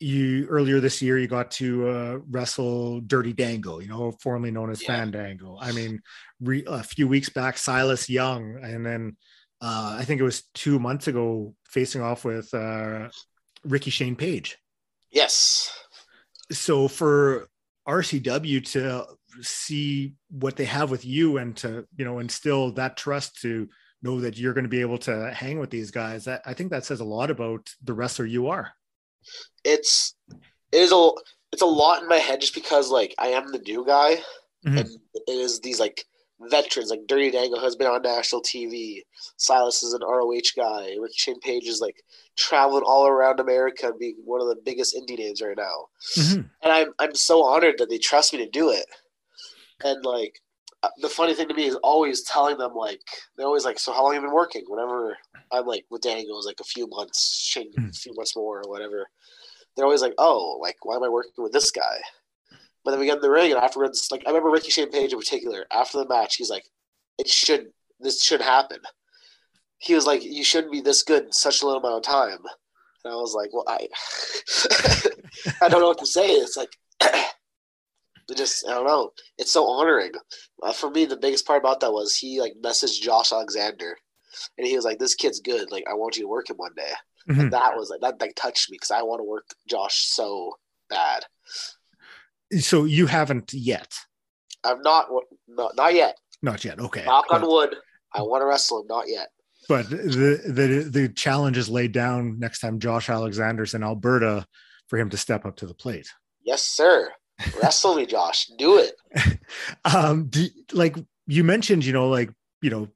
you 0.00 0.46
earlier 0.48 0.78
this 0.80 1.02
year 1.02 1.18
you 1.18 1.26
got 1.26 1.50
to 1.52 1.88
uh, 1.88 2.18
wrestle 2.30 3.00
Dirty 3.00 3.32
Dango, 3.32 3.80
you 3.80 3.88
know, 3.88 4.12
formerly 4.22 4.50
known 4.50 4.70
as 4.70 4.80
Yeah. 4.82 4.88
Fandango. 4.98 5.58
I 5.60 5.72
mean, 5.72 6.00
re- 6.40 6.64
a 6.66 6.82
few 6.82 7.08
weeks 7.08 7.28
back, 7.30 7.58
Silas 7.58 8.08
Young, 8.08 8.58
and 8.62 8.84
then 8.86 9.16
uh, 9.60 9.96
I 9.98 10.04
think 10.04 10.20
it 10.20 10.24
was 10.24 10.42
two 10.54 10.78
months 10.78 11.08
ago, 11.08 11.54
facing 11.64 12.00
off 12.00 12.24
with 12.24 12.52
uh, 12.54 13.08
Ricky 13.64 13.90
Shane 13.90 14.14
Page 14.14 14.56
Yes. 15.10 15.72
so 16.52 16.86
for 16.86 17.48
RCW 17.88 18.64
to 18.72 19.04
see 19.42 20.14
what 20.30 20.56
they 20.56 20.64
have 20.64 20.90
with 20.90 21.04
you 21.04 21.38
and 21.38 21.56
to 21.58 21.86
you 21.96 22.04
know 22.04 22.18
instill 22.18 22.72
that 22.72 22.96
trust 22.96 23.40
to 23.42 23.68
know 24.02 24.20
that 24.20 24.38
you're 24.38 24.54
going 24.54 24.64
to 24.64 24.68
be 24.70 24.80
able 24.80 24.98
to 24.98 25.32
hang 25.34 25.58
with 25.58 25.70
these 25.70 25.90
guys 25.90 26.24
that 26.24 26.42
I 26.46 26.54
think 26.54 26.70
that 26.70 26.84
says 26.84 27.00
a 27.00 27.04
lot 27.04 27.30
about 27.30 27.68
the 27.82 27.94
wrestler 27.94 28.26
you 28.26 28.46
are. 28.48 28.72
it's 29.64 30.14
it 30.72 30.78
is 30.78 30.92
a 30.92 31.10
it's 31.52 31.62
a 31.62 31.66
lot 31.66 32.02
in 32.02 32.08
my 32.08 32.16
head 32.16 32.40
just 32.40 32.54
because 32.54 32.90
like 32.90 33.14
I 33.18 33.28
am 33.28 33.50
the 33.52 33.58
new 33.58 33.84
guy 33.86 34.16
Mhm. 34.66 34.80
and 34.80 34.88
it 35.14 35.22
is 35.32 35.60
these 35.60 35.78
like 35.78 36.04
veterans 36.40 36.90
like 36.90 37.06
Dirty 37.06 37.30
Dango 37.30 37.58
has 37.60 37.76
been 37.76 37.86
on 37.88 38.02
national 38.02 38.42
TV. 38.42 39.02
Silas 39.36 39.82
is 39.82 39.92
an 39.92 40.02
ROH 40.02 40.52
guy. 40.56 40.94
Ricky 41.00 41.14
Shane 41.16 41.40
Page 41.40 41.66
is 41.66 41.80
like 41.80 41.96
traveling 42.36 42.82
all 42.84 43.06
around 43.06 43.38
America, 43.40 43.92
being 43.98 44.16
one 44.24 44.40
of 44.40 44.46
the 44.48 44.56
biggest 44.64 44.96
indie 44.96 45.18
names 45.18 45.40
right 45.42 45.56
now. 45.56 45.86
Mm-hmm. 46.16 46.40
And 46.62 46.72
I'm 46.72 46.92
I'm 46.98 47.14
so 47.14 47.44
honored 47.44 47.76
that 47.78 47.88
they 47.88 47.98
trust 47.98 48.32
me 48.32 48.38
to 48.40 48.48
do 48.50 48.70
it. 48.70 48.84
And 49.84 50.04
like 50.04 50.40
uh, 50.82 50.88
the 51.00 51.08
funny 51.08 51.34
thing 51.34 51.48
to 51.48 51.54
me 51.54 51.66
is 51.66 51.76
always 51.76 52.22
telling 52.22 52.58
them 52.58 52.74
like 52.74 53.00
they're 53.36 53.46
always 53.46 53.64
like, 53.64 53.78
so 53.78 53.92
how 53.92 54.04
long 54.04 54.14
have 54.14 54.22
you 54.22 54.28
been 54.28 54.34
working? 54.34 54.64
Whenever 54.68 55.16
I'm 55.52 55.66
like 55.66 55.84
with 55.90 56.02
Dango, 56.02 56.36
it's 56.36 56.46
like 56.46 56.60
a 56.60 56.64
few 56.64 56.86
months, 56.88 57.46
Shane, 57.48 57.72
a 57.78 57.92
few 57.92 58.14
months 58.14 58.36
more 58.36 58.62
or 58.64 58.70
whatever. 58.70 59.06
They're 59.76 59.86
always 59.86 60.02
like, 60.02 60.14
oh, 60.18 60.58
like 60.60 60.76
why 60.82 60.96
am 60.96 61.04
I 61.04 61.08
working 61.08 61.32
with 61.38 61.52
this 61.52 61.70
guy? 61.70 61.98
But 62.84 62.92
then 62.92 63.00
we 63.00 63.06
get 63.06 63.16
in 63.16 63.22
the 63.22 63.30
ring, 63.30 63.52
and 63.52 63.60
afterwards, 63.60 64.08
like 64.10 64.22
I 64.24 64.30
remember 64.30 64.50
Ricky 64.50 64.70
Shane 64.70 64.90
Page 64.90 65.12
in 65.12 65.18
particular. 65.18 65.66
After 65.72 65.98
the 65.98 66.08
match, 66.08 66.36
he's 66.36 66.50
like, 66.50 66.64
"It 67.18 67.28
should, 67.28 67.66
this 68.00 68.22
should 68.22 68.40
happen." 68.40 68.78
He 69.78 69.94
was 69.94 70.06
like, 70.06 70.24
"You 70.24 70.44
shouldn't 70.44 70.72
be 70.72 70.80
this 70.80 71.02
good 71.02 71.24
in 71.24 71.32
such 71.32 71.60
a 71.60 71.66
little 71.66 71.80
amount 71.80 72.06
of 72.06 72.10
time." 72.10 72.38
And 73.04 73.12
I 73.12 73.16
was 73.16 73.34
like, 73.34 73.52
"Well, 73.52 73.64
I, 73.68 73.88
I 75.60 75.68
don't 75.68 75.80
know 75.80 75.88
what 75.88 75.98
to 75.98 76.06
say." 76.06 76.28
It's 76.28 76.56
like, 76.56 76.70
it 78.30 78.36
just, 78.36 78.66
I 78.68 78.72
don't 78.74 78.86
know. 78.86 79.10
It's 79.38 79.52
so 79.52 79.64
honoring. 79.66 80.12
Uh, 80.62 80.72
for 80.72 80.90
me, 80.90 81.04
the 81.04 81.16
biggest 81.16 81.46
part 81.46 81.62
about 81.62 81.80
that 81.80 81.92
was 81.92 82.14
he 82.16 82.40
like 82.40 82.54
messaged 82.62 83.00
Josh 83.00 83.32
Alexander, 83.32 83.96
and 84.56 84.66
he 84.66 84.76
was 84.76 84.84
like, 84.84 84.98
"This 84.98 85.14
kid's 85.14 85.40
good. 85.40 85.70
Like, 85.70 85.84
I 85.90 85.94
want 85.94 86.16
you 86.16 86.22
to 86.24 86.28
work 86.28 86.50
him 86.50 86.56
one 86.56 86.74
day." 86.76 86.92
Mhm. 87.30 87.40
And 87.40 87.52
that 87.52 87.76
was 87.76 87.90
like 87.90 88.00
that 88.00 88.20
like 88.20 88.34
touched 88.36 88.70
me 88.70 88.76
because 88.76 88.90
I 88.90 89.02
want 89.02 89.20
to 89.20 89.24
work 89.24 89.46
Josh 89.68 90.06
so 90.08 90.52
bad. 90.88 91.24
So 92.60 92.84
you 92.84 93.06
haven't 93.06 93.52
yet, 93.52 93.94
I'm 94.64 94.80
not, 94.80 95.06
not, 95.46 95.76
not 95.76 95.92
yet. 95.94 96.16
not 96.42 96.64
yet. 96.64 96.78
Okay. 96.80 97.04
Knock 97.04 97.26
on 97.30 97.42
But- 97.42 97.50
wood. 97.50 97.76
I 98.14 98.22
want 98.22 98.40
to 98.40 98.46
wrestle 98.46 98.80
him. 98.80 98.86
Not 98.88 99.04
yet. 99.08 99.28
but 99.68 99.90
the 99.90 100.40
the 100.46 100.88
the 100.90 101.08
challenge 101.10 101.58
is 101.58 101.68
laid 101.68 101.92
down 101.92 102.38
next 102.38 102.60
time 102.60 102.78
Josh 102.78 103.10
Alexander's 103.10 103.74
in 103.74 103.82
Alberta 103.82 104.46
for 104.86 104.98
him 104.98 105.10
to 105.10 105.18
step 105.18 105.44
up 105.44 105.56
to 105.56 105.66
the 105.66 105.74
plate. 105.74 106.08
Yes, 106.42 106.64
sir. 106.64 107.12
Wrestle 107.62 107.94
me, 107.94 108.06
Josh. 108.06 108.46
Do 108.58 108.78
it. 108.78 108.94
Um, 109.84 110.26
do, 110.26 110.46
like 110.72 110.96
you 111.26 111.42
mentioned, 111.42 111.84
you 111.84 111.92
know, 111.92 112.08
like 112.10 112.30
you 112.60 112.68
know, 112.68 112.88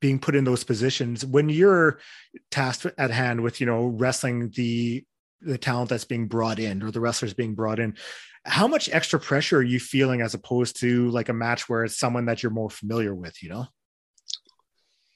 being 0.00 0.18
put 0.18 0.34
in 0.34 0.44
those 0.44 0.64
positions 0.64 1.24
when 1.26 1.48
you're 1.50 1.98
tasked 2.50 2.86
at 2.96 3.10
hand 3.10 3.42
with 3.42 3.60
you 3.60 3.66
know 3.66 3.86
wrestling 3.86 4.50
the 4.54 5.04
the 5.42 5.58
talent 5.58 5.90
that's 5.90 6.04
being 6.06 6.26
brought 6.26 6.58
in 6.58 6.82
or 6.82 6.90
the 6.90 7.00
wrestlers 7.00 7.34
being 7.34 7.54
brought 7.54 7.78
in. 7.78 7.94
How 8.46 8.66
much 8.66 8.88
extra 8.90 9.20
pressure 9.20 9.58
are 9.58 9.62
you 9.62 9.78
feeling 9.78 10.22
as 10.22 10.32
opposed 10.32 10.80
to 10.80 11.10
like 11.10 11.28
a 11.28 11.34
match 11.34 11.68
where 11.68 11.84
it's 11.84 11.98
someone 11.98 12.24
that 12.26 12.42
you're 12.42 12.50
more 12.52 12.70
familiar 12.70 13.14
with? 13.14 13.42
You 13.42 13.50
know. 13.50 13.66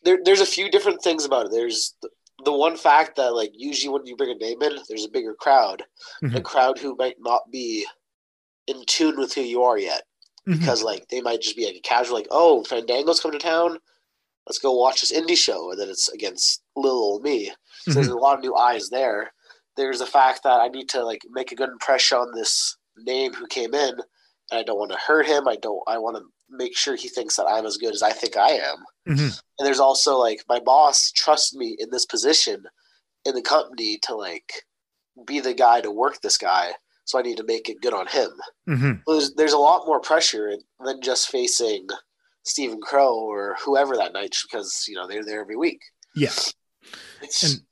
There, 0.05 0.19
there's 0.25 0.41
a 0.41 0.47
few 0.47 0.71
different 0.71 1.03
things 1.03 1.25
about 1.25 1.47
it. 1.47 1.53
There's 1.53 1.95
the, 2.03 2.11
the 2.45 2.53
one 2.53 2.77
fact 2.77 3.17
that 3.17 3.35
like 3.35 3.53
usually 3.55 3.93
when 3.93 4.05
you 4.05 4.17
bring 4.17 4.31
a 4.31 4.35
name 4.35 4.61
in, 4.63 4.77
there's 4.89 5.05
a 5.07 5.11
bigger 5.11 5.35
crowd, 5.35 5.83
a 6.23 6.27
Mhm. 6.27 6.43
crowd 6.45 6.79
who 6.79 6.97
might 6.97 7.17
not 7.21 7.43
be 7.51 7.87
in 8.67 8.85
tune 8.87 9.17
with 9.19 9.35
who 9.35 9.41
you 9.43 9.63
are 9.63 9.79
yet, 9.79 10.03
Mhm. 10.49 10.59
because 10.59 10.83
like 10.83 11.09
they 11.09 11.21
might 11.21 11.41
just 11.41 11.57
be 11.57 11.67
like 11.67 11.77
a 11.77 11.81
casual, 11.81 12.17
like, 12.17 12.29
oh, 12.31 12.63
Fandango's 12.65 13.21
coming 13.21 13.39
to 13.39 13.45
town. 13.45 13.79
Let's 14.47 14.59
go 14.59 14.73
watch 14.73 15.01
this 15.01 15.13
indie 15.13 15.37
show, 15.37 15.71
and 15.71 15.81
then 15.81 15.89
it's 15.89 16.09
against 16.09 16.63
little 16.77 16.99
old 16.99 17.23
me. 17.23 17.53
So 17.85 17.93
there's 17.93 18.09
a 18.09 18.15
lot 18.17 18.37
of 18.37 18.43
new 18.45 18.55
eyes 18.57 18.89
there. 18.89 19.33
There's 19.77 20.01
the 20.01 20.07
fact 20.07 20.43
that 20.43 20.61
I 20.61 20.69
need 20.69 20.89
to 20.91 21.05
like 21.05 21.23
make 21.31 21.53
a 21.53 21.57
good 21.57 21.69
impression 21.71 22.19
on 22.19 22.33
this 22.35 22.77
name 22.97 23.33
who 23.35 23.47
came 23.47 23.75
in. 23.75 23.95
And 24.51 24.59
I 24.61 24.63
don't 24.65 24.79
want 24.79 24.91
to 24.91 24.99
hurt 24.99 25.27
him. 25.27 25.47
I 25.49 25.57
don't. 25.57 25.81
I 25.87 25.97
want 25.99 26.17
to 26.17 26.25
make 26.51 26.77
sure 26.77 26.95
he 26.97 27.09
thinks 27.09 27.37
that 27.37 27.47
I'm 27.47 27.65
as 27.65 27.79
good 27.79 27.95
as 27.95 28.03
I 28.03 28.13
think 28.13 28.37
I 28.37 28.51
am. 28.51 28.85
Mhm. 29.09 29.41
And 29.59 29.67
there's 29.67 29.81
also 29.81 30.19
like 30.19 30.45
my 30.49 30.61
boss 30.61 31.11
trusts 31.13 31.55
me 31.55 31.77
in 31.79 31.91
this 31.91 32.05
position 32.05 32.67
in 33.25 33.35
the 33.35 33.43
company 33.43 33.99
to 34.03 34.15
like 34.15 34.65
be 35.25 35.41
the 35.41 35.55
guy 35.55 35.81
to 35.81 35.91
work 35.91 36.21
this 36.21 36.37
guy. 36.37 36.75
So 37.05 37.19
I 37.19 37.23
need 37.23 37.37
to 37.39 37.45
make 37.45 37.69
it 37.69 37.81
good 37.81 37.95
on 37.95 38.07
him. 38.07 38.31
Mhm. 38.69 39.03
There's 39.07 39.35
there's 39.35 39.53
a 39.53 39.59
lot 39.59 39.87
more 39.87 40.01
pressure 40.01 40.57
than 40.85 41.03
just 41.03 41.29
facing 41.29 41.87
Stephen 42.45 42.81
Crow 42.81 43.15
or 43.15 43.57
whoever 43.65 43.97
that 43.97 44.13
night 44.13 44.35
because 44.43 44.85
you 44.89 44.95
know 44.95 45.07
they're 45.07 45.25
there 45.25 45.41
every 45.41 45.57
week. 45.57 45.81
Yeah. 46.15 46.33
It's, 47.21 47.43
And 47.43 47.63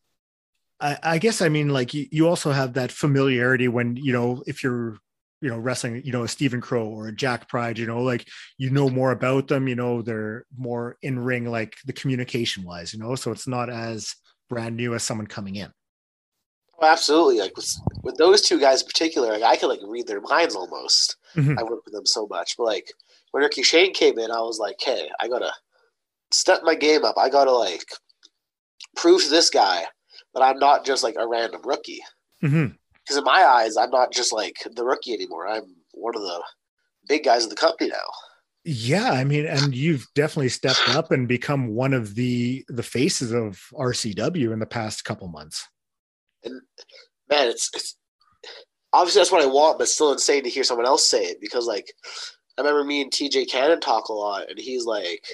I, 0.80 0.98
I 1.02 1.18
guess 1.18 1.42
I 1.42 1.48
mean 1.48 1.68
like 1.68 1.94
you, 1.94 2.06
you 2.10 2.28
also 2.28 2.52
have 2.52 2.74
that 2.74 2.92
familiarity 2.92 3.68
when 3.68 3.96
you 3.96 4.12
know 4.12 4.42
if 4.46 4.62
you're 4.62 4.98
you 5.40 5.48
know 5.48 5.58
wrestling 5.58 6.02
you 6.04 6.12
know 6.12 6.22
a 6.24 6.28
Stephen 6.28 6.60
Crow 6.60 6.86
or 6.86 7.08
a 7.08 7.14
Jack 7.14 7.48
Pride 7.48 7.78
you 7.78 7.86
know 7.86 8.02
like 8.02 8.26
you 8.58 8.70
know 8.70 8.88
more 8.88 9.10
about 9.10 9.48
them 9.48 9.68
you 9.68 9.74
know 9.74 10.02
they're 10.02 10.44
more 10.56 10.96
in 11.02 11.18
ring 11.18 11.46
like 11.46 11.76
the 11.86 11.92
communication 11.92 12.64
wise 12.64 12.92
you 12.92 13.00
know 13.00 13.14
so 13.14 13.32
it's 13.32 13.48
not 13.48 13.70
as 13.70 14.14
brand 14.48 14.76
new 14.76 14.94
as 14.94 15.02
someone 15.02 15.26
coming 15.26 15.56
in 15.56 15.70
Oh, 16.80 16.86
absolutely. 16.86 17.40
Like 17.40 17.56
with, 17.56 17.70
with 18.02 18.16
those 18.16 18.40
two 18.42 18.58
guys 18.58 18.80
in 18.82 18.86
particular, 18.86 19.32
like 19.32 19.42
I 19.42 19.56
could 19.56 19.68
like 19.68 19.80
read 19.86 20.06
their 20.06 20.20
minds 20.20 20.54
almost. 20.54 21.16
Mhm. 21.36 21.58
I 21.58 21.62
work 21.62 21.84
with 21.84 21.94
them 21.94 22.06
so 22.06 22.26
much. 22.30 22.56
But 22.56 22.64
like 22.64 22.90
when 23.32 23.42
Ricky 23.42 23.62
Shane 23.62 23.92
came 23.92 24.18
in, 24.18 24.30
I 24.30 24.40
was 24.40 24.58
like, 24.58 24.76
hey, 24.80 25.08
I 25.20 25.28
gotta 25.28 25.52
step 26.32 26.60
my 26.64 26.74
game 26.74 27.04
up. 27.04 27.16
I 27.18 27.28
gotta 27.28 27.52
like 27.52 27.84
prove 28.96 29.22
to 29.22 29.28
this 29.30 29.50
guy 29.50 29.84
that 30.34 30.42
I'm 30.42 30.58
not 30.58 30.84
just 30.84 31.02
like 31.02 31.16
a 31.18 31.26
random 31.28 31.60
rookie. 31.64 32.00
Because 32.40 33.16
in 33.18 33.24
my 33.24 33.44
eyes, 33.44 33.76
I'm 33.76 33.90
not 33.90 34.12
just 34.12 34.32
like 34.32 34.56
the 34.74 34.84
rookie 34.84 35.12
anymore. 35.12 35.46
I'm 35.48 35.74
one 35.92 36.14
of 36.16 36.22
the 36.22 36.42
big 37.08 37.24
guys 37.24 37.44
of 37.44 37.50
the 37.50 37.56
company 37.56 37.90
now. 37.90 37.96
yeah 38.64 39.10
I 39.12 39.24
mean 39.24 39.46
and 39.46 39.74
you've 39.74 40.06
definitely 40.14 40.50
stepped 40.50 40.88
up 40.90 41.10
and 41.10 41.26
become 41.26 41.68
one 41.74 41.92
of 41.94 42.14
the 42.14 42.64
the 42.68 42.82
faces 42.82 43.32
of 43.32 43.58
RCW 43.72 44.52
in 44.52 44.58
the 44.58 44.66
past 44.66 45.04
couple 45.04 45.26
months 45.28 45.66
man, 46.44 47.48
it's, 47.48 47.70
it's 47.74 47.96
obviously 48.92 49.20
that's 49.20 49.32
what 49.32 49.42
I 49.42 49.46
want, 49.46 49.78
but 49.78 49.88
still 49.88 50.12
insane 50.12 50.44
to 50.44 50.50
hear 50.50 50.64
someone 50.64 50.86
else 50.86 51.08
say 51.08 51.24
it 51.24 51.40
because 51.40 51.66
like 51.66 51.92
I 52.58 52.62
remember 52.62 52.84
me 52.84 53.02
and 53.02 53.10
TJ 53.10 53.48
Cannon 53.50 53.80
talk 53.80 54.08
a 54.08 54.12
lot, 54.12 54.50
and 54.50 54.58
he's 54.58 54.84
like, 54.84 55.24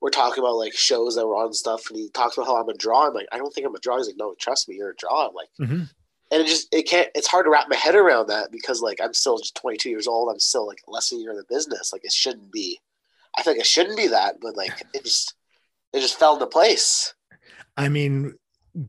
we're 0.00 0.10
talking 0.10 0.42
about 0.42 0.56
like 0.56 0.74
shows 0.74 1.14
that 1.16 1.26
were 1.26 1.36
on 1.36 1.52
stuff, 1.52 1.88
and 1.88 1.98
he 1.98 2.10
talks 2.10 2.36
about 2.36 2.46
how 2.46 2.60
I'm 2.60 2.68
a 2.68 2.74
draw. 2.74 3.06
I'm 3.06 3.14
like, 3.14 3.28
I 3.32 3.38
don't 3.38 3.52
think 3.54 3.66
I'm 3.66 3.74
a 3.74 3.80
draw. 3.80 3.96
He's 3.96 4.06
like, 4.06 4.16
no, 4.18 4.34
trust 4.38 4.68
me, 4.68 4.74
you're 4.76 4.90
a 4.90 4.96
draw. 4.96 5.28
I'm 5.28 5.34
like, 5.34 5.48
Mhm. 5.60 5.88
and 6.30 6.42
it 6.42 6.46
just 6.46 6.68
it 6.74 6.82
can't. 6.82 7.08
It's 7.14 7.28
hard 7.28 7.46
to 7.46 7.50
wrap 7.50 7.68
my 7.70 7.76
head 7.76 7.94
around 7.94 8.26
that 8.28 8.50
because 8.50 8.82
like 8.82 9.00
I'm 9.02 9.14
still 9.14 9.38
just 9.38 9.54
22 9.56 9.88
years 9.88 10.06
old. 10.06 10.30
I'm 10.30 10.40
still 10.40 10.66
like 10.66 10.80
less 10.86 11.10
than 11.10 11.20
a 11.20 11.22
year 11.22 11.30
in 11.30 11.36
the 11.38 11.44
business. 11.48 11.92
Like 11.92 12.04
it 12.04 12.12
shouldn't 12.12 12.52
be. 12.52 12.80
I 13.36 13.42
think 13.42 13.58
it 13.58 13.66
shouldn't 13.66 13.96
be 13.96 14.08
that, 14.08 14.36
but 14.42 14.56
like 14.56 14.84
it 14.92 15.04
just 15.04 15.34
it 15.92 16.00
just 16.00 16.18
fell 16.18 16.34
into 16.34 16.46
place. 16.46 17.14
I 17.76 17.88
mean, 17.88 18.34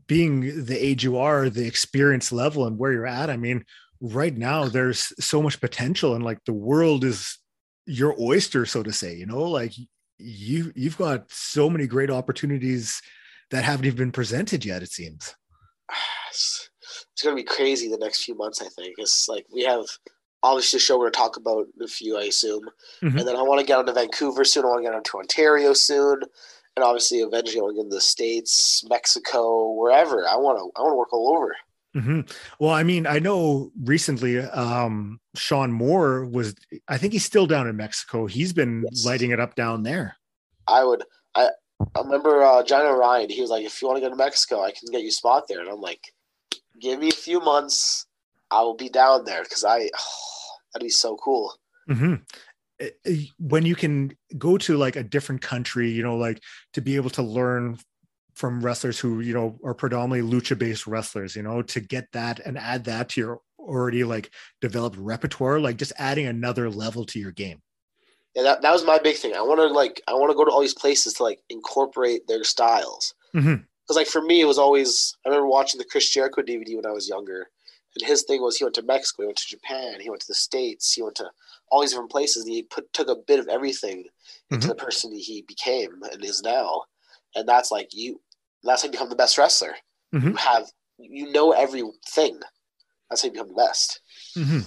being 0.08 0.66
the 0.66 0.78
age 0.78 1.04
you 1.04 1.18
are, 1.18 1.50
the 1.50 1.66
experience 1.68 2.32
level, 2.32 2.66
and 2.66 2.78
where 2.78 2.92
you're 2.92 3.06
at, 3.08 3.30
I 3.30 3.38
mean, 3.38 3.66
right 4.02 4.36
now 4.36 4.66
there's 4.66 5.14
so 5.24 5.42
much 5.42 5.62
potential, 5.62 6.16
and 6.16 6.24
like 6.24 6.40
the 6.46 6.54
world 6.54 7.04
is 7.04 7.38
your 7.86 8.16
oyster, 8.20 8.66
so 8.66 8.84
to 8.84 8.92
say. 8.92 9.16
You 9.16 9.26
know, 9.26 9.44
like 9.44 9.74
you 10.18 10.72
you've 10.76 10.98
got 10.98 11.32
so 11.32 11.70
many 11.70 11.88
great 11.88 12.10
opportunities 12.10 13.02
that 13.52 13.64
haven't 13.64 13.86
even 13.86 13.98
been 13.98 14.12
presented 14.12 14.66
yet. 14.66 14.82
It 14.84 14.92
seems. 14.92 15.36
it's, 16.30 16.70
to 17.18 17.36
be 17.36 17.44
crazy 17.44 17.90
the 17.90 17.98
next 17.98 18.24
few 18.24 18.36
months. 18.36 18.62
I 18.62 18.68
think 18.70 18.96
it's 18.98 19.28
like 19.30 19.46
we 19.54 19.64
have 19.64 19.86
obviously 20.44 20.78
a 20.78 20.80
show 20.80 20.98
we're 20.98 21.06
going 21.06 21.14
to 21.14 21.18
talk 21.18 21.38
about 21.38 21.66
in 21.78 21.84
a 21.84 21.88
few, 21.88 22.18
I 22.18 22.24
assume, 22.24 22.64
Mhm. 23.02 23.20
and 23.20 23.28
then 23.28 23.36
I 23.36 23.42
want 23.42 23.60
to 23.60 23.66
get 23.66 23.80
on 23.80 23.86
to 23.88 23.94
Vancouver 23.94 24.44
soon. 24.44 24.64
I 24.64 24.68
want 24.68 24.80
to 24.80 24.90
get 24.90 24.96
on 24.96 25.04
to 25.04 25.18
Ontario 25.18 25.74
soon, 25.74 26.22
and 26.76 26.84
obviously 26.84 27.20
eventually 27.20 27.60
I 27.60 27.64
want 27.64 27.90
to 27.92 27.96
the 27.96 28.02
states, 28.02 28.84
Mexico, 28.90 29.72
wherever. 29.74 30.28
I 30.28 30.36
want 30.36 30.58
to. 30.60 30.72
I 30.80 30.82
want 30.84 30.94
to 30.94 30.98
work 30.98 31.14
all 31.14 31.36
over. 31.38 31.56
hmm 31.94 32.22
Well, 32.60 32.72
I 32.72 32.84
mean, 32.84 33.08
I 33.08 33.20
know 33.20 33.72
recently 33.84 34.40
um, 34.40 35.20
Sean 35.36 35.72
Moore 35.72 36.26
was, 36.26 36.54
I 36.88 36.98
think 36.98 37.14
he's 37.14 37.24
still 37.26 37.48
down 37.48 37.68
in 37.68 37.76
Mexico. 37.78 38.26
He's 38.26 38.52
been 38.54 38.84
Yes. 38.92 39.06
lighting 39.06 39.32
it 39.32 39.40
up 39.40 39.56
down 39.56 39.84
there. 39.84 40.18
I 40.68 40.84
would. 40.84 41.04
I 41.36 41.50
I 41.96 42.02
remember 42.02 42.44
uh, 42.44 42.64
John 42.64 42.84
Ryan. 42.98 43.30
He 43.30 43.42
was 43.42 43.50
like, 43.50 43.66
"If 43.66 43.82
you 43.82 43.88
want 43.88 43.98
to 43.98 44.02
go 44.02 44.10
to 44.10 44.16
Mexico, 44.16 44.62
I 44.64 44.72
can 44.72 44.90
get 44.92 45.02
you 45.02 45.10
a 45.10 45.12
spot 45.12 45.44
there." 45.48 45.60
And 45.62 45.70
I'm 45.70 45.82
like, 45.82 46.02
"Give 46.82 47.00
me 47.00 47.10
a 47.10 47.12
few 47.12 47.40
months, 47.40 48.06
I 48.52 48.62
will 48.62 48.76
be 48.76 48.90
down 48.90 49.26
there 49.26 49.44
because 49.44 49.64
I 49.64 49.90
that'd 50.74 50.86
be 50.86 50.90
so 50.90 51.16
cool." 51.18 51.54
hmm 51.88 52.16
Eh, 52.80 52.90
eh, 53.06 53.24
when 53.40 53.66
you 53.66 53.76
can 53.76 54.16
go 54.38 54.58
to 54.58 54.78
like 54.78 54.96
a 54.96 55.04
different 55.04 55.42
country, 55.42 55.90
you 55.90 56.04
know, 56.04 56.18
like 56.18 56.42
to 56.74 56.82
be 56.82 56.96
able 56.96 57.10
to 57.12 57.22
learn 57.22 57.78
from 58.34 58.62
wrestlers 58.62 59.00
who, 59.00 59.22
you 59.22 59.34
know, 59.34 59.58
are 59.64 59.74
predominantly 59.74 60.40
lucha 60.40 60.58
based 60.58 60.86
wrestlers, 60.88 61.36
you 61.36 61.42
know, 61.44 61.62
to 61.62 61.80
get 61.80 62.12
that 62.12 62.40
and 62.40 62.58
add 62.58 62.84
that 62.84 63.10
to 63.10 63.22
your 63.22 63.40
already 63.60 64.04
like 64.04 64.32
developed 64.62 64.98
repertoire, 64.98 65.60
like 65.60 65.78
just 65.78 65.94
adding 65.98 66.28
another 66.28 66.70
level 66.70 67.06
to 67.06 67.20
your 67.20 67.32
game. 67.32 67.62
Yeah, 68.36 68.44
that, 68.44 68.62
that 68.62 68.74
was 68.74 68.84
my 68.84 69.00
big 69.00 69.16
thing. 69.16 69.34
I 69.34 69.42
want 69.42 69.62
to 69.62 69.68
like 69.68 70.02
I 70.08 70.14
want 70.14 70.32
to 70.32 70.36
go 70.36 70.44
to 70.44 70.52
all 70.52 70.62
these 70.62 70.74
places 70.74 71.14
to 71.14 71.24
like 71.24 71.40
incorporate 71.50 72.28
their 72.28 72.44
styles. 72.44 73.14
Mm-hmm. 73.34 73.64
Because 73.84 73.96
like 73.96 74.08
for 74.08 74.22
me, 74.22 74.42
it 74.42 74.46
was 74.46 74.58
always 74.58 75.16
I 75.26 75.30
remember 75.30 75.48
watching 75.48 75.78
the 75.78 75.86
Chris 75.86 76.10
Jericho 76.10 76.42
DVD 76.42 76.76
when 76.76 76.86
I 76.86 76.92
was 76.92 77.08
younger, 77.08 77.48
And 77.96 78.08
his 78.08 78.24
thing 78.24 78.42
was 78.42 78.58
he 78.58 78.64
went 78.66 78.76
to 78.76 78.82
Mexico, 78.84 79.24
he 79.24 79.28
went 79.28 79.38
to 79.38 79.48
Japan, 79.48 80.00
he 80.02 80.10
went 80.10 80.22
to 80.22 80.28
the 80.28 80.34
States, 80.36 80.94
he 80.94 81.02
went 81.02 81.16
to 81.16 81.30
all 81.70 81.82
these 81.82 81.92
different 81.92 82.12
places. 82.12 82.44
And 82.44 82.54
he 82.54 82.64
put 82.64 82.92
took 82.94 83.08
a 83.08 83.16
bit 83.16 83.40
of 83.40 83.48
everything 83.48 84.06
into 84.52 84.68
Mhm. 84.68 84.70
the 84.70 84.76
person 84.76 85.16
he 85.16 85.44
became 85.44 86.02
and 86.12 86.24
is 86.24 86.42
now. 86.42 86.84
And 87.36 87.48
that's 87.48 87.72
like 87.72 87.90
you. 87.94 88.22
That's 88.64 88.82
how 88.82 88.88
you 88.88 88.92
become 88.92 89.10
the 89.10 89.16
best 89.16 89.38
wrestler. 89.38 89.76
You 90.20 90.20
Mhm. 90.20 90.38
have 90.38 90.72
you 90.98 91.32
know 91.32 91.52
everything. 91.52 92.40
That's 93.10 93.22
how 93.22 93.28
you 93.28 93.32
become 93.34 93.50
the 93.50 93.54
best. 93.56 94.02
hmm 94.36 94.62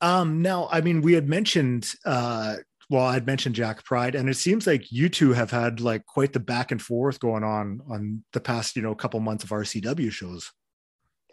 Um, 0.00 0.42
now, 0.42 0.68
I 0.70 0.80
mean, 0.80 1.00
we 1.02 1.14
had 1.14 1.28
mentioned, 1.28 1.90
uh, 2.04 2.56
well, 2.88 3.04
I'd 3.04 3.26
mentioned 3.26 3.56
Jack 3.56 3.84
Pride, 3.84 4.14
and 4.14 4.28
it 4.28 4.36
seems 4.36 4.66
like 4.66 4.92
you 4.92 5.08
two 5.08 5.32
have 5.32 5.50
had 5.50 5.80
like 5.80 6.06
quite 6.06 6.32
the 6.32 6.40
back 6.40 6.70
and 6.70 6.80
forth 6.80 7.18
going 7.20 7.42
on 7.44 7.80
on 7.90 8.24
the 8.32 8.40
past, 8.40 8.76
you 8.76 8.82
know, 8.82 8.94
couple 8.94 9.18
months 9.20 9.44
of 9.44 9.50
RCW 9.52 10.10
shows. 10.12 10.52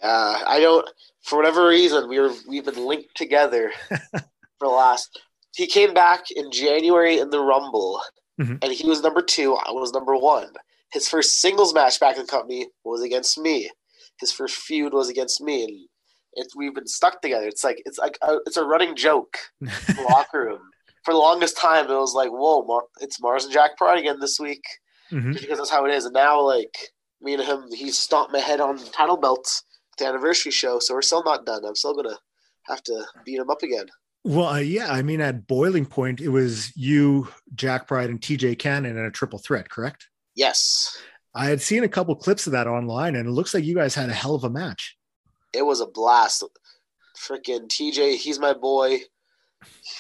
Uh, 0.05 0.39
I 0.45 0.59
don't. 0.59 0.87
For 1.23 1.37
whatever 1.37 1.67
reason, 1.67 2.07
we 2.07 2.19
were 2.19 2.31
we've 2.47 2.65
been 2.65 2.85
linked 2.85 3.15
together 3.15 3.71
for 3.89 4.21
the 4.61 4.67
last. 4.67 5.19
He 5.55 5.67
came 5.67 5.93
back 5.93 6.29
in 6.31 6.51
January 6.51 7.17
in 7.19 7.29
the 7.31 7.39
Rumble, 7.39 8.01
Mhm. 8.39 8.59
and 8.61 8.71
he 8.71 8.87
was 8.87 9.01
number 9.01 9.21
two. 9.21 9.55
I 9.55 9.71
was 9.71 9.91
number 9.93 10.15
one. 10.15 10.49
His 10.91 11.07
first 11.07 11.39
singles 11.41 11.73
match 11.73 11.99
back 11.99 12.15
in 12.17 12.21
the 12.23 12.27
company 12.27 12.67
was 12.83 13.01
against 13.01 13.37
me. 13.39 13.69
His 14.19 14.31
first 14.31 14.55
feud 14.57 14.93
was 14.93 15.09
against 15.09 15.41
me, 15.41 15.63
and 15.63 15.87
it's 16.33 16.55
we've 16.55 16.75
been 16.75 16.87
stuck 16.87 17.21
together. 17.21 17.47
It's 17.47 17.63
like 17.63 17.81
it's 17.85 17.97
like 17.97 18.17
a, 18.21 18.37
it's 18.45 18.57
a 18.57 18.63
running 18.65 18.95
joke 18.95 19.37
in 19.61 19.67
the 19.67 20.05
locker 20.09 20.43
room. 20.45 20.61
For 21.03 21.13
the 21.13 21.19
longest 21.19 21.57
time, 21.57 21.85
it 21.89 21.95
was 21.95 22.13
like, 22.13 22.29
"Whoa, 22.29 22.63
Mar- 22.65 22.87
it's 23.01 23.19
Mars 23.21 23.45
and 23.45 23.53
Jack 23.53 23.77
Pride 23.77 23.99
again 23.99 24.19
this 24.19 24.39
week," 24.39 24.63
Mhm. 25.11 25.33
because 25.39 25.57
that's 25.57 25.69
how 25.71 25.85
it 25.85 25.93
is. 25.93 26.05
And 26.05 26.13
now, 26.13 26.39
like 26.41 26.75
me 27.21 27.33
and 27.33 27.43
him, 27.43 27.71
he 27.71 27.89
stomped 27.91 28.31
my 28.33 28.39
head 28.39 28.59
on 28.61 28.77
title 28.91 29.17
belts 29.17 29.63
the 29.97 30.05
anniversary 30.07 30.51
show, 30.51 30.79
so 30.79 30.93
we're 30.93 31.01
still 31.01 31.23
not 31.23 31.45
done. 31.45 31.63
I'm 31.65 31.75
still 31.75 31.93
gonna 31.95 32.17
have 32.67 32.83
to 32.83 33.05
beat 33.25 33.39
him 33.39 33.49
up 33.49 33.63
again. 33.63 33.85
Well, 34.23 34.47
uh, 34.47 34.57
yeah, 34.57 34.91
I 34.91 35.03
mean, 35.03 35.21
at 35.21 35.45
boiling 35.47 35.85
point, 35.85 36.19
it 36.19 36.29
was 36.29 36.75
you, 36.75 37.27
Jack 37.53 37.87
Pride, 37.87 38.09
and 38.09 38.19
TJ 38.19 38.57
Cannon 38.57 38.97
in 38.97 39.05
a 39.05 39.11
triple 39.11 39.37
threat, 39.39 39.69
correct? 39.69 40.07
Yes, 40.35 40.97
I 41.35 41.45
had 41.45 41.61
seen 41.61 41.83
a 41.83 41.87
couple 41.89 42.15
clips 42.15 42.47
of 42.47 42.53
that 42.53 42.65
online, 42.67 43.15
and 43.15 43.27
it 43.27 43.31
looks 43.31 43.53
like 43.53 43.63
you 43.63 43.75
guys 43.75 43.93
had 43.93 44.09
a 44.09 44.13
hell 44.13 44.33
of 44.35 44.43
a 44.43 44.49
match. 44.49 44.97
it 45.53 45.61
was 45.65 45.79
a 45.79 45.85
blast. 45.87 46.43
Freaking 47.17 47.67
TJ, 47.67 48.15
he's 48.17 48.39
my 48.39 48.53
boy. 48.53 48.99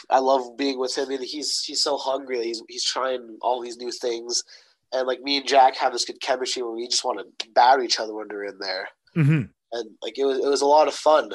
I 0.09 0.19
love 0.19 0.57
being 0.57 0.79
with 0.79 0.97
him, 0.97 1.09
and 1.11 1.23
he's 1.23 1.63
he's 1.63 1.81
so 1.81 1.97
hungry. 1.97 2.43
He's 2.43 2.61
he's 2.67 2.83
trying 2.83 3.37
all 3.41 3.61
these 3.61 3.77
new 3.77 3.91
things, 3.91 4.43
and 4.91 5.07
like 5.07 5.21
me 5.21 5.37
and 5.37 5.47
Jack 5.47 5.75
have 5.77 5.93
this 5.93 6.05
good 6.05 6.19
chemistry 6.21 6.61
where 6.61 6.71
we 6.71 6.87
just 6.87 7.05
want 7.05 7.19
to 7.39 7.47
batter 7.53 7.81
each 7.81 7.99
other 7.99 8.13
when 8.13 8.27
we're 8.29 8.45
in 8.45 8.59
there, 8.59 8.89
hmm 9.13 9.41
and 9.75 9.89
like 10.01 10.17
it 10.17 10.25
was 10.25 10.37
it 10.39 10.47
was 10.47 10.61
a 10.61 10.65
lot 10.65 10.87
of 10.87 10.93
fun. 10.93 11.29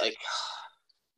Like, 0.00 0.16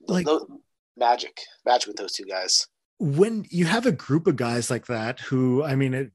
Like- 0.09 0.27
tho- 0.27 0.61
magic, 0.97 1.41
magic 1.67 1.89
with 1.89 1.97
those 1.97 2.13
two 2.13 2.25
guys. 2.25 2.67
when 3.01 3.45
you 3.51 3.65
have 3.67 3.87
a 3.87 3.93
group 3.93 4.27
of 4.29 4.37
guys 4.37 4.71
like 4.71 4.87
that 4.87 5.19
who 5.19 5.63
i 5.65 5.75
mean 5.75 5.93
it 5.95 6.13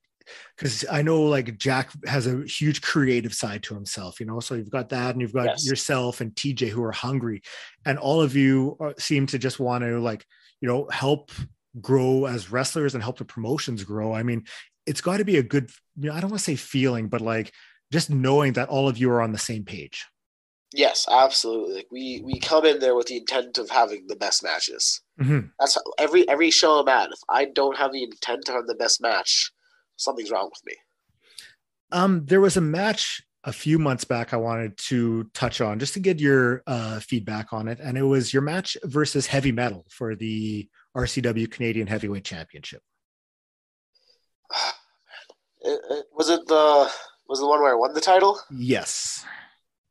because 0.56 0.86
i 0.90 1.02
know 1.02 1.24
like 1.24 1.58
jack 1.58 1.92
has 2.08 2.26
a 2.26 2.42
huge 2.46 2.82
creative 2.82 3.34
side 3.34 3.62
to 3.64 3.74
himself 3.76 4.20
you 4.22 4.26
know 4.26 4.40
so 4.40 4.56
you've 4.56 4.70
got 4.72 4.88
that 4.88 5.12
and 5.12 5.22
you've 5.22 5.34
got 5.34 5.48
Yes. 5.48 5.66
yourself 5.68 6.22
and 6.22 6.34
tj 6.36 6.70
who 6.70 6.82
are 6.82 6.94
hungry 6.94 7.42
and 7.86 8.00
all 8.00 8.22
of 8.22 8.34
you 8.36 8.78
are, 8.80 8.94
seem 8.98 9.26
to 9.28 9.38
just 9.38 9.60
want 9.60 9.84
to 9.84 10.00
like 10.00 10.26
you 10.62 10.70
know 10.70 10.88
help 10.90 11.32
grow 11.82 12.26
as 12.26 12.50
wrestlers 12.50 12.94
and 12.94 13.04
help 13.04 13.18
the 13.18 13.26
promotions 13.26 13.84
grow 13.84 14.14
i 14.14 14.24
mean 14.24 14.46
it's 14.86 15.02
got 15.02 15.18
to 15.18 15.26
be 15.26 15.38
a 15.38 15.44
good 15.44 15.70
you 15.98 16.08
know 16.10 16.16
i 16.16 16.22
don't 16.22 16.30
want 16.32 16.40
to 16.40 16.46
say 16.52 16.56
feeling 16.56 17.10
but 17.10 17.20
like 17.20 17.52
just 17.92 18.10
knowing 18.10 18.54
that 18.54 18.70
all 18.70 18.88
of 18.88 18.98
you 18.98 19.10
are 19.10 19.22
on 19.22 19.32
the 19.32 19.38
same 19.40 19.64
page 19.64 20.06
Yes, 20.74 21.08
absolutely. 21.10 21.76
Like 21.76 21.88
we 21.92 22.22
we 22.24 22.40
come 22.40 22.66
in 22.66 22.80
there 22.80 22.96
with 22.96 23.08
the 23.08 23.18
intent 23.18 23.58
of 23.58 23.70
having 23.70 24.06
the 24.08 24.16
best 24.16 24.44
matches. 24.44 25.02
Mhm. 25.20 25.52
That's 25.60 25.76
how, 25.76 25.82
every 25.98 26.30
every 26.30 26.52
show 26.52 26.80
I'm 26.80 26.88
at. 26.88 27.12
If 27.12 27.20
I 27.28 27.46
don't 27.46 27.78
have 27.78 27.92
the 27.92 28.04
intent 28.04 28.46
to 28.46 28.52
have 28.52 28.68
the 28.68 28.76
best 28.76 29.02
match, 29.02 29.52
something's 29.96 30.30
wrong 30.30 30.50
with 30.52 30.62
me. 30.66 30.76
Um, 31.92 32.24
there 32.26 32.42
was 32.42 32.56
a 32.56 32.62
match 32.62 33.24
a 33.46 33.54
few 33.54 33.80
months 33.80 34.04
back 34.04 34.32
I 34.32 34.38
wanted 34.38 34.78
to 34.90 35.24
touch 35.34 35.60
on 35.60 35.80
just 35.80 35.96
to 35.96 36.00
get 36.00 36.20
your 36.20 36.62
uh, 36.68 37.00
feedback 37.00 37.52
on 37.52 37.68
it, 37.68 37.80
and 37.80 37.98
it 37.98 38.04
was 38.04 38.32
your 38.32 38.44
match 38.44 38.78
versus 38.84 39.26
Heavy 39.26 39.52
Metal 39.52 39.86
for 39.90 40.14
the 40.14 40.70
RCW 40.96 41.50
Canadian 41.50 41.88
Heavyweight 41.88 42.26
Championship. 42.26 42.82
It, 45.62 45.78
it, 45.90 46.06
was 46.14 46.30
it 46.30 46.48
the 46.48 46.90
was 47.30 47.40
the 47.40 47.48
one 47.48 47.62
where 47.62 47.72
I 47.72 47.76
won 47.76 47.94
the 47.94 48.02
title? 48.02 48.40
Yes. 48.52 49.26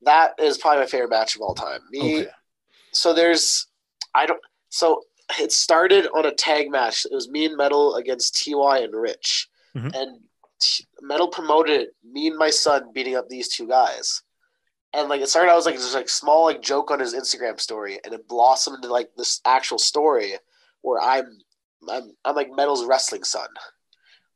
That 0.02 0.32
is 0.38 0.58
probably 0.58 0.80
my 0.80 0.86
favorite 0.86 1.10
match 1.10 1.34
of 1.36 1.42
all 1.42 1.54
time. 1.54 1.80
Me. 1.90 2.20
Okay. 2.22 2.30
So 2.92 3.12
there's 3.14 3.66
I 4.14 4.26
don't. 4.26 4.40
So 4.70 5.02
it 5.40 5.52
started 5.52 6.06
on 6.14 6.26
a 6.26 6.32
tag 6.34 6.70
match. 6.70 7.04
It 7.04 7.14
was 7.14 7.28
me 7.28 7.46
and 7.46 7.56
Metal 7.56 7.96
against 7.96 8.42
Ty 8.44 8.78
and 8.80 8.94
Rich, 8.94 9.48
Mhm. 9.76 9.94
and 9.94 10.20
T- 10.60 10.86
Metal 11.00 11.28
promoted 11.28 11.80
it, 11.80 11.96
me 12.02 12.26
and 12.28 12.36
my 12.38 12.50
son 12.50 12.90
beating 12.92 13.14
up 13.16 13.28
these 13.28 13.48
two 13.48 13.68
guys. 13.68 14.22
And 14.92 15.08
like 15.08 15.20
it 15.20 15.28
started, 15.28 15.52
I 15.52 15.54
was 15.54 15.66
like 15.66 15.74
just 15.76 15.94
like 15.94 16.08
small 16.08 16.44
like 16.46 16.62
joke 16.62 16.90
on 16.90 16.98
his 16.98 17.14
Instagram 17.14 17.60
story, 17.60 18.00
and 18.04 18.14
it 18.14 18.26
blossomed 18.26 18.76
into 18.76 18.88
like 18.88 19.10
this 19.16 19.40
actual 19.44 19.78
story 19.78 20.32
where 20.82 21.00
I'm 21.00 21.38
I'm 21.90 22.16
I'm 22.24 22.34
like 22.34 22.50
Metal's 22.50 22.84
wrestling 22.84 23.22
son. 23.24 23.48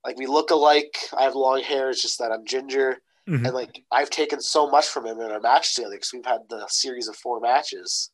Like 0.04 0.18
we 0.18 0.26
look 0.26 0.50
alike. 0.50 0.96
I 1.16 1.22
have 1.22 1.34
long 1.34 1.60
hair. 1.62 1.90
It's 1.90 2.02
just 2.02 2.18
that 2.18 2.32
I'm 2.32 2.44
ginger, 2.44 2.98
Mhm. 3.28 3.44
and 3.46 3.54
like 3.54 3.84
I've 3.92 4.10
taken 4.10 4.40
so 4.40 4.68
much 4.68 4.86
from 4.88 5.06
him 5.06 5.20
in 5.20 5.30
our 5.30 5.40
match 5.40 5.74
together 5.74 5.94
because 5.94 6.12
we've 6.12 6.26
had 6.26 6.40
the 6.48 6.66
series 6.68 7.06
of 7.08 7.16
four 7.16 7.38
matches. 7.40 8.10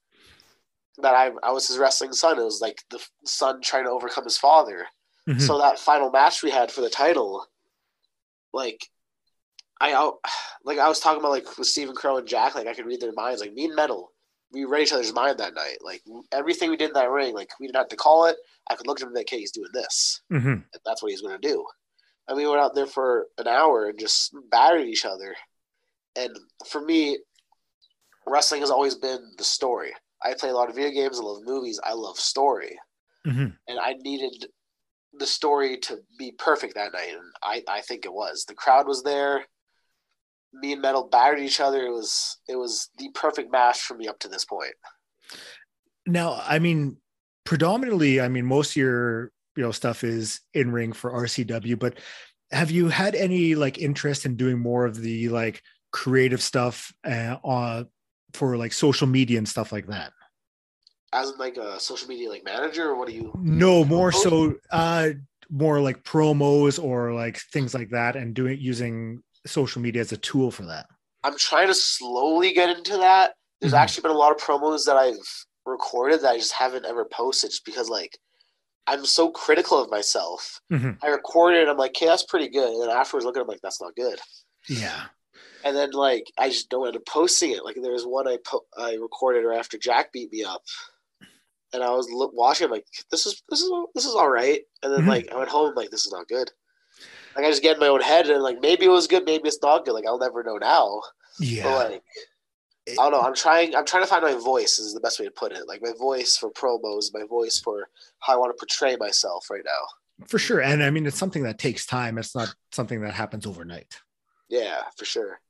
That 0.99 1.15
I 1.15 1.31
I 1.43 1.53
was 1.53 1.69
his 1.69 1.79
wrestling 1.79 2.13
son. 2.13 2.39
It 2.39 2.45
was 2.45 2.61
like 2.61 2.85
the 2.91 3.01
son 3.25 3.61
trying 3.63 3.85
to 3.85 3.91
overcome 3.91 4.25
his 4.25 4.37
father. 4.39 4.87
Mhm. 5.29 5.41
So 5.41 5.59
that 5.59 5.79
final 5.79 6.11
match 6.11 6.43
we 6.43 6.51
had 6.51 6.71
for 6.73 6.81
the 6.83 6.91
title, 6.91 7.47
like 8.53 8.89
I 9.81 9.93
out 9.93 10.19
like 10.65 10.79
I 10.79 10.89
was 10.89 11.01
talking 11.01 11.21
about 11.21 11.31
like 11.31 11.57
with 11.57 11.69
Stephen 11.69 11.95
Crow 11.95 12.19
and 12.19 12.27
Jack, 12.29 12.55
like 12.55 12.67
I 12.67 12.75
could 12.75 12.87
read 12.87 13.01
their 13.01 13.13
minds. 13.13 13.41
Like 13.41 13.53
me 13.55 13.67
and 13.67 13.77
Metal, 13.77 14.13
we 14.53 14.65
read 14.65 14.83
each 14.83 14.93
other's 14.93 15.13
mind 15.15 15.39
that 15.39 15.55
night. 15.55 15.79
Like 15.83 16.03
everything 16.33 16.69
we 16.71 16.77
did 16.77 16.89
in 16.89 16.95
that 16.95 17.11
ring, 17.11 17.35
like 17.35 17.51
we 17.61 17.67
didn't 17.67 17.77
have 17.77 17.89
to 17.89 17.97
call 17.97 18.27
it. 18.27 18.37
I 18.69 18.75
could 18.75 18.87
look 18.87 18.99
at 18.99 19.03
him 19.03 19.09
and 19.09 19.15
be 19.15 19.21
like, 19.21 19.31
"Hey, 19.31 19.39
he's 19.39 19.53
doing 19.53 19.71
this. 19.73 20.21
Mhm. 20.31 20.65
And 20.73 20.81
that's 20.85 21.03
what 21.03 21.11
he's 21.11 21.23
going 21.23 21.41
to 21.41 21.49
do." 21.49 21.65
And 22.29 22.37
we 22.37 22.47
went 22.47 22.61
out 22.61 22.75
there 22.75 22.87
for 22.87 23.27
an 23.39 23.49
hour 23.49 23.89
and 23.89 23.99
just 23.99 24.35
battered 24.51 24.87
each 24.87 25.05
other. 25.07 25.35
And 26.15 26.31
for 26.69 26.81
me, 26.81 27.19
wrestling 28.27 28.61
has 28.61 28.71
always 28.71 28.95
been 28.95 29.33
the 29.39 29.45
story. 29.45 29.93
I 30.23 30.35
play 30.35 30.51
a 30.51 30.55
lot 30.55 30.69
of 30.69 30.75
video 30.77 30.91
games. 30.91 31.19
I 31.19 31.23
love 31.23 31.43
movies. 31.45 31.81
I 31.83 31.93
love 31.95 32.19
story 32.19 32.79
Mhm. 33.27 33.57
and 33.67 33.79
I 33.79 33.95
needed 33.95 34.47
the 35.15 35.27
story 35.27 35.79
to 35.79 35.99
be 36.19 36.33
perfect 36.33 36.75
that 36.75 36.93
night, 36.93 37.11
and 37.15 37.33
I, 37.43 37.63
I 37.69 37.81
think 37.81 38.05
it 38.05 38.13
was. 38.13 38.45
The 38.45 38.55
crowd 38.55 38.87
was 38.87 39.03
there. 39.03 39.47
Me 40.53 40.73
and 40.73 40.83
Metal 40.83 41.09
battered 41.09 41.41
each 41.41 41.61
other. 41.61 41.87
It 41.87 41.91
was 41.93 42.39
it 42.47 42.57
was 42.57 42.91
the 42.99 43.11
perfect 43.15 43.51
match 43.51 43.81
for 43.81 43.95
me 43.95 44.07
up 44.07 44.19
to 44.21 44.29
this 44.29 44.45
point. 44.45 44.75
Now, 46.07 46.41
I 46.45 46.59
mean, 46.59 47.01
predominantly, 47.45 48.21
I 48.21 48.29
mean, 48.29 48.45
most 48.47 48.71
of 48.73 48.77
your 48.77 49.33
you 49.59 49.65
know 49.65 49.73
stuff 49.73 50.05
is 50.05 50.41
in 50.55 50.71
ring 50.71 50.93
for 50.93 51.11
RCW, 51.11 51.77
but 51.77 51.99
have 52.53 52.71
you 52.71 52.89
had 52.89 53.17
any 53.17 53.57
like 53.57 53.77
interest 53.79 54.25
in 54.25 54.37
doing 54.37 54.59
more 54.59 54.87
of 54.87 54.97
the 54.97 55.29
like 55.31 55.61
creative 55.91 56.41
stuff 56.41 56.93
uh, 57.05 57.37
on 57.43 57.89
for 58.35 58.57
like 58.57 58.73
social 58.73 59.09
media 59.09 59.37
and 59.37 59.49
stuff 59.49 59.73
like 59.73 59.89
that? 59.89 60.13
As 61.13 61.33
like 61.39 61.57
a 61.57 61.81
social 61.81 62.09
media 62.09 62.29
like 62.29 62.45
manager, 62.45 62.91
or 62.91 62.97
what 62.97 63.09
do 63.09 63.15
you? 63.15 63.33
No, 63.43 63.85
more 63.85 64.13
so 64.13 64.55
uh 64.71 65.09
more 65.51 65.81
like 65.81 66.05
promos 66.05 66.81
or 66.83 67.13
like 67.13 67.41
things 67.53 67.75
like 67.75 67.91
that 67.91 68.15
and 68.15 68.35
doing 68.35 68.61
using 68.61 69.23
social 69.45 69.83
media 69.83 70.03
as 70.03 70.13
a 70.13 70.17
tool 70.19 70.51
for 70.53 70.67
that. 70.67 70.87
I'm 71.25 71.37
trying 71.37 71.67
to 71.67 71.75
slowly 71.75 72.53
get 72.53 72.77
into 72.77 72.99
that. 72.99 73.35
There's 73.61 73.73
Mhm. 73.73 73.79
actually 73.79 74.03
been 74.03 74.13
a 74.13 74.23
lot 74.25 74.31
of 74.31 74.39
promos 74.39 74.85
that 74.85 74.97
I've 74.97 75.17
recorded 75.67 76.21
that 76.21 76.31
I 76.35 76.39
just 76.39 76.53
haven't 76.53 76.85
ever 76.85 77.05
posted, 77.07 77.51
just 77.51 77.65
because 77.65 77.89
like 77.89 78.17
I'm 78.89 79.05
so 79.07 79.31
critical 79.31 79.83
of 79.83 79.91
myself. 79.91 80.61
Mhm. 80.73 80.99
I 81.03 81.09
recorded 81.09 81.59
it. 81.59 81.63
And 81.63 81.71
I'm 81.71 81.77
like, 81.77 81.91
okay, 81.93 82.07
that's 82.07 82.25
pretty 82.25 82.49
good, 82.49 82.69
and 82.73 82.83
then 82.83 82.91
afterwards, 82.91 83.25
look 83.27 83.37
at 83.37 83.41
it, 83.41 83.43
I'm 83.43 83.49
like, 83.49 83.61
that's 83.63 83.81
not 83.81 83.95
good. 83.97 84.19
Yeah. 84.69 85.07
and 85.65 85.77
then 85.77 85.91
like 85.93 86.25
I 86.39 86.49
just 86.51 86.69
don't 86.71 86.87
end 86.87 86.97
up 86.97 87.05
posting 87.07 87.51
it. 87.53 87.65
Like 87.65 87.77
there 87.83 87.93
was 87.93 88.05
one 88.05 88.29
I 88.29 88.39
po- 88.45 88.67
I 88.77 88.95
recorded 88.95 89.45
right 89.45 89.59
after 89.59 89.77
Jack 89.79 90.13
beat 90.13 90.31
me 90.33 90.45
up, 90.45 90.63
and 91.73 91.83
I 91.83 91.91
was 91.91 92.09
lo- 92.11 92.31
watching. 92.33 92.67
I'm 92.67 92.71
like, 92.71 92.87
this 93.11 93.27
is 93.27 93.43
this 93.49 93.61
is 93.61 93.71
this 93.95 94.05
is 94.07 94.15
all 94.15 94.31
right. 94.31 94.61
And 94.83 94.93
then 94.93 95.03
Mhm. 95.05 95.09
like 95.09 95.33
I 95.33 95.37
went 95.37 95.51
home, 95.51 95.71
I'm 95.71 95.75
like 95.75 95.91
this 95.91 96.07
is 96.07 96.13
not 96.13 96.29
good. 96.29 96.51
Like 97.37 97.45
I 97.45 97.51
just 97.51 97.63
get 97.63 97.75
in 97.75 97.81
my 97.81 97.89
own 97.89 98.01
head, 98.01 98.29
and 98.31 98.43
like 98.43 98.61
maybe 98.61 98.85
it 98.87 98.91
was 98.91 99.07
good, 99.07 99.25
maybe 99.25 99.49
it's 99.49 99.63
not 99.63 99.85
good. 99.85 99.93
Like 99.95 100.07
I'll 100.07 100.19
never 100.19 100.43
know 100.45 100.57
now. 100.59 101.03
Yeah. 101.41 101.65
But 101.65 101.91
like 101.93 102.03
I 102.93 103.03
don't 103.03 103.13
know. 103.13 103.21
I'm 103.21 103.35
trying. 103.35 103.75
I'm 103.75 103.85
trying 103.85 104.03
to 104.03 104.09
find 104.09 104.23
my 104.23 104.35
voice. 104.35 104.79
Is 104.79 104.95
the 104.95 105.01
best 105.01 105.19
way 105.19 105.27
to 105.27 105.31
put 105.31 105.53
it. 105.53 105.67
Like 105.67 105.83
my 105.83 105.93
voice 105.99 106.37
for 106.37 106.51
promos, 106.51 107.13
my 107.13 107.25
voice 107.29 107.59
for 107.59 107.89
how 108.21 108.35
I 108.35 108.37
want 108.37 108.57
to 108.57 108.59
portray 108.59 108.97
myself 108.97 109.51
right 109.51 109.65
now. 109.65 110.27
for 110.27 110.39
sure. 110.39 110.61
And 110.61 110.83
I 110.83 110.91
mean 110.91 111.07
it's 111.07 111.19
something 111.19 111.43
that 111.45 111.59
takes 111.59 111.87
time. 111.87 112.19
It's 112.19 112.35
not 112.35 112.55
something 112.73 113.01
that 113.03 113.15
happens 113.15 113.47
overnight. 113.47 113.99
Yeah, 114.49 114.83
for 114.97 115.05
sure. 115.05 115.41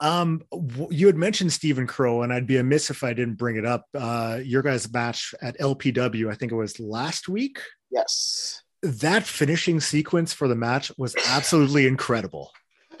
Um, 0.00 0.42
you 0.90 1.06
had 1.06 1.16
mentioned 1.16 1.52
Stephen 1.52 1.86
Crow, 1.86 2.22
and 2.22 2.32
I'd 2.32 2.46
be 2.46 2.58
amiss 2.58 2.88
if 2.90 3.02
I 3.02 3.12
didn't 3.12 3.34
bring 3.34 3.56
it 3.56 3.66
up. 3.66 3.84
Uh, 3.94 4.38
your 4.42 4.62
guys' 4.62 4.90
match 4.92 5.34
at 5.42 5.58
LPW, 5.58 6.30
I 6.30 6.34
think 6.34 6.52
it 6.52 6.56
was 6.56 6.78
last 6.78 7.28
week. 7.28 7.58
Yes. 7.90 8.62
That 8.82 9.24
finishing 9.24 9.80
sequence 9.80 10.32
for 10.32 10.46
the 10.46 10.54
match 10.54 10.92
was 10.98 11.16
absolutely 11.26 11.88
incredible. 11.88 12.52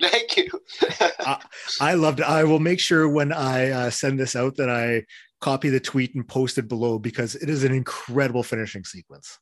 Thank 0.10 0.36
you. 0.36 0.48
I 1.80 1.94
loved 1.94 2.20
it. 2.20 2.26
I 2.26 2.44
will 2.44 2.60
make 2.60 2.80
sure 2.80 3.08
when 3.08 3.32
I 3.32 3.70
uh, 3.70 3.90
send 3.90 4.18
this 4.18 4.34
out 4.34 4.56
that 4.56 4.70
I 4.70 5.04
copy 5.40 5.68
the 5.68 5.80
tweet 5.80 6.14
and 6.14 6.26
post 6.26 6.58
it 6.58 6.68
below 6.68 6.98
because 6.98 7.34
it 7.34 7.48
is 7.48 7.64
an 7.64 7.72
incredible 7.72 8.42
finishing 8.42 8.84
sequence. 8.84 9.38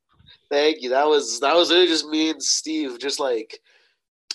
Thank 0.50 0.82
you. 0.82 0.90
That 0.90 1.06
was 1.06 1.40
that 1.40 1.54
was 1.54 1.70
really 1.70 1.86
just 1.86 2.06
me 2.06 2.30
and 2.30 2.42
Steve, 2.42 2.98
just 2.98 3.20
like 3.20 3.58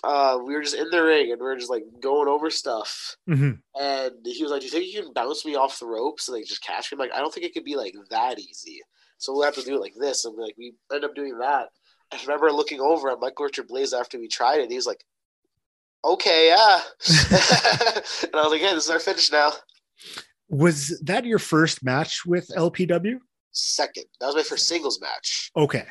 uh, 0.04 0.38
we 0.44 0.54
were 0.54 0.62
just 0.62 0.76
in 0.76 0.90
the 0.92 1.04
ring 1.04 1.32
and 1.32 1.40
we 1.40 1.46
were 1.46 1.58
just 1.58 1.70
like 1.72 1.84
going 2.02 2.28
over 2.28 2.50
stuff. 2.50 3.18
Mhm. 3.30 3.60
And 3.80 4.14
he 4.24 4.44
was 4.44 4.52
like, 4.52 4.62
"Do 4.62 4.66
you 4.66 4.72
think 4.72 4.94
you 4.94 5.04
can 5.04 5.14
bounce 5.14 5.46
me 5.46 5.56
off 5.56 5.80
the 5.80 5.86
ropes 5.88 6.28
and 6.28 6.38
like 6.38 6.46
just 6.46 6.64
catch 6.64 6.92
me?" 6.92 6.96
I'm 6.96 7.00
like, 7.00 7.14
"I 7.14 7.20
don't 7.20 7.34
think 7.34 7.46
it 7.46 7.54
could 7.54 7.64
be 7.64 7.76
like 7.76 7.96
that 8.10 8.40
easy." 8.40 8.82
So 9.18 9.34
we'll 9.34 9.44
have 9.44 9.56
to 9.56 9.64
do 9.64 9.76
it 9.76 9.82
like 9.82 9.96
this, 9.96 10.26
and 10.26 10.38
like 10.38 10.56
we 10.58 10.74
end 10.94 11.04
up 11.04 11.16
doing 11.16 11.38
that. 11.40 11.70
I 12.14 12.22
remember 12.22 12.52
looking 12.52 12.80
over 12.80 13.10
at 13.10 13.20
Michael 13.20 13.46
Richard 13.46 13.68
Blais 13.68 13.98
after 13.98 14.20
we 14.20 14.28
tried 14.28 14.60
it. 14.60 14.64
And 14.64 14.72
he 14.72 14.78
was 14.78 14.86
like, 14.86 15.04
"Okay, 16.04 16.48
yeah," 16.48 16.82
and 18.24 18.36
I 18.36 18.42
was 18.44 18.52
like, 18.52 18.62
"Hey, 18.62 18.74
this 18.74 18.86
is 18.86 18.90
our 18.90 19.00
finish 19.00 19.32
now." 19.32 19.52
Was 20.50 21.00
that 21.04 21.26
your 21.26 21.40
first 21.40 21.84
match 21.84 22.26
with 22.26 22.48
LPW? 22.56 23.16
Second, 23.52 24.06
that 24.20 24.28
was 24.28 24.36
my 24.36 24.44
first 24.44 24.68
singles 24.68 25.00
match. 25.02 25.52
Okay. 25.56 25.86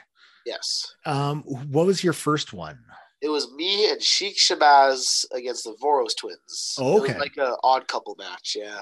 Yes. 0.46 0.94
Um, 1.06 1.42
what 1.42 1.86
was 1.86 2.02
your 2.02 2.12
first 2.12 2.52
one? 2.52 2.78
It 3.20 3.28
was 3.28 3.52
me 3.52 3.88
and 3.90 4.02
Sheik 4.02 4.36
Shabazz 4.36 5.24
against 5.32 5.64
the 5.64 5.76
Voros 5.80 6.16
twins. 6.16 6.74
Oh, 6.78 6.96
It 6.96 7.00
was 7.02 7.10
okay. 7.10 7.18
like 7.20 7.36
an 7.36 7.54
odd 7.62 7.86
couple 7.86 8.16
match, 8.18 8.56
yeah. 8.58 8.80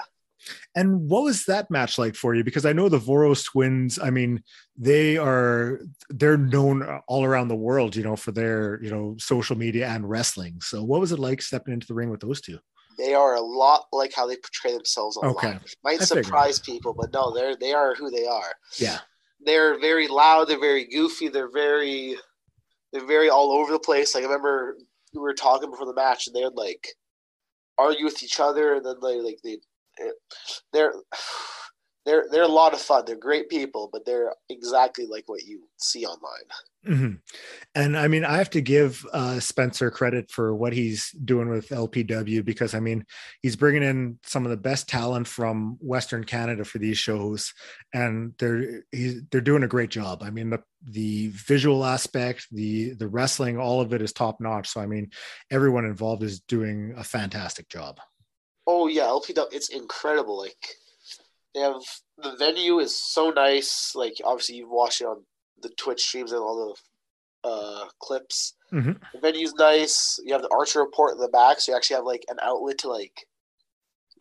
And 0.75 1.09
what 1.09 1.25
was 1.25 1.45
that 1.47 1.71
match 1.71 1.99
like 1.99 2.15
for 2.15 2.35
you? 2.35 2.45
Because 2.45 2.67
I 2.67 2.73
know 2.73 2.89
the 2.89 2.99
Voros 2.99 3.45
twins, 3.45 3.99
I 3.99 4.11
mean, 4.11 4.43
they 4.77 5.17
are 5.17 5.81
they're 6.09 6.37
known 6.37 6.83
all 7.07 7.25
around 7.25 7.49
the 7.49 7.57
world, 7.57 7.97
you 7.97 8.03
know, 8.03 8.17
for 8.17 8.33
their, 8.33 8.83
you 8.83 8.91
know, 8.91 9.17
social 9.19 9.57
media 9.57 9.89
and 9.89 10.09
wrestling. 10.09 10.61
So 10.61 10.83
what 10.83 11.01
was 11.01 11.13
it 11.13 11.19
like 11.19 11.43
stepping 11.43 11.75
into 11.75 11.87
the 11.87 11.95
ring 11.95 12.11
with 12.11 12.21
those 12.21 12.41
two? 12.41 12.59
They 12.99 13.15
are 13.15 13.35
a 13.35 13.41
lot 13.41 13.87
like 13.93 14.13
how 14.15 14.27
they 14.27 14.37
portray 14.37 14.73
themselves 14.73 15.17
online. 15.17 15.57
Okay. 15.57 15.59
Might 15.85 16.03
I 16.03 16.05
figured. 16.05 16.27
surprise 16.27 16.59
people, 16.59 16.95
but 16.95 17.13
no, 17.13 17.33
they're 17.33 17.57
they 17.57 17.73
are 17.73 17.95
who 17.95 18.11
they 18.11 18.27
are. 18.27 18.53
Yeah. 18.79 18.99
They're 19.43 19.81
very 19.81 20.07
loud, 20.07 20.49
they're 20.49 20.61
very 20.61 20.87
goofy, 20.87 21.29
they're 21.29 21.51
very 21.51 22.17
they're 22.93 23.07
very 23.07 23.31
all 23.31 23.53
over 23.53 23.73
the 23.73 23.79
place. 23.79 24.15
Like 24.15 24.25
I 24.25 24.27
remember 24.27 24.77
we 25.15 25.21
were 25.21 25.35
talking 25.35 25.71
before 25.71 25.87
the 25.87 25.95
match 25.95 26.27
and 26.27 26.37
they 26.37 26.43
would 26.43 26.57
like 26.57 26.89
argue 27.79 28.05
with 28.05 28.23
each 28.23 28.39
other 28.39 28.75
and 28.75 28.85
then 28.85 28.97
they 29.03 29.21
like 29.21 29.39
they 29.43 29.59
they're 30.73 30.93
they're 32.07 32.27
they're 32.31 32.43
a 32.43 32.49
lot 32.49 32.73
of 32.73 32.81
fun. 32.81 33.05
They're 33.07 33.17
great 33.17 33.49
people, 33.49 33.89
but 33.93 34.05
they're 34.05 34.33
exactly 34.49 35.07
like 35.07 35.25
what 35.27 35.43
you 35.43 35.69
see 35.79 36.07
online. 36.07 36.49
Mhm. 36.87 37.21
And 37.75 37.97
I 37.99 38.09
mean, 38.09 38.25
I 38.25 38.39
have 38.39 38.49
to 38.51 38.63
give 38.63 39.05
uh, 39.13 39.39
Spencer 39.39 39.91
credit 39.91 40.31
for 40.31 40.55
what 40.55 40.73
he's 40.73 41.11
doing 41.11 41.51
with 41.51 41.69
LPW 41.69 42.43
because 42.43 42.73
I 42.73 42.81
mean, 42.81 43.05
he's 43.43 43.55
bringing 43.55 43.83
in 43.83 44.19
some 44.25 44.47
of 44.47 44.51
the 44.51 44.57
best 44.57 44.89
talent 44.89 45.29
from 45.29 45.77
Western 45.81 46.25
Canada 46.25 46.65
for 46.65 46.79
these 46.79 46.97
shows, 46.97 47.53
and 47.93 48.33
they're 48.39 48.83
they're 49.31 49.43
doing 49.43 49.63
a 49.63 49.69
great 49.69 49.91
job. 49.91 50.23
I 50.23 50.31
mean, 50.31 50.49
the 50.49 50.63
the 50.83 51.29
visual 51.29 51.85
aspect, 51.85 52.47
the 52.51 52.95
the 52.95 53.09
wrestling, 53.09 53.59
all 53.59 53.83
of 53.83 53.93
it 53.93 54.01
is 54.01 54.15
top 54.15 54.41
notch. 54.41 54.71
So 54.71 54.81
I 54.81 54.87
mean, 54.87 55.11
everyone 55.51 55.85
involved 55.85 56.23
is 56.23 56.41
doing 56.41 56.95
a 56.97 57.05
fantastic 57.05 57.69
job. 57.69 58.01
Oh 58.73 58.87
yeah, 58.87 59.03
LPW, 59.03 59.49
it's 59.53 59.71
incredible. 59.71 60.39
Like 60.39 60.65
they 61.55 61.61
have 61.61 61.83
the 62.19 62.37
venue 62.37 62.79
is 62.79 62.95
so 62.97 63.31
nice. 63.31 63.97
Like 63.97 64.15
obviously 64.25 64.55
you've 64.57 64.71
watched 64.71 65.01
it 65.01 65.07
on 65.07 65.25
the 65.61 65.71
Twitch 65.71 66.03
streams 66.03 66.31
and 66.31 66.41
all 66.41 66.77
the 67.45 67.49
uh, 67.49 67.89
clips. 67.99 68.55
Mhm. 68.73 69.01
The 69.13 69.19
venue's 69.19 69.55
nice. 69.55 70.21
You 70.25 70.33
have 70.35 70.43
the 70.43 70.53
Archer 70.53 70.79
report 70.79 71.15
in 71.15 71.19
the 71.19 71.29
back, 71.29 71.59
so 71.59 71.73
you 71.73 71.77
actually 71.77 71.97
have 71.97 72.05
like 72.05 72.25
an 72.29 72.39
outlet 72.43 72.79
to 72.79 72.89
like 72.89 73.27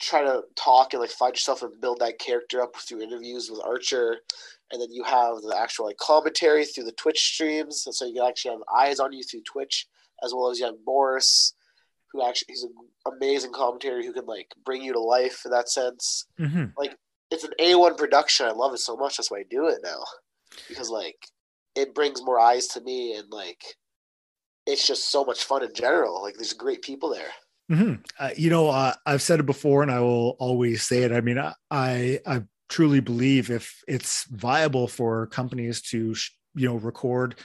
try 0.02 0.24
to 0.24 0.42
talk 0.56 0.94
and 0.94 1.02
like 1.02 1.12
find 1.12 1.36
yourself 1.36 1.62
and 1.62 1.80
build 1.80 2.00
that 2.00 2.18
character 2.18 2.62
up 2.62 2.76
through 2.76 3.02
interviews 3.02 3.52
with 3.52 3.62
Archer. 3.64 4.18
And 4.72 4.82
then 4.82 4.92
you 4.92 5.04
have 5.04 5.42
the 5.42 5.56
actual 5.56 5.86
like 5.86 5.98
commentary 5.98 6.66
through 6.66 6.86
the 6.86 6.92
Twitch 6.94 7.20
streams, 7.34 7.86
and 7.86 7.94
so 7.94 8.06
you 8.06 8.16
can 8.16 8.28
actually 8.28 8.52
have 8.52 8.64
eyes 8.76 9.00
on 9.00 9.14
you 9.14 9.24
through 9.24 9.44
Twitch, 9.44 9.88
as 10.24 10.34
well 10.34 10.50
as 10.50 10.60
you 10.60 10.66
have 10.66 10.84
Boris, 10.84 11.54
who 12.12 12.26
actually 12.28 12.48
he's 12.50 12.64
an 12.64 12.74
amazing 13.06 13.52
commentator 13.54 14.02
who 14.02 14.14
can 14.14 14.26
like 14.26 14.48
bring 14.66 14.82
you 14.82 14.94
to 14.94 15.00
life 15.00 15.42
in 15.46 15.52
that 15.52 15.70
sense. 15.70 16.26
Mhm. 16.40 16.74
It's 17.32 17.44
an 17.44 17.54
A1 17.60 17.96
production. 17.96 18.48
I 18.48 18.52
love 18.52 18.74
it 18.74 18.80
so 18.80 18.98
much. 18.98 19.18
That's 19.18 19.30
why 19.30 19.40
I 19.40 19.44
do 19.50 19.68
it 19.68 19.80
now. 19.84 20.04
Because 20.68 20.90
like 20.90 21.18
it 21.76 21.94
brings 21.94 22.24
more 22.24 22.40
eyes 22.40 22.68
to 22.70 22.82
me 22.82 23.16
and 23.16 23.30
like 23.32 23.62
it's 24.66 24.86
just 24.86 25.10
so 25.12 25.24
much 25.24 25.44
fun 25.44 25.64
in 25.64 25.74
general. 25.74 26.22
Like 26.22 26.36
there's 26.36 26.54
great 26.54 26.82
people 26.82 27.10
there. 27.10 27.32
hmm 27.70 27.94
Uh, 28.20 28.32
you 28.36 28.50
know, 28.50 28.70
uh, 28.70 28.94
I've 29.06 29.22
said 29.22 29.40
it 29.40 29.46
before, 29.46 29.82
and 29.84 29.92
I 29.92 30.00
will 30.00 30.36
always 30.40 30.84
say 30.84 31.04
it. 31.04 31.12
I 31.12 31.22
mean, 31.22 31.38
I 31.38 31.54
I, 31.72 32.20
I 32.26 32.44
truly 32.68 33.00
believe 33.00 33.50
if 33.50 33.84
it's 33.88 34.26
viable 34.26 34.88
for 34.88 35.28
companies 35.28 35.82
to 35.92 36.14
sh- 36.16 36.32
you 36.56 36.68
know 36.68 36.76
record, 36.76 37.36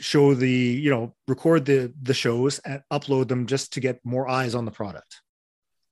show 0.00 0.34
the 0.34 0.50
you 0.50 0.90
know 0.90 1.14
record 1.28 1.64
the 1.64 1.92
the 2.02 2.14
shows 2.14 2.58
and 2.60 2.82
upload 2.92 3.28
them 3.28 3.46
just 3.46 3.72
to 3.72 3.80
get 3.80 4.00
more 4.04 4.28
eyes 4.28 4.54
on 4.54 4.64
the 4.64 4.70
product. 4.70 5.20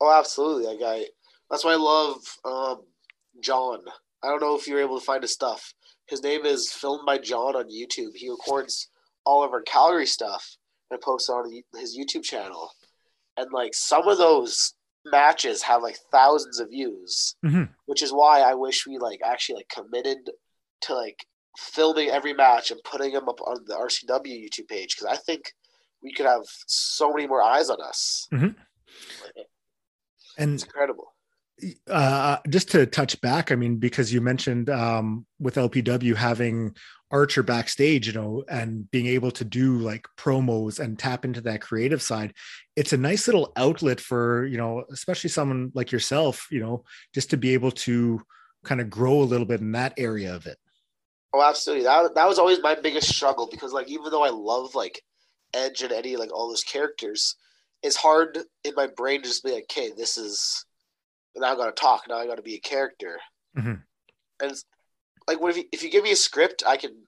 Oh, 0.01 0.13
absolutely. 0.13 0.67
I 0.85 1.07
that's 1.51 1.65
why 1.65 1.73
I 1.73 1.77
love 1.77 2.17
um 2.45 2.83
John. 3.41 3.81
I 4.23 4.29
don't 4.29 4.41
know 4.41 4.57
if 4.57 4.67
you're 4.67 4.81
able 4.81 4.99
to 4.99 5.05
find 5.05 5.23
his 5.23 5.33
stuff. 5.33 5.73
His 6.07 6.23
name 6.23 6.45
is 6.45 6.73
Filmed 6.73 7.07
by 7.07 7.19
John 7.19 7.57
on 7.57 7.65
YouTube. 7.71 8.15
He 8.15 8.29
records 8.31 8.89
all 9.25 9.43
of 9.45 9.53
our 9.53 9.63
Calgary 9.63 10.07
stuff 10.07 10.57
and 10.91 11.01
posts 11.01 11.29
on 11.31 11.51
his 11.79 11.97
YouTube 11.97 12.25
channel. 12.25 12.71
And 13.37 13.51
like 13.53 13.75
some 13.75 14.07
of 14.09 14.19
those 14.19 14.75
matches 15.07 15.63
have 15.63 15.83
like 15.83 15.99
thousands 16.11 16.61
of 16.61 16.71
views, 16.71 17.37
Mhm. 17.45 17.69
which 17.87 18.03
is 18.03 18.13
why 18.13 18.41
I 18.41 18.55
wish 18.55 18.87
we 18.87 18.99
like 18.99 19.21
actually 19.25 19.57
like 19.57 19.69
committed 19.69 20.31
to 20.83 20.95
like 20.95 21.27
filming 21.59 22.09
every 22.11 22.33
match 22.33 22.71
and 22.71 22.81
putting 22.85 23.13
them 23.13 23.29
up 23.29 23.41
on 23.43 23.65
the 23.67 23.75
RCW 23.75 24.45
YouTube 24.49 24.69
page 24.69 24.97
because 24.97 25.13
I 25.13 25.17
think 25.17 25.53
we 26.03 26.13
could 26.13 26.27
have 26.27 26.43
so 26.67 27.13
many 27.13 27.27
more 27.27 27.43
eyes 27.43 27.71
on 27.71 27.81
us. 27.81 28.29
Mhm. 28.33 28.55
And 30.37 30.55
It's 30.55 30.65
incredible. 30.65 31.15
uh, 31.89 32.39
just 32.49 32.71
to 32.73 32.87
touch 32.87 33.21
back, 33.21 33.53
I 33.53 33.55
mean, 33.55 33.77
because 33.77 34.13
you 34.13 34.21
mentioned 34.21 34.69
um, 34.69 35.27
with 35.39 35.55
LPW 35.55 36.15
having 36.17 36.75
Archer 37.11 37.45
backstage, 37.45 38.09
you 38.09 38.13
know, 38.13 38.45
and 38.49 38.91
being 38.91 39.07
able 39.07 39.31
to 39.31 39.45
do 39.45 39.79
like 39.79 40.07
promos 40.19 40.81
and 40.81 40.99
tap 40.99 41.25
into 41.25 41.41
that 41.43 41.61
creative 41.61 42.03
side, 42.03 42.35
it's 42.75 42.93
a 42.93 42.97
nice 42.97 43.29
little 43.29 43.53
outlet 43.57 44.01
for, 44.01 44.45
you 44.47 44.57
know, 44.59 44.85
especially 44.91 45.31
someone 45.31 45.71
like 45.75 45.93
yourself, 45.93 46.49
you 46.51 46.59
know, 46.61 46.85
just 47.15 47.31
to 47.31 47.37
be 47.37 47.55
able 47.55 47.71
to 47.71 48.21
kind 48.65 48.81
of 48.81 48.91
grow 48.91 49.21
a 49.23 49.31
little 49.31 49.47
bit 49.47 49.61
in 49.61 49.73
that 49.73 49.95
area 49.97 50.35
of 50.35 50.47
it. 50.47 50.59
Oh, 51.35 51.43
absolutely. 51.43 51.85
That 51.85 52.15
that 52.15 52.29
was 52.29 52.39
always 52.39 52.63
my 52.63 52.77
biggest 52.77 53.13
struggle 53.13 53.49
because 53.51 53.73
like 53.73 53.89
even 53.89 54.11
though 54.13 54.23
I 54.23 54.31
love 54.31 54.77
like 54.77 55.03
Edge 55.53 55.83
and 55.83 55.91
Eddie, 55.91 56.17
like 56.17 56.33
all 56.33 56.49
those 56.49 56.63
characters, 56.63 57.35
it's 57.83 57.97
hard 57.97 58.39
in 58.63 58.73
my 58.77 58.87
brain 58.87 59.21
to 59.21 59.29
just 59.29 59.43
be 59.43 59.51
like, 59.51 59.65
okay, 59.65 59.91
this 59.97 60.17
is 60.17 60.65
now 61.35 61.53
I 61.53 61.57
gotta 61.57 61.73
talk, 61.73 62.05
now 62.09 62.19
I 62.19 62.27
gotta 62.29 62.41
be 62.41 62.55
a 62.55 62.61
character. 62.61 63.19
Mhm. 63.59 63.83
And 64.41 64.65
like 65.27 65.41
what 65.41 65.51
if 65.51 65.57
you 65.57 65.65
if 65.73 65.83
you 65.83 65.91
give 65.91 66.05
me 66.05 66.13
a 66.13 66.17
script, 66.17 66.63
I 66.65 66.77
can 66.77 67.05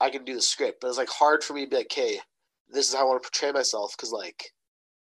I 0.00 0.10
can 0.10 0.24
do 0.24 0.34
the 0.34 0.40
script, 0.40 0.80
but 0.80 0.86
it's 0.86 0.98
like 0.98 1.08
hard 1.08 1.42
for 1.42 1.54
me 1.54 1.64
to 1.64 1.70
be 1.70 1.76
like, 1.78 1.86
okay, 1.86 2.20
this 2.68 2.88
is 2.88 2.94
how 2.94 3.00
I 3.00 3.04
want 3.08 3.24
to 3.24 3.28
portray 3.28 3.50
myself 3.50 3.92
because 3.96 4.12
like 4.12 4.52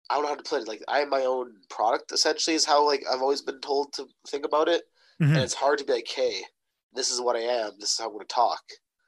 I 0.10 0.16
don't 0.16 0.24
know 0.24 0.30
how 0.30 0.36
to 0.36 0.44
play 0.44 0.60
it. 0.60 0.68
Like 0.68 0.84
I 0.90 1.00
am 1.00 1.10
my 1.10 1.24
own 1.24 1.54
product 1.70 2.12
essentially 2.12 2.58
is 2.58 2.66
how 2.66 2.86
like 2.86 3.06
I've 3.10 3.22
always 3.22 3.42
been 3.42 3.62
told 3.62 3.94
to 3.94 4.06
think 4.28 4.46
about 4.46 4.68
it. 4.68 4.84
Mhm. 5.22 5.28
And 5.30 5.38
it's 5.38 5.54
hard 5.54 5.80
to 5.80 5.86
be 5.86 5.94
like, 5.94 6.10
hey, 6.10 6.44
this 6.98 7.12
is 7.12 7.22
what 7.22 7.36
I 7.36 7.42
am, 7.42 7.72
this 7.80 7.92
is 7.92 7.98
how 8.00 8.08
I'm 8.08 8.14
gonna 8.14 8.26
talk. 8.26 8.62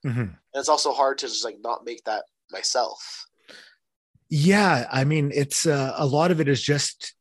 Mhm. 0.06 0.20
And 0.20 0.38
it's 0.54 0.70
also 0.70 0.92
hard 0.94 1.18
to 1.20 1.28
just 1.28 1.44
like 1.44 1.58
not 1.62 1.84
make 1.86 2.04
that 2.06 2.24
myself. 2.52 3.26
Yeah, 4.30 4.88
I 4.92 5.04
mean, 5.06 5.32
it's 5.34 5.66
uh, 5.66 5.94
a 5.98 6.06
lot 6.06 6.32
of 6.32 6.40
it 6.40 6.48
is 6.48 6.62
just 6.62 7.16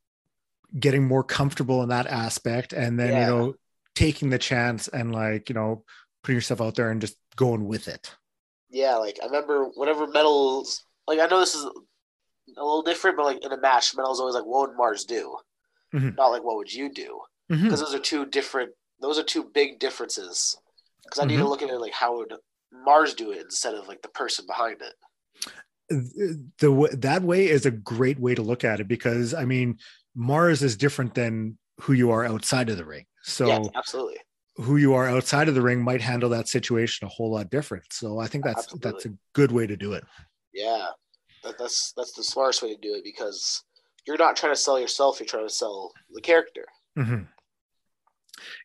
getting 0.78 1.06
more 1.06 1.24
comfortable 1.24 1.82
in 1.82 1.88
that 1.88 2.06
aspect, 2.06 2.72
and 2.72 2.98
then 2.98 3.08
you 3.08 3.26
know 3.26 3.54
taking 3.94 4.30
the 4.30 4.38
chance 4.38 4.88
and 4.88 5.12
like 5.12 5.48
you 5.48 5.54
know 5.54 5.84
putting 6.22 6.36
yourself 6.36 6.60
out 6.60 6.74
there 6.74 6.90
and 6.90 7.00
just 7.00 7.16
going 7.36 7.66
with 7.66 7.88
it. 7.88 8.14
Yeah, 8.70 8.96
like 8.96 9.18
I 9.22 9.26
remember 9.26 9.64
whenever 9.74 10.06
metals 10.06 10.84
like 11.06 11.18
I 11.18 11.26
know 11.26 11.40
this 11.40 11.54
is 11.54 11.64
a 11.64 12.64
little 12.64 12.82
different, 12.82 13.16
but 13.16 13.24
like 13.24 13.44
in 13.44 13.52
a 13.52 13.60
match, 13.60 13.96
metal's 13.96 14.20
always 14.20 14.34
like, 14.34 14.44
what 14.44 14.68
would 14.68 14.76
Mars 14.76 15.04
do? 15.04 15.36
Mhm. 15.94 16.16
Not 16.16 16.28
like 16.28 16.44
what 16.44 16.56
would 16.56 16.72
you 16.72 16.92
do? 16.92 17.20
Mhm. 17.50 17.64
Because 17.64 17.80
those 17.80 17.94
are 17.94 17.98
two 17.98 18.26
different 18.26 18.72
those 19.00 19.18
are 19.18 19.22
two 19.24 19.44
big 19.44 19.78
differences. 19.78 20.56
Because 21.04 21.20
I 21.20 21.24
need 21.26 21.38
to 21.38 21.44
Mhm. 21.44 21.48
look 21.48 21.62
at 21.62 21.70
it 21.70 21.78
like 21.78 21.92
how 21.92 22.16
would 22.16 22.34
Mars 22.70 23.14
do 23.14 23.30
it 23.30 23.40
instead 23.40 23.74
of 23.74 23.88
like 23.88 24.02
the 24.02 24.08
person 24.08 24.44
behind 24.46 24.82
it. 24.82 24.94
the 25.88 26.96
that 26.98 27.22
way 27.22 27.48
is 27.48 27.64
a 27.64 27.70
great 27.70 28.18
way 28.18 28.34
to 28.34 28.42
look 28.42 28.62
at 28.62 28.78
it 28.78 28.86
because 28.88 29.32
I 29.32 29.46
mean 29.46 29.78
Mars 30.14 30.62
is 30.62 30.76
different 30.76 31.14
than 31.14 31.56
who 31.80 31.94
you 31.94 32.10
are 32.10 32.26
outside 32.26 32.68
of 32.68 32.76
the 32.76 32.84
ring. 32.84 33.06
So 33.22 33.46
yeah, 33.46 33.62
absolutely. 33.74 34.18
Who 34.56 34.76
you 34.76 34.92
are 34.94 35.08
outside 35.08 35.48
of 35.48 35.54
the 35.54 35.62
ring 35.62 35.82
might 35.82 36.02
handle 36.02 36.28
that 36.30 36.48
situation 36.48 37.06
a 37.06 37.10
whole 37.10 37.30
lot 37.30 37.48
different. 37.48 37.84
So 37.92 38.18
I 38.18 38.26
think 38.26 38.44
that's 38.44 38.64
absolutely. 38.64 38.90
that's 38.90 39.06
a 39.06 39.14
good 39.32 39.52
way 39.52 39.66
to 39.66 39.76
do 39.76 39.92
it. 39.94 40.04
Yeah, 40.52 40.88
that, 41.44 41.56
that's 41.58 41.92
that's 41.96 42.12
the 42.12 42.24
smartest 42.24 42.62
way 42.62 42.74
to 42.74 42.80
do 42.80 42.94
it 42.94 43.04
because 43.04 43.62
you're 44.06 44.18
not 44.18 44.36
trying 44.36 44.52
to 44.52 44.60
sell 44.60 44.78
yourself; 44.78 45.20
you're 45.20 45.26
trying 45.26 45.46
to 45.46 45.54
sell 45.54 45.92
the 46.12 46.20
character. 46.20 46.66
Mm-hmm. 46.98 47.22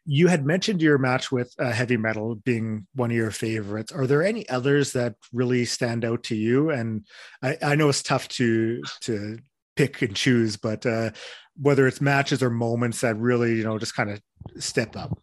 You 0.06 0.28
had 0.28 0.46
mentioned 0.46 0.82
your 0.82 0.98
match 0.98 1.32
with 1.32 1.54
uh, 1.60 1.72
Heavy 1.72 1.98
Metal 1.98 2.36
being 2.36 2.88
one 2.96 3.12
of 3.12 3.18
your 3.18 3.32
favorites. 3.32 3.92
Are 3.92 4.08
there 4.08 4.24
any 4.24 4.48
others 4.50 4.94
that 4.94 5.16
really 5.32 5.66
stand 5.66 6.06
out 6.06 6.24
to 6.24 6.36
you? 6.36 6.70
And 6.70 7.06
I, 7.42 7.58
I 7.62 7.76
know 7.76 7.90
it's 7.90 8.04
tough 8.04 8.28
to 8.30 8.82
to 9.02 9.40
pick 9.76 10.02
and 10.02 10.16
choose, 10.16 10.58
but 10.58 10.86
uh, 10.86 11.12
whether 11.60 11.88
it's 11.88 12.02
matches 12.02 12.42
or 12.44 12.50
moments 12.50 13.02
that 13.02 13.18
really 13.18 13.56
you 13.56 13.64
know 13.64 13.78
just 13.78 13.96
kind 13.96 14.10
of 14.10 14.22
step 14.60 14.96
up. 14.96 15.18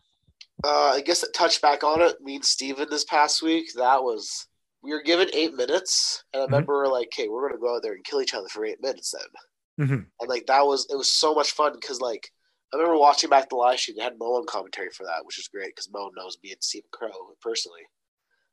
Uh, 0.62 0.92
I 0.94 1.00
guess 1.00 1.24
touch 1.34 1.62
back 1.62 1.82
on 1.84 2.02
it. 2.02 2.20
Me 2.20 2.36
and 2.36 2.44
Steven 2.44 2.88
this 2.90 3.04
past 3.04 3.42
week, 3.42 3.70
that 3.76 4.02
was 4.02 4.46
we 4.82 4.92
were 4.92 5.02
given 5.02 5.28
eight 5.32 5.54
minutes, 5.54 6.24
and 6.32 6.42
I 6.42 6.44
mm-hmm. 6.44 6.54
remember 6.54 6.88
like, 6.88 7.08
"Okay, 7.08 7.28
we're 7.28 7.48
gonna 7.48 7.60
go 7.60 7.76
out 7.76 7.82
there 7.82 7.94
and 7.94 8.04
kill 8.04 8.20
each 8.20 8.34
other 8.34 8.48
for 8.48 8.64
eight 8.64 8.82
minutes 8.82 9.12
then." 9.12 9.86
Mm-hmm. 9.86 10.02
And 10.20 10.28
like 10.28 10.46
that 10.46 10.66
was 10.66 10.86
it 10.90 10.96
was 10.96 11.12
so 11.12 11.34
much 11.34 11.52
fun 11.52 11.72
because 11.74 12.00
like 12.00 12.30
I 12.72 12.76
remember 12.76 12.98
watching 12.98 13.30
back 13.30 13.48
the 13.48 13.56
live 13.56 13.80
stream. 13.80 13.96
They 13.96 14.04
had 14.04 14.18
Mo 14.18 14.36
on 14.36 14.46
commentary 14.46 14.90
for 14.90 15.04
that, 15.04 15.24
which 15.24 15.38
is 15.38 15.48
great 15.48 15.74
because 15.74 15.90
Mo 15.90 16.10
knows 16.16 16.38
me 16.42 16.52
and 16.52 16.62
Steve 16.62 16.84
Crow 16.92 17.10
personally. 17.42 17.82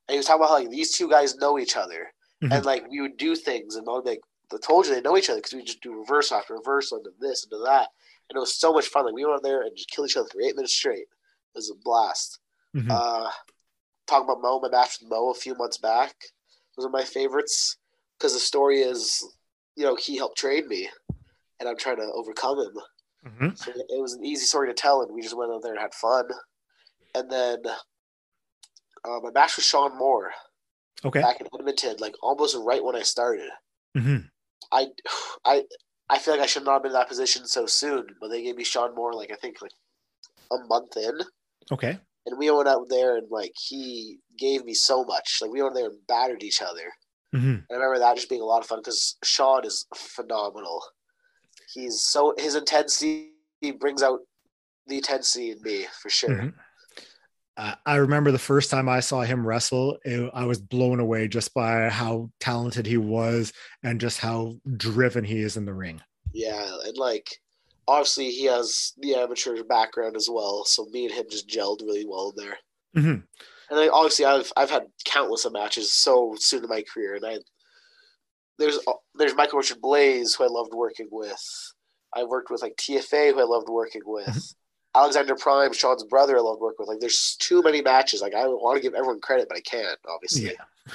And 0.07 0.13
he 0.13 0.18
was 0.18 0.26
talking 0.26 0.41
about 0.41 0.49
how 0.49 0.55
like 0.55 0.70
these 0.70 0.97
two 0.97 1.09
guys 1.09 1.36
know 1.38 1.59
each 1.59 1.76
other, 1.76 2.11
mm-hmm. 2.43 2.51
and 2.51 2.65
like 2.65 2.89
we 2.89 3.01
would 3.01 3.18
do 3.18 3.36
things, 3.36 3.76
and 3.76 3.86
Mo 3.86 3.95
would 3.95 4.05
like, 4.05 4.22
"I 4.51 4.57
told 4.57 4.88
you 4.88 4.95
they 4.95 5.01
know 5.01 5.18
each 5.18 5.30
other 5.30 5.39
because 5.39 5.53
we 5.53 5.63
just 5.63 5.82
do 5.82 5.99
reverse 5.99 6.32
after 6.32 6.55
reverse 6.55 6.91
into 6.91 7.11
this 7.20 7.43
into 7.43 7.63
that." 7.65 7.89
And 8.30 8.38
it 8.38 8.39
was 8.39 8.55
so 8.55 8.74
much 8.74 8.88
fun. 8.88 9.05
Like 9.05 9.13
we 9.13 9.26
went 9.26 9.43
there 9.43 9.61
and 9.61 9.76
just 9.76 9.91
kill 9.91 10.05
each 10.05 10.18
other 10.18 10.30
for 10.32 10.41
eight 10.41 10.55
minutes 10.55 10.74
straight. 10.74 10.99
It 10.99 11.55
was 11.55 11.70
a 11.70 11.76
blast. 11.84 12.39
Mm-hmm. 12.76 12.91
Uh, 12.91 13.30
talking 14.07 14.26
about 14.26 14.41
Mo, 14.41 14.59
my 14.59 14.70
match 14.70 14.97
with 14.99 15.09
Mo 15.09 15.30
a 15.30 15.36
few 15.36 15.55
months 15.55 15.78
back 15.78 16.15
was 16.76 16.86
one 16.86 16.93
of 16.93 16.99
my 16.99 17.03
favorites 17.03 17.78
because 18.18 18.34
the 18.34 18.39
story 18.39 18.82
is, 18.82 19.24
you 19.76 19.84
know, 19.84 19.95
he 19.95 20.18
helped 20.18 20.38
train 20.38 20.68
me, 20.68 20.89
and 21.59 21.70
I'm 21.70 21.78
trying 21.78 21.97
to 21.97 22.11
overcome 22.13 22.59
him 22.59 22.74
Mm-hmm. 23.28 23.55
So 23.55 23.71
it 23.71 24.01
was 24.01 24.13
an 24.13 24.25
easy 24.25 24.45
story 24.45 24.67
to 24.67 24.73
tell, 24.73 25.01
and 25.01 25.13
we 25.13 25.21
just 25.21 25.38
went 25.38 25.51
out 25.51 25.61
there 25.63 25.73
and 25.73 25.82
had 25.82 25.93
fun. 25.93 26.25
And 27.15 27.30
then 27.30 27.57
uh, 29.05 29.19
my 29.21 29.32
match 29.34 29.55
with 29.55 29.65
Sean 29.65 29.97
Moore. 29.97 30.32
Okay. 31.05 31.21
Back 31.21 31.39
in 31.41 31.47
Edmonton, 31.57 31.95
like 31.99 32.15
almost 32.23 32.57
right 32.59 32.84
when 32.84 32.95
I 32.95 33.03
started. 33.03 33.49
Mm-hmm. 33.95 34.28
I, 34.71 34.88
I, 35.45 35.63
I 36.09 36.17
feel 36.17 36.34
like 36.34 36.43
I 36.43 36.47
should 36.47 36.65
not 36.65 36.73
have 36.73 36.84
been 36.84 36.91
in 36.91 36.97
that 36.97 37.09
position 37.09 37.45
so 37.45 37.65
soon, 37.65 38.07
but 38.19 38.30
they 38.30 38.43
gave 38.43 38.55
me 38.55 38.63
Sean 38.63 38.95
Moore 38.95 39.13
like 39.13 39.32
I 39.32 39.36
think 39.36 39.61
like 39.61 39.71
a 40.51 40.57
month 40.67 40.95
in. 40.97 41.19
Okay. 41.71 41.99
And 42.25 42.38
we 42.38 42.49
went 42.51 42.67
out 42.67 42.88
there 42.89 43.17
and 43.17 43.28
like 43.30 43.53
he 43.55 44.17
gave 44.38 44.65
me 44.65 44.73
so 44.73 45.03
much. 45.03 45.39
Like 45.41 45.51
we 45.51 45.61
went 45.61 45.75
there 45.75 45.88
and 45.88 45.99
battered 46.07 46.43
each 46.43 46.61
other. 46.61 46.91
Mm-hmm. 47.36 47.47
And 47.47 47.65
I 47.69 47.73
remember 47.73 47.99
that 47.99 48.15
just 48.15 48.30
being 48.30 48.41
a 48.41 48.45
lot 48.45 48.61
of 48.61 48.67
fun 48.67 48.80
because 48.80 49.17
Sean 49.23 49.65
is 49.65 49.86
phenomenal 49.95 50.82
he's 51.74 52.01
so 52.01 52.34
his 52.38 52.55
intensity 52.55 53.32
brings 53.80 54.03
out 54.03 54.20
the 54.88 54.97
intensity 54.97 55.51
in 55.51 55.61
me 55.61 55.86
for 56.01 56.09
sure. 56.09 56.30
Mm-hmm. 56.30 56.49
Uh, 57.57 57.74
I 57.88 57.95
remember 57.95 58.32
the 58.32 58.38
first 58.38 58.70
time 58.70 58.88
I 58.88 58.99
saw 58.99 59.22
him 59.22 59.45
wrestle, 59.45 59.97
it, 60.05 60.30
I 60.32 60.45
was 60.45 60.59
blown 60.59 60.99
away 60.99 61.28
just 61.28 61.55
by 61.55 61.89
how 61.89 62.30
talented 62.39 62.86
he 62.86 62.97
was 62.97 63.51
and 63.82 63.99
just 63.99 64.20
how 64.20 64.57
driven 64.78 65.24
he 65.24 65.39
is 65.39 65.57
in 65.57 65.65
the 65.65 65.74
ring. 65.74 65.99
Yeah, 66.34 66.78
and 66.86 66.95
like 66.97 67.28
obviously 67.88 68.30
he 68.30 68.45
has 68.45 68.93
the 68.99 69.15
amateur 69.15 69.63
background 69.63 70.15
as 70.15 70.30
well, 70.32 70.65
so 70.65 70.86
me 70.91 71.05
and 71.05 71.13
him 71.13 71.26
just 71.32 71.49
gelled 71.49 71.82
really 71.82 72.05
well 72.07 72.32
there. 72.36 72.57
Mm-hmm. 72.95 73.22
And 73.70 73.80
I, 73.80 73.88
obviously, 73.89 74.26
I've 74.26 74.51
I've 74.55 74.70
had 74.70 74.84
countless 75.05 75.45
of 75.45 75.53
matches 75.53 75.91
so 75.91 76.36
soon 76.38 76.63
in 76.63 76.70
my 76.70 76.84
career, 76.84 77.15
and 77.15 77.26
I 77.26 77.38
there's 78.57 78.79
there's 79.15 79.35
Michael 79.35 79.59
Richard 79.59 79.81
Blais 79.81 80.37
who 80.37 80.43
I 80.43 80.47
loved 80.47 80.73
working 80.73 81.07
with. 81.11 81.73
I 82.15 82.23
worked 82.23 82.49
with 82.49 82.61
like 82.61 82.75
TFA 82.77 83.33
who 83.33 83.39
I 83.39 83.43
loved 83.43 83.69
working 83.69 84.01
with. 84.05 84.27
Mm-hmm. 84.27 84.99
Alexander 84.99 85.35
Prime, 85.35 85.73
Sean's 85.73 86.03
brother, 86.03 86.37
I 86.37 86.41
loved 86.41 86.61
working 86.61 86.77
with. 86.79 86.89
Like 86.89 86.99
there's 86.99 87.35
too 87.39 87.61
many 87.61 87.81
matches. 87.81 88.21
Like 88.21 88.33
I 88.33 88.47
want 88.47 88.77
to 88.77 88.81
give 88.81 88.95
everyone 88.95 89.21
credit, 89.21 89.47
but 89.47 89.57
I 89.57 89.61
can't, 89.61 89.99
obviously. 90.09 90.45
Yeah. 90.45 90.93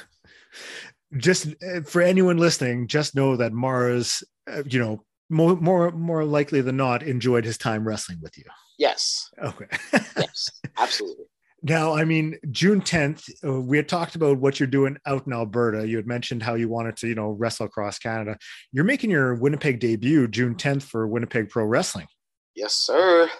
just 1.19 1.49
uh, 1.63 1.83
for 1.83 2.03
anyone 2.03 2.39
listening, 2.39 2.89
just 2.89 3.15
know 3.15 3.37
that 3.37 3.53
Mars, 3.53 4.25
uh, 4.51 4.63
you 4.67 4.81
know, 4.81 5.05
more 5.31 5.57
more 5.57 5.91
more 5.93 6.25
likely 6.25 6.61
than 6.61 6.77
not, 6.77 7.03
enjoyed 7.03 7.45
his 7.45 7.59
time 7.59 7.87
wrestling 7.87 8.19
with 8.21 8.37
you. 8.37 8.45
Yes. 8.79 9.31
Okay. 9.43 9.67
yes, 10.17 10.51
absolutely. 10.77 11.27
Now, 11.63 11.95
I 11.95 12.05
mean, 12.05 12.39
June 12.51 12.81
10th, 12.81 13.31
uh, 13.45 13.61
we 13.61 13.77
had 13.77 13.89
talked 13.89 14.17
about 14.17 14.39
what 14.39 14.59
you're 14.59 14.67
doing 14.67 14.97
out 15.07 15.27
in 15.27 15.33
Alberta. 15.33 15.87
You 15.87 15.97
had 15.97 16.09
mentioned 16.09 16.43
how 16.43 16.55
you 16.55 16.69
wanted 16.69 16.97
to, 16.99 17.09
you 17.09 17.15
know, 17.15 17.31
wrestle 17.31 17.67
across 17.67 18.01
Canada. 18.01 18.37
You're 18.73 18.85
making 18.85 19.11
your 19.11 19.35
Winnipeg 19.37 19.79
debut 19.79 20.27
June 20.27 20.57
10th 20.57 20.83
for 20.83 21.07
Winnipeg 21.07 21.51
Pro 21.51 21.65
Wrestling. 21.65 22.09
Yes, 22.57 22.75
sir. 22.75 23.31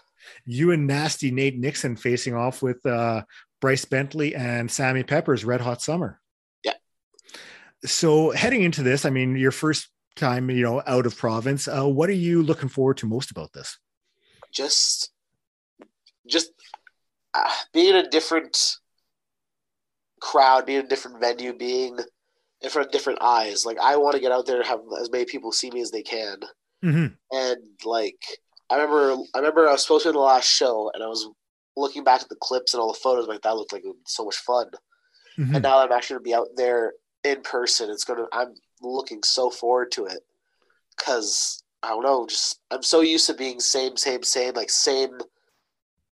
You 0.47 0.71
and 0.71 0.87
Nasty 0.87 1.33
Nate 1.33 1.59
Nixon 1.59 1.97
facing 1.97 2.35
off 2.35 2.63
with 2.63 2.85
uh, 2.87 3.23
Bryce 3.61 3.85
Bentley 3.85 4.37
and 4.37 4.71
Sammy 4.71 5.03
Pepper's 5.03 5.45
Red 5.45 5.61
Hot 5.61 5.83
Summer. 5.83 6.21
Yeah. 6.65 6.75
So 7.85 8.31
heading 8.31 8.63
into 8.63 8.85
this, 8.85 9.05
I 9.05 9.11
mean, 9.11 9.37
your 9.37 9.51
first 9.51 9.89
time, 10.17 10.51
you 10.51 10.63
know, 10.63 10.83
out 10.87 11.07
of 11.07 11.17
province. 11.17 11.69
Uh, 11.69 11.89
what 11.89 12.09
are 12.09 12.15
you 12.15 12.43
looking 12.43 12.69
forward 12.69 12.99
to 12.99 13.07
most 13.07 13.31
about 13.31 13.53
this? 13.53 13.79
Just, 14.53 15.01
just 15.01 15.12
uh, 17.35 17.51
being 17.73 17.95
a 17.95 18.09
different 18.09 18.77
crowd, 20.21 20.67
being 20.67 20.81
a 20.81 20.89
different 20.89 21.21
venue, 21.21 21.53
being 21.53 21.99
in 22.61 22.71
front 22.71 22.87
of 22.87 22.93
different 22.93 23.21
eyes. 23.21 23.67
Like 23.67 23.79
I 23.79 23.97
want 23.97 24.15
to 24.15 24.21
get 24.21 24.33
out 24.33 24.47
there 24.47 24.59
and 24.59 24.67
have 24.67 24.81
as 25.01 25.11
many 25.11 25.25
people 25.25 25.53
see 25.53 25.71
me 25.71 25.81
as 25.81 25.91
they 25.91 26.03
can. 26.03 26.39
Mm-hmm. 26.85 27.07
And 27.33 27.59
like 27.85 28.19
I 28.71 28.77
remember, 28.77 29.23
I 29.35 29.39
remember 29.39 29.69
I 29.69 29.73
was 29.73 29.83
supposed 29.83 30.05
to 30.05 30.09
be 30.09 30.11
in 30.11 30.15
the 30.15 30.21
last 30.21 30.49
show, 30.49 30.91
and 30.95 31.03
I 31.03 31.07
was 31.07 31.29
looking 31.77 32.05
back 32.05 32.23
at 32.23 32.29
the 32.29 32.37
clips 32.37 32.75
and 32.75 32.81
all 32.81 32.93
the 32.93 32.99
photos. 32.99 33.29
Like 33.29 33.43
that 33.43 33.57
looked 33.57 33.73
like 33.73 33.85
it 33.85 33.89
would 33.89 33.97
be 33.97 34.03
so 34.07 34.25
much 34.25 34.37
fun. 34.37 34.67
Mm-hmm. 35.39 35.55
And 35.55 35.63
now 35.63 35.79
I'm 35.79 35.93
actually 35.93 36.15
gonna 36.15 36.25
be 36.25 36.35
out 36.35 36.49
there 36.57 36.95
in 37.25 37.43
person. 37.43 37.91
It's 37.91 38.05
gonna. 38.05 38.27
I'm 38.33 38.55
looking 38.81 39.23
so 39.23 39.51
forward 39.51 39.93
to 39.93 40.07
it 40.07 40.21
because 40.97 41.63
I 41.83 41.91
don't 41.91 42.03
know. 42.03 42.27
Just 42.27 42.61
I'm 42.71 42.83
so 42.83 43.01
used 43.01 43.27
to 43.27 43.35
being 43.35 43.61
same, 43.61 43.97
same, 43.97 44.23
same, 44.23 44.55
like 44.55 44.71
same 44.71 45.19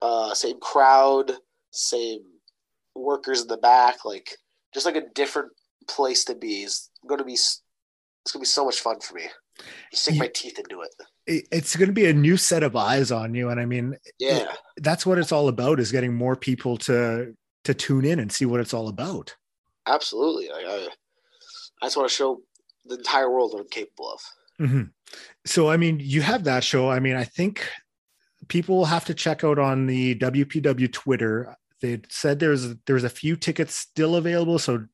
uh, 0.03 0.33
same 0.33 0.59
crowd, 0.59 1.31
same 1.71 2.19
workers 2.93 3.41
in 3.41 3.47
the 3.47 3.57
back, 3.57 4.03
like 4.03 4.35
just 4.73 4.85
like 4.85 4.97
a 4.97 5.09
different 5.15 5.51
place 5.87 6.25
to 6.25 6.35
be. 6.35 6.63
Is 6.63 6.89
going 7.07 7.19
to 7.19 7.25
be 7.25 7.33
it's 7.33 7.61
going 8.31 8.39
to 8.39 8.43
be 8.43 8.45
so 8.45 8.65
much 8.65 8.81
fun 8.81 8.99
for 8.99 9.15
me. 9.15 9.23
sink 9.93 10.19
my 10.19 10.27
teeth 10.27 10.59
into 10.59 10.81
it. 10.81 11.47
It's 11.51 11.75
going 11.75 11.87
to 11.87 11.93
be 11.93 12.05
a 12.05 12.13
new 12.13 12.35
set 12.35 12.63
of 12.63 12.75
eyes 12.75 13.11
on 13.11 13.33
you, 13.33 13.49
and 13.49 13.59
I 13.59 13.65
mean, 13.65 13.95
yeah, 14.19 14.39
it, 14.39 14.49
that's 14.77 15.05
what 15.05 15.17
it's 15.17 15.31
all 15.31 15.47
about: 15.47 15.79
is 15.79 15.91
getting 15.91 16.13
more 16.13 16.35
people 16.35 16.77
to 16.79 17.33
to 17.63 17.73
tune 17.73 18.03
in 18.03 18.19
and 18.19 18.31
see 18.31 18.45
what 18.45 18.59
it's 18.59 18.73
all 18.73 18.89
about. 18.89 19.35
Absolutely, 19.87 20.49
I, 20.51 20.55
I, 20.55 20.87
I 21.81 21.85
just 21.85 21.95
want 21.95 22.09
to 22.09 22.15
show 22.15 22.41
the 22.85 22.95
entire 22.95 23.31
world 23.31 23.53
what 23.53 23.61
I'm 23.61 23.69
capable 23.69 24.11
of. 24.11 24.19
Mm-hmm. 24.59 24.83
So, 25.45 25.69
I 25.69 25.77
mean, 25.77 25.99
you 26.01 26.21
have 26.21 26.43
that 26.43 26.63
show. 26.63 26.89
I 26.89 26.99
mean, 26.99 27.15
I 27.15 27.23
think 27.23 27.69
people 28.47 28.77
will 28.77 28.85
have 28.85 29.05
to 29.05 29.13
check 29.13 29.43
out 29.43 29.59
on 29.59 29.85
the 29.87 30.15
WPW 30.15 30.91
Twitter. 30.91 31.55
They 31.81 32.01
said 32.09 32.39
there's 32.39 32.75
there's 32.85 33.03
a 33.03 33.09
few 33.09 33.35
tickets 33.35 33.75
still 33.75 34.15
available, 34.15 34.59
so 34.59 34.85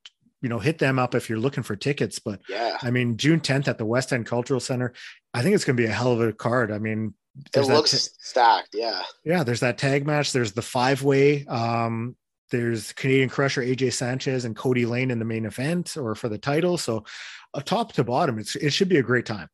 you 0.41 0.49
know 0.49 0.59
hit 0.59 0.79
them 0.79 0.99
up 0.99 1.15
if 1.15 1.29
you're 1.29 1.39
looking 1.39 1.63
for 1.63 1.75
tickets. 1.75 2.19
But 2.19 2.41
yeah, 2.49 2.77
I 2.81 2.91
mean 2.91 3.17
June 3.17 3.39
10th 3.39 3.67
at 3.67 3.77
the 3.77 3.85
West 3.85 4.11
End 4.11 4.25
Cultural 4.25 4.59
Center, 4.59 4.93
I 5.33 5.41
think 5.41 5.55
it's 5.55 5.65
going 5.65 5.77
to 5.77 5.81
be 5.81 5.87
a 5.87 5.93
hell 5.93 6.11
of 6.11 6.21
a 6.21 6.33
card. 6.33 6.71
I 6.71 6.79
mean, 6.79 7.13
it 7.53 7.61
looks 7.61 7.91
t- 7.91 8.11
stacked. 8.19 8.69
Yeah, 8.73 9.01
yeah. 9.23 9.43
There's 9.43 9.61
that 9.61 9.77
tag 9.77 10.05
match. 10.05 10.31
There's 10.31 10.53
the 10.53 10.61
five 10.61 11.03
way. 11.03 11.45
Um, 11.45 12.15
there's 12.51 12.93
Canadian 12.93 13.29
Crusher 13.29 13.61
AJ 13.61 13.93
Sanchez 13.93 14.45
and 14.45 14.55
Cody 14.55 14.85
Lane 14.85 15.11
in 15.11 15.19
the 15.19 15.25
main 15.25 15.45
event 15.45 15.95
or 15.97 16.15
for 16.15 16.29
the 16.29 16.37
title. 16.37 16.77
So, 16.77 17.05
uh, 17.53 17.61
top 17.61 17.93
to 17.93 18.03
bottom, 18.03 18.39
it's 18.39 18.55
it 18.55 18.71
should 18.71 18.89
be 18.89 18.97
a 18.97 19.03
great 19.03 19.25
time. 19.25 19.49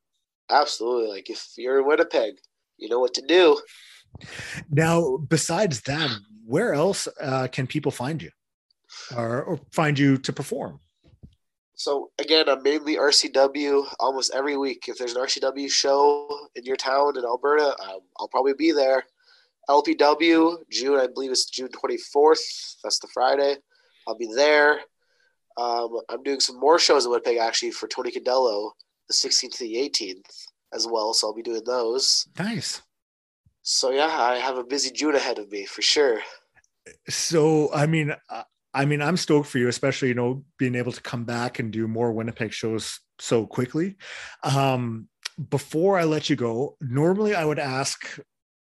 Absolutely. 0.50 1.10
Like 1.10 1.30
if 1.30 1.46
you're 1.58 1.80
in 1.80 1.88
Winnipeg, 1.88 2.36
you 2.78 2.90
know 2.90 3.00
what 3.00 3.14
to 3.16 3.22
do. 3.22 3.60
Now, 4.70 5.18
besides 5.18 5.82
that, 5.82 6.10
where 6.46 6.74
else 6.74 7.08
uh, 7.22 7.48
can 7.52 7.68
people 7.68 7.92
find 7.92 8.22
you 8.22 8.32
or, 9.16 9.44
or, 9.44 9.60
find 9.72 9.98
you 9.98 10.18
to 10.18 10.32
perform? 10.32 10.80
So 11.76 12.12
again, 12.20 12.48
I'm 12.48 12.64
mainly 12.64 12.96
RCW 12.96 13.86
almost 14.00 14.34
every 14.34 14.56
week. 14.56 14.86
If 14.88 14.98
there's 14.98 15.14
an 15.14 15.22
RCW 15.22 15.70
show 15.70 16.48
in 16.56 16.64
your 16.64 16.78
town 16.78 17.18
in 17.18 17.26
Alberta, 17.26 17.76
um, 17.84 18.00
I'll 18.18 18.30
probably 18.30 18.54
be 18.54 18.72
there. 18.72 19.04
LPW 19.70 20.58
June, 20.72 21.00
I 21.00 21.08
believe 21.08 21.32
it's 21.32 21.46
June 21.46 21.70
24th. 21.70 22.76
That's 22.84 23.00
the 23.00 23.08
Friday. 23.14 23.58
I'll 24.08 24.18
be 24.18 24.32
there. 24.34 24.80
Um, 25.58 26.00
I'm 26.10 26.24
doing 26.24 26.40
some 26.40 26.60
more 26.60 26.80
shows 26.80 27.06
in 27.06 27.12
Winnipeg 27.12 27.38
actually 27.38 27.72
for 27.72 27.88
Tony 27.88 28.12
Condello, 28.12 28.72
the 29.08 29.14
16th 29.14 29.58
to 29.58 29.64
the 29.64 29.76
18th 29.76 30.46
as 30.76 30.88
well. 30.88 31.14
So 31.14 31.28
I'll 31.28 31.34
be 31.34 31.42
doing 31.42 31.64
those. 31.66 32.28
Nice. 32.38 32.82
So 33.62 33.92
yeah, 33.92 34.08
I 34.08 34.36
have 34.36 34.58
a 34.58 34.64
busy 34.64 34.92
June 34.92 35.16
ahead 35.16 35.40
of 35.40 35.52
me 35.52 35.66
for 35.66 35.82
sure. 35.82 36.20
So 37.10 37.74
I 37.74 37.88
mean, 37.88 38.14
I 38.74 38.86
mean, 38.86 39.02
I'm 39.02 39.18
stoked 39.18 39.48
for 39.48 39.58
you, 39.58 39.70
especially 39.70 40.10
you 40.10 40.14
know 40.14 40.44
being 40.60 40.76
able 40.76 40.92
to 40.92 41.02
come 41.02 41.24
back 41.24 41.60
and 41.60 41.72
do 41.72 41.88
more 41.88 42.12
Winnipeg 42.12 42.54
shows 42.54 43.00
so 43.20 43.48
quickly. 43.48 43.96
Um, 44.44 45.08
before 45.50 45.98
I 45.98 46.04
let 46.04 46.30
you 46.30 46.36
go, 46.36 46.78
normally 46.80 47.36
I 47.36 47.44
would 47.44 47.60
ask, 47.60 48.20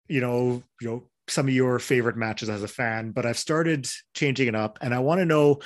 you 0.07 0.21
know, 0.21 0.63
you 0.79 0.87
know, 0.87 1.03
some 1.27 1.47
of 1.47 1.53
your 1.53 1.79
favorite 1.79 2.17
matches 2.17 2.49
as 2.49 2.63
a 2.63 2.67
fan, 2.67 3.11
but 3.11 3.25
I've 3.25 3.37
started 3.37 3.87
changing 4.13 4.47
it 4.47 4.55
up, 4.55 4.77
and 4.81 4.93
I 4.93 4.99
want 4.99 5.19
to 5.19 5.25
know 5.25 5.59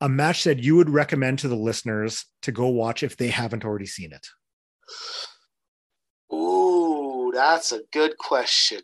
a 0.00 0.08
match 0.08 0.44
that 0.44 0.58
you 0.58 0.76
would 0.76 0.90
recommend 0.90 1.40
to 1.40 1.48
the 1.48 1.56
listeners 1.56 2.24
to 2.42 2.52
go 2.52 2.68
watch 2.68 3.02
if 3.02 3.16
they 3.16 3.28
haven't 3.28 3.64
already 3.64 3.86
seen 3.86 4.12
it. 4.12 4.26
Ooh, 6.32 7.30
that's 7.34 7.72
a 7.72 7.80
good 7.92 8.18
question. 8.18 8.80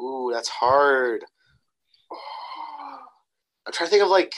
Ooh, 0.00 0.30
that's 0.32 0.48
hard. 0.48 1.24
I'm 3.66 3.72
trying 3.72 3.88
to 3.88 3.90
think 3.90 4.02
of 4.02 4.08
like 4.08 4.34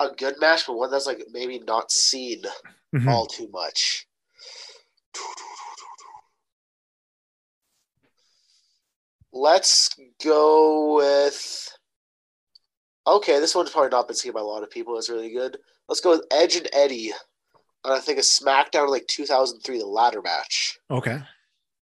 a 0.00 0.10
good 0.10 0.34
match, 0.40 0.66
but 0.66 0.76
one 0.76 0.90
that's 0.90 1.06
like 1.06 1.22
maybe 1.30 1.60
not 1.60 1.90
seen 1.90 2.42
mm-hmm. 2.94 3.08
all 3.08 3.26
too 3.26 3.48
much. 3.52 4.06
Let's 9.32 9.90
go 10.22 10.96
with. 10.96 11.68
Okay, 13.06 13.40
this 13.40 13.54
one's 13.54 13.70
probably 13.70 13.90
not 13.90 14.06
been 14.06 14.16
seen 14.16 14.32
by 14.32 14.40
a 14.40 14.44
lot 14.44 14.62
of 14.62 14.70
people. 14.70 14.98
It's 14.98 15.08
really 15.08 15.32
good. 15.32 15.56
Let's 15.88 16.00
go 16.00 16.10
with 16.10 16.26
Edge 16.30 16.56
and 16.56 16.68
Eddie. 16.72 17.12
And 17.84 17.94
I 17.94 18.00
think 18.00 18.18
a 18.18 18.22
SmackDown 18.22 18.90
like 18.90 19.06
2003, 19.06 19.78
the 19.78 19.86
ladder 19.86 20.20
match. 20.20 20.78
Okay. 20.90 21.18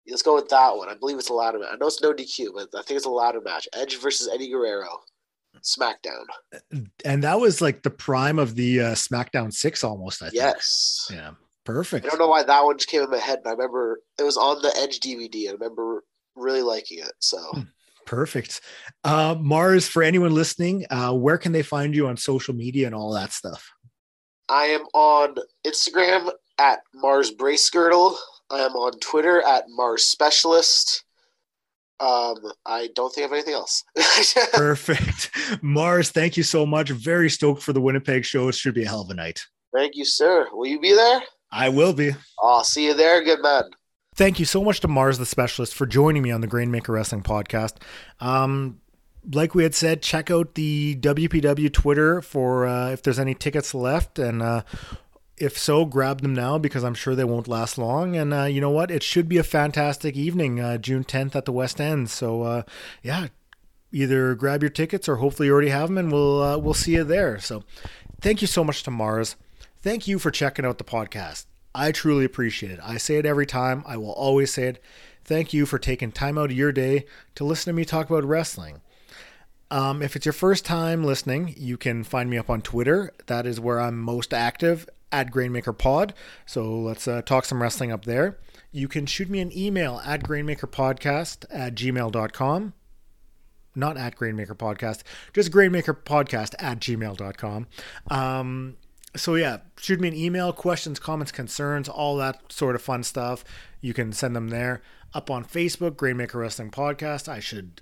Let's 0.09 0.23
go 0.23 0.35
with 0.35 0.49
that 0.49 0.77
one. 0.77 0.89
I 0.89 0.95
believe 0.95 1.19
it's 1.19 1.31
a 1.31 1.35
ladder 1.35 1.59
match. 1.59 1.71
I 1.73 1.77
know 1.77 1.87
it's 1.87 2.03
no 2.03 2.13
DQ, 2.13 2.49
but 2.55 2.69
I 2.79 2.83
think 2.83 2.97
it's 2.97 3.07
a 3.07 3.11
ladder 3.11 3.41
match. 3.41 3.67
Edge 3.73 3.99
versus 4.01 4.29
Eddie 4.33 4.51
Guerrero, 4.51 5.01
SmackDown. 5.63 6.25
And 7.05 7.23
that 7.25 7.41
was 7.41 7.61
like 7.61 7.83
the 7.83 7.91
prime 7.91 8.39
of 8.39 8.55
the 8.55 8.81
uh, 8.81 8.95
SmackDown 8.95 9.53
six, 9.53 9.83
almost. 9.83 10.23
I 10.23 10.27
think. 10.27 10.37
Yes. 10.37 11.11
Yeah. 11.13 11.33
Perfect. 11.65 12.05
I 12.05 12.11
don't 12.11 12.19
know 12.19 12.29
why 12.29 12.43
that 12.43 12.65
one 12.65 12.77
just 12.77 12.91
came 12.91 13.03
in 13.03 13.11
my 13.11 13.19
head, 13.19 13.41
but 13.43 13.51
I 13.51 13.53
remember 13.53 14.01
it 14.19 14.23
was 14.23 14.37
on 14.37 14.61
the 14.61 14.73
Edge 14.77 15.01
DVD. 15.01 15.49
I 15.49 15.53
remember 15.53 16.05
really 16.37 16.63
liking 16.63 16.99
it. 16.99 17.13
So. 17.21 17.39
Hmm. 17.39 17.61
Perfect. 18.07 18.61
Uh, 19.03 19.35
Mars, 19.41 19.89
for 19.89 20.03
anyone 20.03 20.35
listening, 20.35 20.85
uh, 20.91 21.15
where 21.15 21.39
can 21.39 21.53
they 21.53 21.63
find 21.63 21.95
you 21.95 22.07
on 22.07 22.19
social 22.19 22.55
media 22.55 22.85
and 22.87 22.95
all 22.95 23.15
that 23.15 23.33
stuff? 23.33 23.67
I 24.51 24.67
am 24.67 24.83
on 24.93 25.37
Instagram 25.67 26.31
at 26.59 26.81
Mars 26.95 27.31
Brace 27.31 27.71
Girdle. 27.71 28.19
I 28.55 28.61
am 28.61 28.73
on 28.77 28.93
Twitter 29.01 29.43
at 29.43 29.65
Mars 29.69 30.05
Specialist. 30.05 31.05
Um, 31.99 32.37
I 32.65 32.89
don't 32.95 33.13
think 33.13 33.25
I 33.25 33.29
have 33.29 33.33
anything 33.33 33.55
else. 33.55 33.83
Perfect. 34.53 35.31
Mars, 35.61 36.11
thank 36.11 36.37
you 36.37 36.45
so 36.45 36.65
much. 36.65 36.91
Very 36.91 37.29
stoked 37.29 37.63
for 37.63 37.73
the 37.73 37.81
Winnipeg 37.81 38.25
show. 38.25 38.49
It 38.49 38.55
should 38.55 38.75
be 38.75 38.85
a 38.85 38.89
hell 38.89 39.01
of 39.01 39.11
a 39.11 39.15
night. 39.15 39.45
Thank 39.75 39.97
you, 39.97 40.05
sir. 40.05 40.47
Will 40.53 40.67
you 40.67 40.79
be 40.79 40.95
there? 40.95 41.21
I 41.51 41.69
will 41.69 41.93
be. 41.93 42.13
I'll 42.41 42.63
see 42.63 42.87
you 42.87 42.95
there. 42.95 43.25
Good 43.25 43.43
man. 43.43 43.65
Thank 44.15 44.39
you 44.39 44.45
so 44.45 44.63
much 44.63 44.79
to 44.81 44.89
Mars 44.89 45.19
the 45.19 45.27
Specialist 45.27 45.75
for 45.75 45.87
joining 45.87 46.23
me 46.23 46.31
on 46.31 46.41
the 46.41 46.47
Grainmaker 46.47 46.93
Wrestling 46.93 47.25
podcast. 47.25 47.79
Um, 48.21 48.81
like 49.33 49.55
we 49.57 49.65
had 49.65 49.75
said, 49.75 50.03
check 50.03 50.31
out 50.31 50.55
the 50.55 50.97
WPW 51.01 51.73
Twitter 51.73 52.23
for 52.23 52.67
uh, 52.67 52.91
if 52.91 53.03
there's 53.03 53.19
any 53.19 53.35
tickets 53.35 53.75
left, 53.75 54.19
and 54.21 54.43
uh, 54.43 54.63
if 55.37 55.59
so, 55.59 55.85
grab 55.85 56.21
them 56.21 56.35
now 56.35 56.59
because 56.59 56.85
I'm 56.85 56.95
sure 56.95 57.15
they 57.15 57.25
won't 57.25 57.49
last 57.49 57.77
long. 57.77 58.17
And 58.17 58.33
uh, 58.33 58.45
you 58.45 58.61
know 58.61 58.71
what? 58.71 58.91
It 58.91 59.03
should 59.03 59.29
be 59.29 59.39
a 59.39 59.43
fantastic 59.43 60.17
evening, 60.17 60.61
uh, 60.61 60.79
June 60.79 61.05
10th 61.05 61.35
at 61.35 61.45
the 61.45 61.53
West 61.53 61.81
End. 61.81 62.09
So 62.11 62.43
uh, 62.43 62.63
yeah, 63.03 63.29
either 63.93 64.35
grab 64.35 64.63
your 64.63 64.71
tickets 64.71 65.09
or 65.09 65.17
hopefully 65.17 65.49
you 65.49 65.53
already 65.53 65.71
have 65.71 65.89
them, 65.89 65.99
and 65.99 66.13
we'll 66.13 66.43
uh, 66.43 66.59
we'll 66.59 66.75
see 66.75 66.93
you 66.93 67.05
there. 67.05 67.39
So 67.41 67.65
thank 68.21 68.43
you 68.43 68.47
so 68.47 68.63
much 68.63 68.83
to 68.85 68.91
Mars. 68.91 69.37
Thank 69.83 70.07
you 70.07 70.19
for 70.19 70.31
checking 70.31 70.65
out 70.65 70.79
the 70.79 70.85
podcast. 70.85 71.47
I 71.75 71.91
truly 71.91 72.25
appreciate 72.25 72.73
it. 72.73 72.81
I 72.83 72.99
say 72.99 73.17
it 73.17 73.27
every 73.27 73.47
time. 73.47 73.83
I 73.87 73.97
will 73.97 74.13
always 74.13 74.53
say 74.53 74.65
it. 74.69 74.83
Thank 75.25 75.53
you 75.53 75.67
for 75.67 75.79
taking 75.79 76.13
time 76.13 76.39
out 76.39 76.51
of 76.51 76.57
your 76.57 76.71
day 76.71 77.07
to 77.35 77.45
listen 77.45 77.73
to 77.73 77.77
me 77.77 77.85
talk 77.85 78.09
about 78.09 78.25
wrestling. 78.25 78.83
Um, 79.71 80.03
if 80.03 80.15
it's 80.15 80.27
your 80.27 80.35
first 80.35 80.65
time 80.65 81.03
listening, 81.03 81.55
you 81.57 81.77
can 81.77 82.05
find 82.05 82.31
me 82.31 82.39
up 82.39 82.49
on 82.49 82.63
Twitter. 82.63 83.13
That 83.27 83.47
is 83.47 83.59
where 83.59 83.81
I'm 83.81 83.99
most 83.99 84.33
active 84.33 84.87
at 85.15 85.31
Grainmaker 85.31 85.77
Pod. 85.77 86.13
So 86.45 86.77
let's 86.79 87.07
uh, 87.07 87.23
talk 87.23 87.45
some 87.45 87.63
wrestling 87.63 87.93
up 87.93 88.05
there. 88.05 88.39
You 88.73 88.89
can 88.89 89.07
shoot 89.07 89.31
me 89.31 89.39
an 89.41 89.57
email 89.57 90.03
at 90.05 90.25
grainmakerpodcast 90.25 91.47
at 91.49 91.77
gmail.com. 91.77 92.75
Not 93.77 93.97
at 93.97 94.17
Grainmaker 94.17 94.55
Podcast, 94.55 95.03
just 95.33 95.51
Grainmaker 95.51 95.95
Podcast 95.95 96.55
at 96.61 96.79
gmail.com. 96.79 97.67
Um, 98.09 98.77
so 99.17 99.35
yeah, 99.35 99.59
shoot 99.79 100.01
me 100.01 100.09
an 100.09 100.15
email, 100.15 100.53
questions, 100.53 100.99
comments, 101.01 101.33
concerns, 101.33 101.89
all 101.89 102.17
that 102.17 102.53
sort 102.53 102.75
of 102.75 102.83
fun 102.83 103.03
stuff. 103.03 103.45
You 103.81 103.95
can 103.95 104.13
send 104.13 104.35
them 104.35 104.49
there. 104.49 104.83
Up 105.13 105.31
on 105.31 105.45
Facebook, 105.45 105.93
Grainmaker 105.93 106.35
Wrestling 106.35 106.71
Podcast. 106.71 107.29
I 107.29 107.39
should 107.39 107.81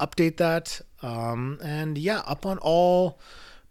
update 0.00 0.36
that. 0.38 0.80
Um, 1.02 1.58
and 1.62 1.96
yeah, 1.98 2.20
up 2.20 2.44
on 2.46 2.58
all 2.58 3.20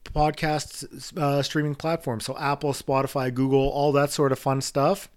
podcast 0.03 1.17
uh, 1.17 1.41
streaming 1.41 1.75
platforms. 1.75 2.25
So 2.25 2.37
Apple, 2.37 2.73
Spotify, 2.73 3.33
Google, 3.33 3.69
all 3.69 3.91
that 3.93 4.11
sort 4.11 4.31
of 4.31 4.39
fun 4.39 4.61
stuff. 4.61 5.09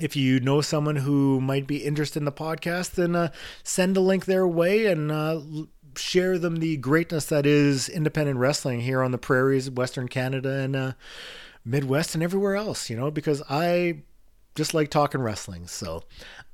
If 0.00 0.16
you 0.16 0.40
know 0.40 0.60
someone 0.60 0.96
who 0.96 1.40
might 1.40 1.66
be 1.66 1.84
interested 1.84 2.20
in 2.20 2.24
the 2.24 2.32
podcast, 2.32 2.92
then 2.92 3.14
uh, 3.14 3.30
send 3.62 3.96
a 3.96 4.00
link 4.00 4.24
their 4.24 4.48
way 4.48 4.86
and 4.86 5.12
uh, 5.12 5.40
share 5.96 6.38
them 6.38 6.56
the 6.56 6.78
greatness 6.78 7.26
that 7.26 7.44
is 7.44 7.88
independent 7.88 8.38
wrestling 8.38 8.80
here 8.80 9.02
on 9.02 9.12
the 9.12 9.18
prairies, 9.18 9.70
Western 9.70 10.08
Canada, 10.08 10.50
and 10.50 10.74
uh, 10.74 10.92
Midwest, 11.64 12.14
and 12.14 12.22
everywhere 12.24 12.56
else. 12.56 12.88
You 12.88 12.96
know, 12.96 13.10
because 13.10 13.42
I 13.48 14.02
just 14.54 14.74
like 14.74 14.90
talking 14.90 15.20
wrestling. 15.20 15.66
So 15.66 16.04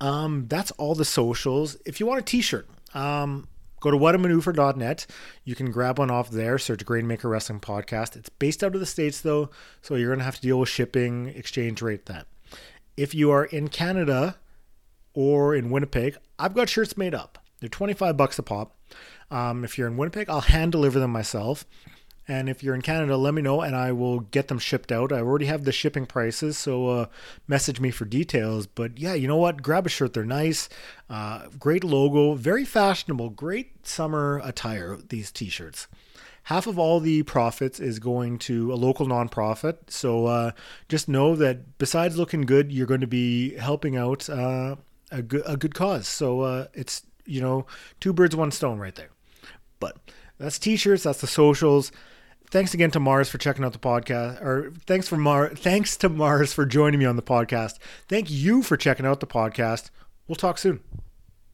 um, 0.01 0.47
that's 0.49 0.71
all 0.73 0.95
the 0.95 1.05
socials. 1.05 1.77
If 1.87 2.01
you 2.01 2.07
want 2.07 2.21
a 2.21 2.25
T-shirt, 2.25 2.69
um, 2.95 3.49
Go 3.81 3.91
to 3.91 3.97
whatamaneuver.net. 3.97 5.07
You 5.45 5.55
can 5.55 5.71
grab 5.71 5.99
one 5.99 6.11
off 6.11 6.31
there. 6.31 6.59
Search 6.59 6.85
Grainmaker 6.85 7.31
Wrestling 7.31 7.61
Podcast. 7.61 8.17
It's 8.17 8.29
based 8.29 8.65
out 8.65 8.75
of 8.75 8.81
the 8.81 8.87
States, 8.87 9.21
though, 9.21 9.51
so 9.83 9.95
you're 9.95 10.09
going 10.09 10.19
to 10.19 10.25
have 10.25 10.37
to 10.37 10.43
deal 10.43 10.59
with 10.59 10.69
shipping, 10.69 11.29
exchange 11.29 11.83
rate, 11.83 12.07
that. 12.07 12.27
If 12.97 13.15
you 13.15 13.31
are 13.31 13.45
in 13.45 13.69
Canada 13.69 14.37
or 15.15 15.55
in 15.55 15.71
Winnipeg, 15.71 16.17
I've 16.39 16.55
got 16.55 16.69
shirts 16.69 16.97
made 16.97 17.15
up. 17.15 17.39
They're 17.61 17.69
25 17.69 18.17
bucks 18.17 18.39
a 18.39 18.43
pop. 18.43 18.77
Um, 19.31 19.65
if 19.65 19.77
you're 19.77 19.89
in 19.89 19.97
Winnipeg, 19.97 20.29
I'll 20.29 20.41
hand 20.41 20.73
deliver 20.73 20.99
them 20.99 21.13
myself. 21.13 21.65
And 22.31 22.51
if 22.51 22.63
you're 22.63 22.75
in 22.75 22.83
Canada, 22.83 23.17
let 23.17 23.33
me 23.33 23.41
know 23.41 23.63
and 23.63 23.75
I 23.75 23.91
will 23.93 24.21
get 24.21 24.49
them 24.49 24.59
shipped 24.59 24.93
out. 24.93 25.13
I 25.13 25.21
already 25.21 25.47
have 25.47 25.65
the 25.65 25.73
shipping 25.73 26.05
prices, 26.05 26.59
so 26.59 26.89
uh, 26.89 27.07
message 27.47 27.81
me 27.81 27.91
for 27.91 28.05
details. 28.05 28.67
But 28.67 28.99
yeah, 28.99 29.15
you 29.15 29.27
know 29.27 29.39
what? 29.39 29.63
Grab 29.63 29.87
a 29.87 29.89
shirt. 29.89 30.13
They're 30.13 30.27
nice. 30.27 30.69
Uh, 31.09 31.47
great 31.59 31.83
logo. 31.83 32.35
Very 32.35 32.67
fashionable. 32.67 33.31
Great 33.31 33.87
summer 33.87 34.43
attire, 34.45 34.99
these 35.09 35.33
t 35.33 35.49
shirts. 35.49 35.89
Half 36.45 36.67
of 36.67 36.79
all 36.79 37.01
the 37.01 37.23
profits 37.23 37.81
is 37.81 37.99
going 37.99 38.39
to 38.41 38.73
a 38.73 38.77
local 38.77 39.07
nonprofit. 39.07 39.77
So 39.89 40.27
uh, 40.27 40.51
just 40.89 41.09
know 41.09 41.35
that 41.37 41.79
besides 41.79 42.19
looking 42.19 42.43
good, 42.43 42.71
you're 42.71 42.87
going 42.87 43.01
to 43.01 43.07
be 43.07 43.55
helping 43.57 43.97
out 43.97 44.29
uh, 44.29 44.77
a, 45.11 45.23
good, 45.23 45.43
a 45.47 45.57
good 45.57 45.75
cause. 45.75 46.07
So 46.09 46.43
uh, 46.43 46.67
it's, 46.75 47.03
you 47.25 47.41
know, 47.41 47.67
two 48.01 48.13
birds, 48.13 48.37
one 48.37 48.51
stone 48.51 48.79
right 48.79 48.95
there. 48.95 49.11
But 49.81 49.97
that's 50.39 50.59
t 50.59 50.77
shirts, 50.77 51.05
that's 51.05 51.23
the 51.23 51.27
socials 51.27 51.91
thanks 52.51 52.75
again 52.75 52.91
to 52.93 53.01
Mars 53.01 53.29
for 53.29 53.39
checking 53.39 53.65
out 53.65 53.73
the 53.73 53.79
podcast. 53.79 54.43
Or 54.43 54.73
thanks 54.87 55.09
for 55.09 55.17
Mar 55.17 55.51
thanks 55.51 55.97
to 55.99 56.09
Mars 56.09 56.53
for 56.53 56.67
joining 56.67 57.01
me 57.01 57.07
on 57.07 57.17
the 57.17 57.23
podcast. 57.23 57.79
Thank 58.09 58.31
you 58.31 58.63
for 58.63 58.77
checking 58.77 59.07
out 59.07 59.21
the 59.21 59.27
podcast. 59.27 59.91
We'll 60.27 60.37
talk 60.37 60.59
soon. 60.59 60.81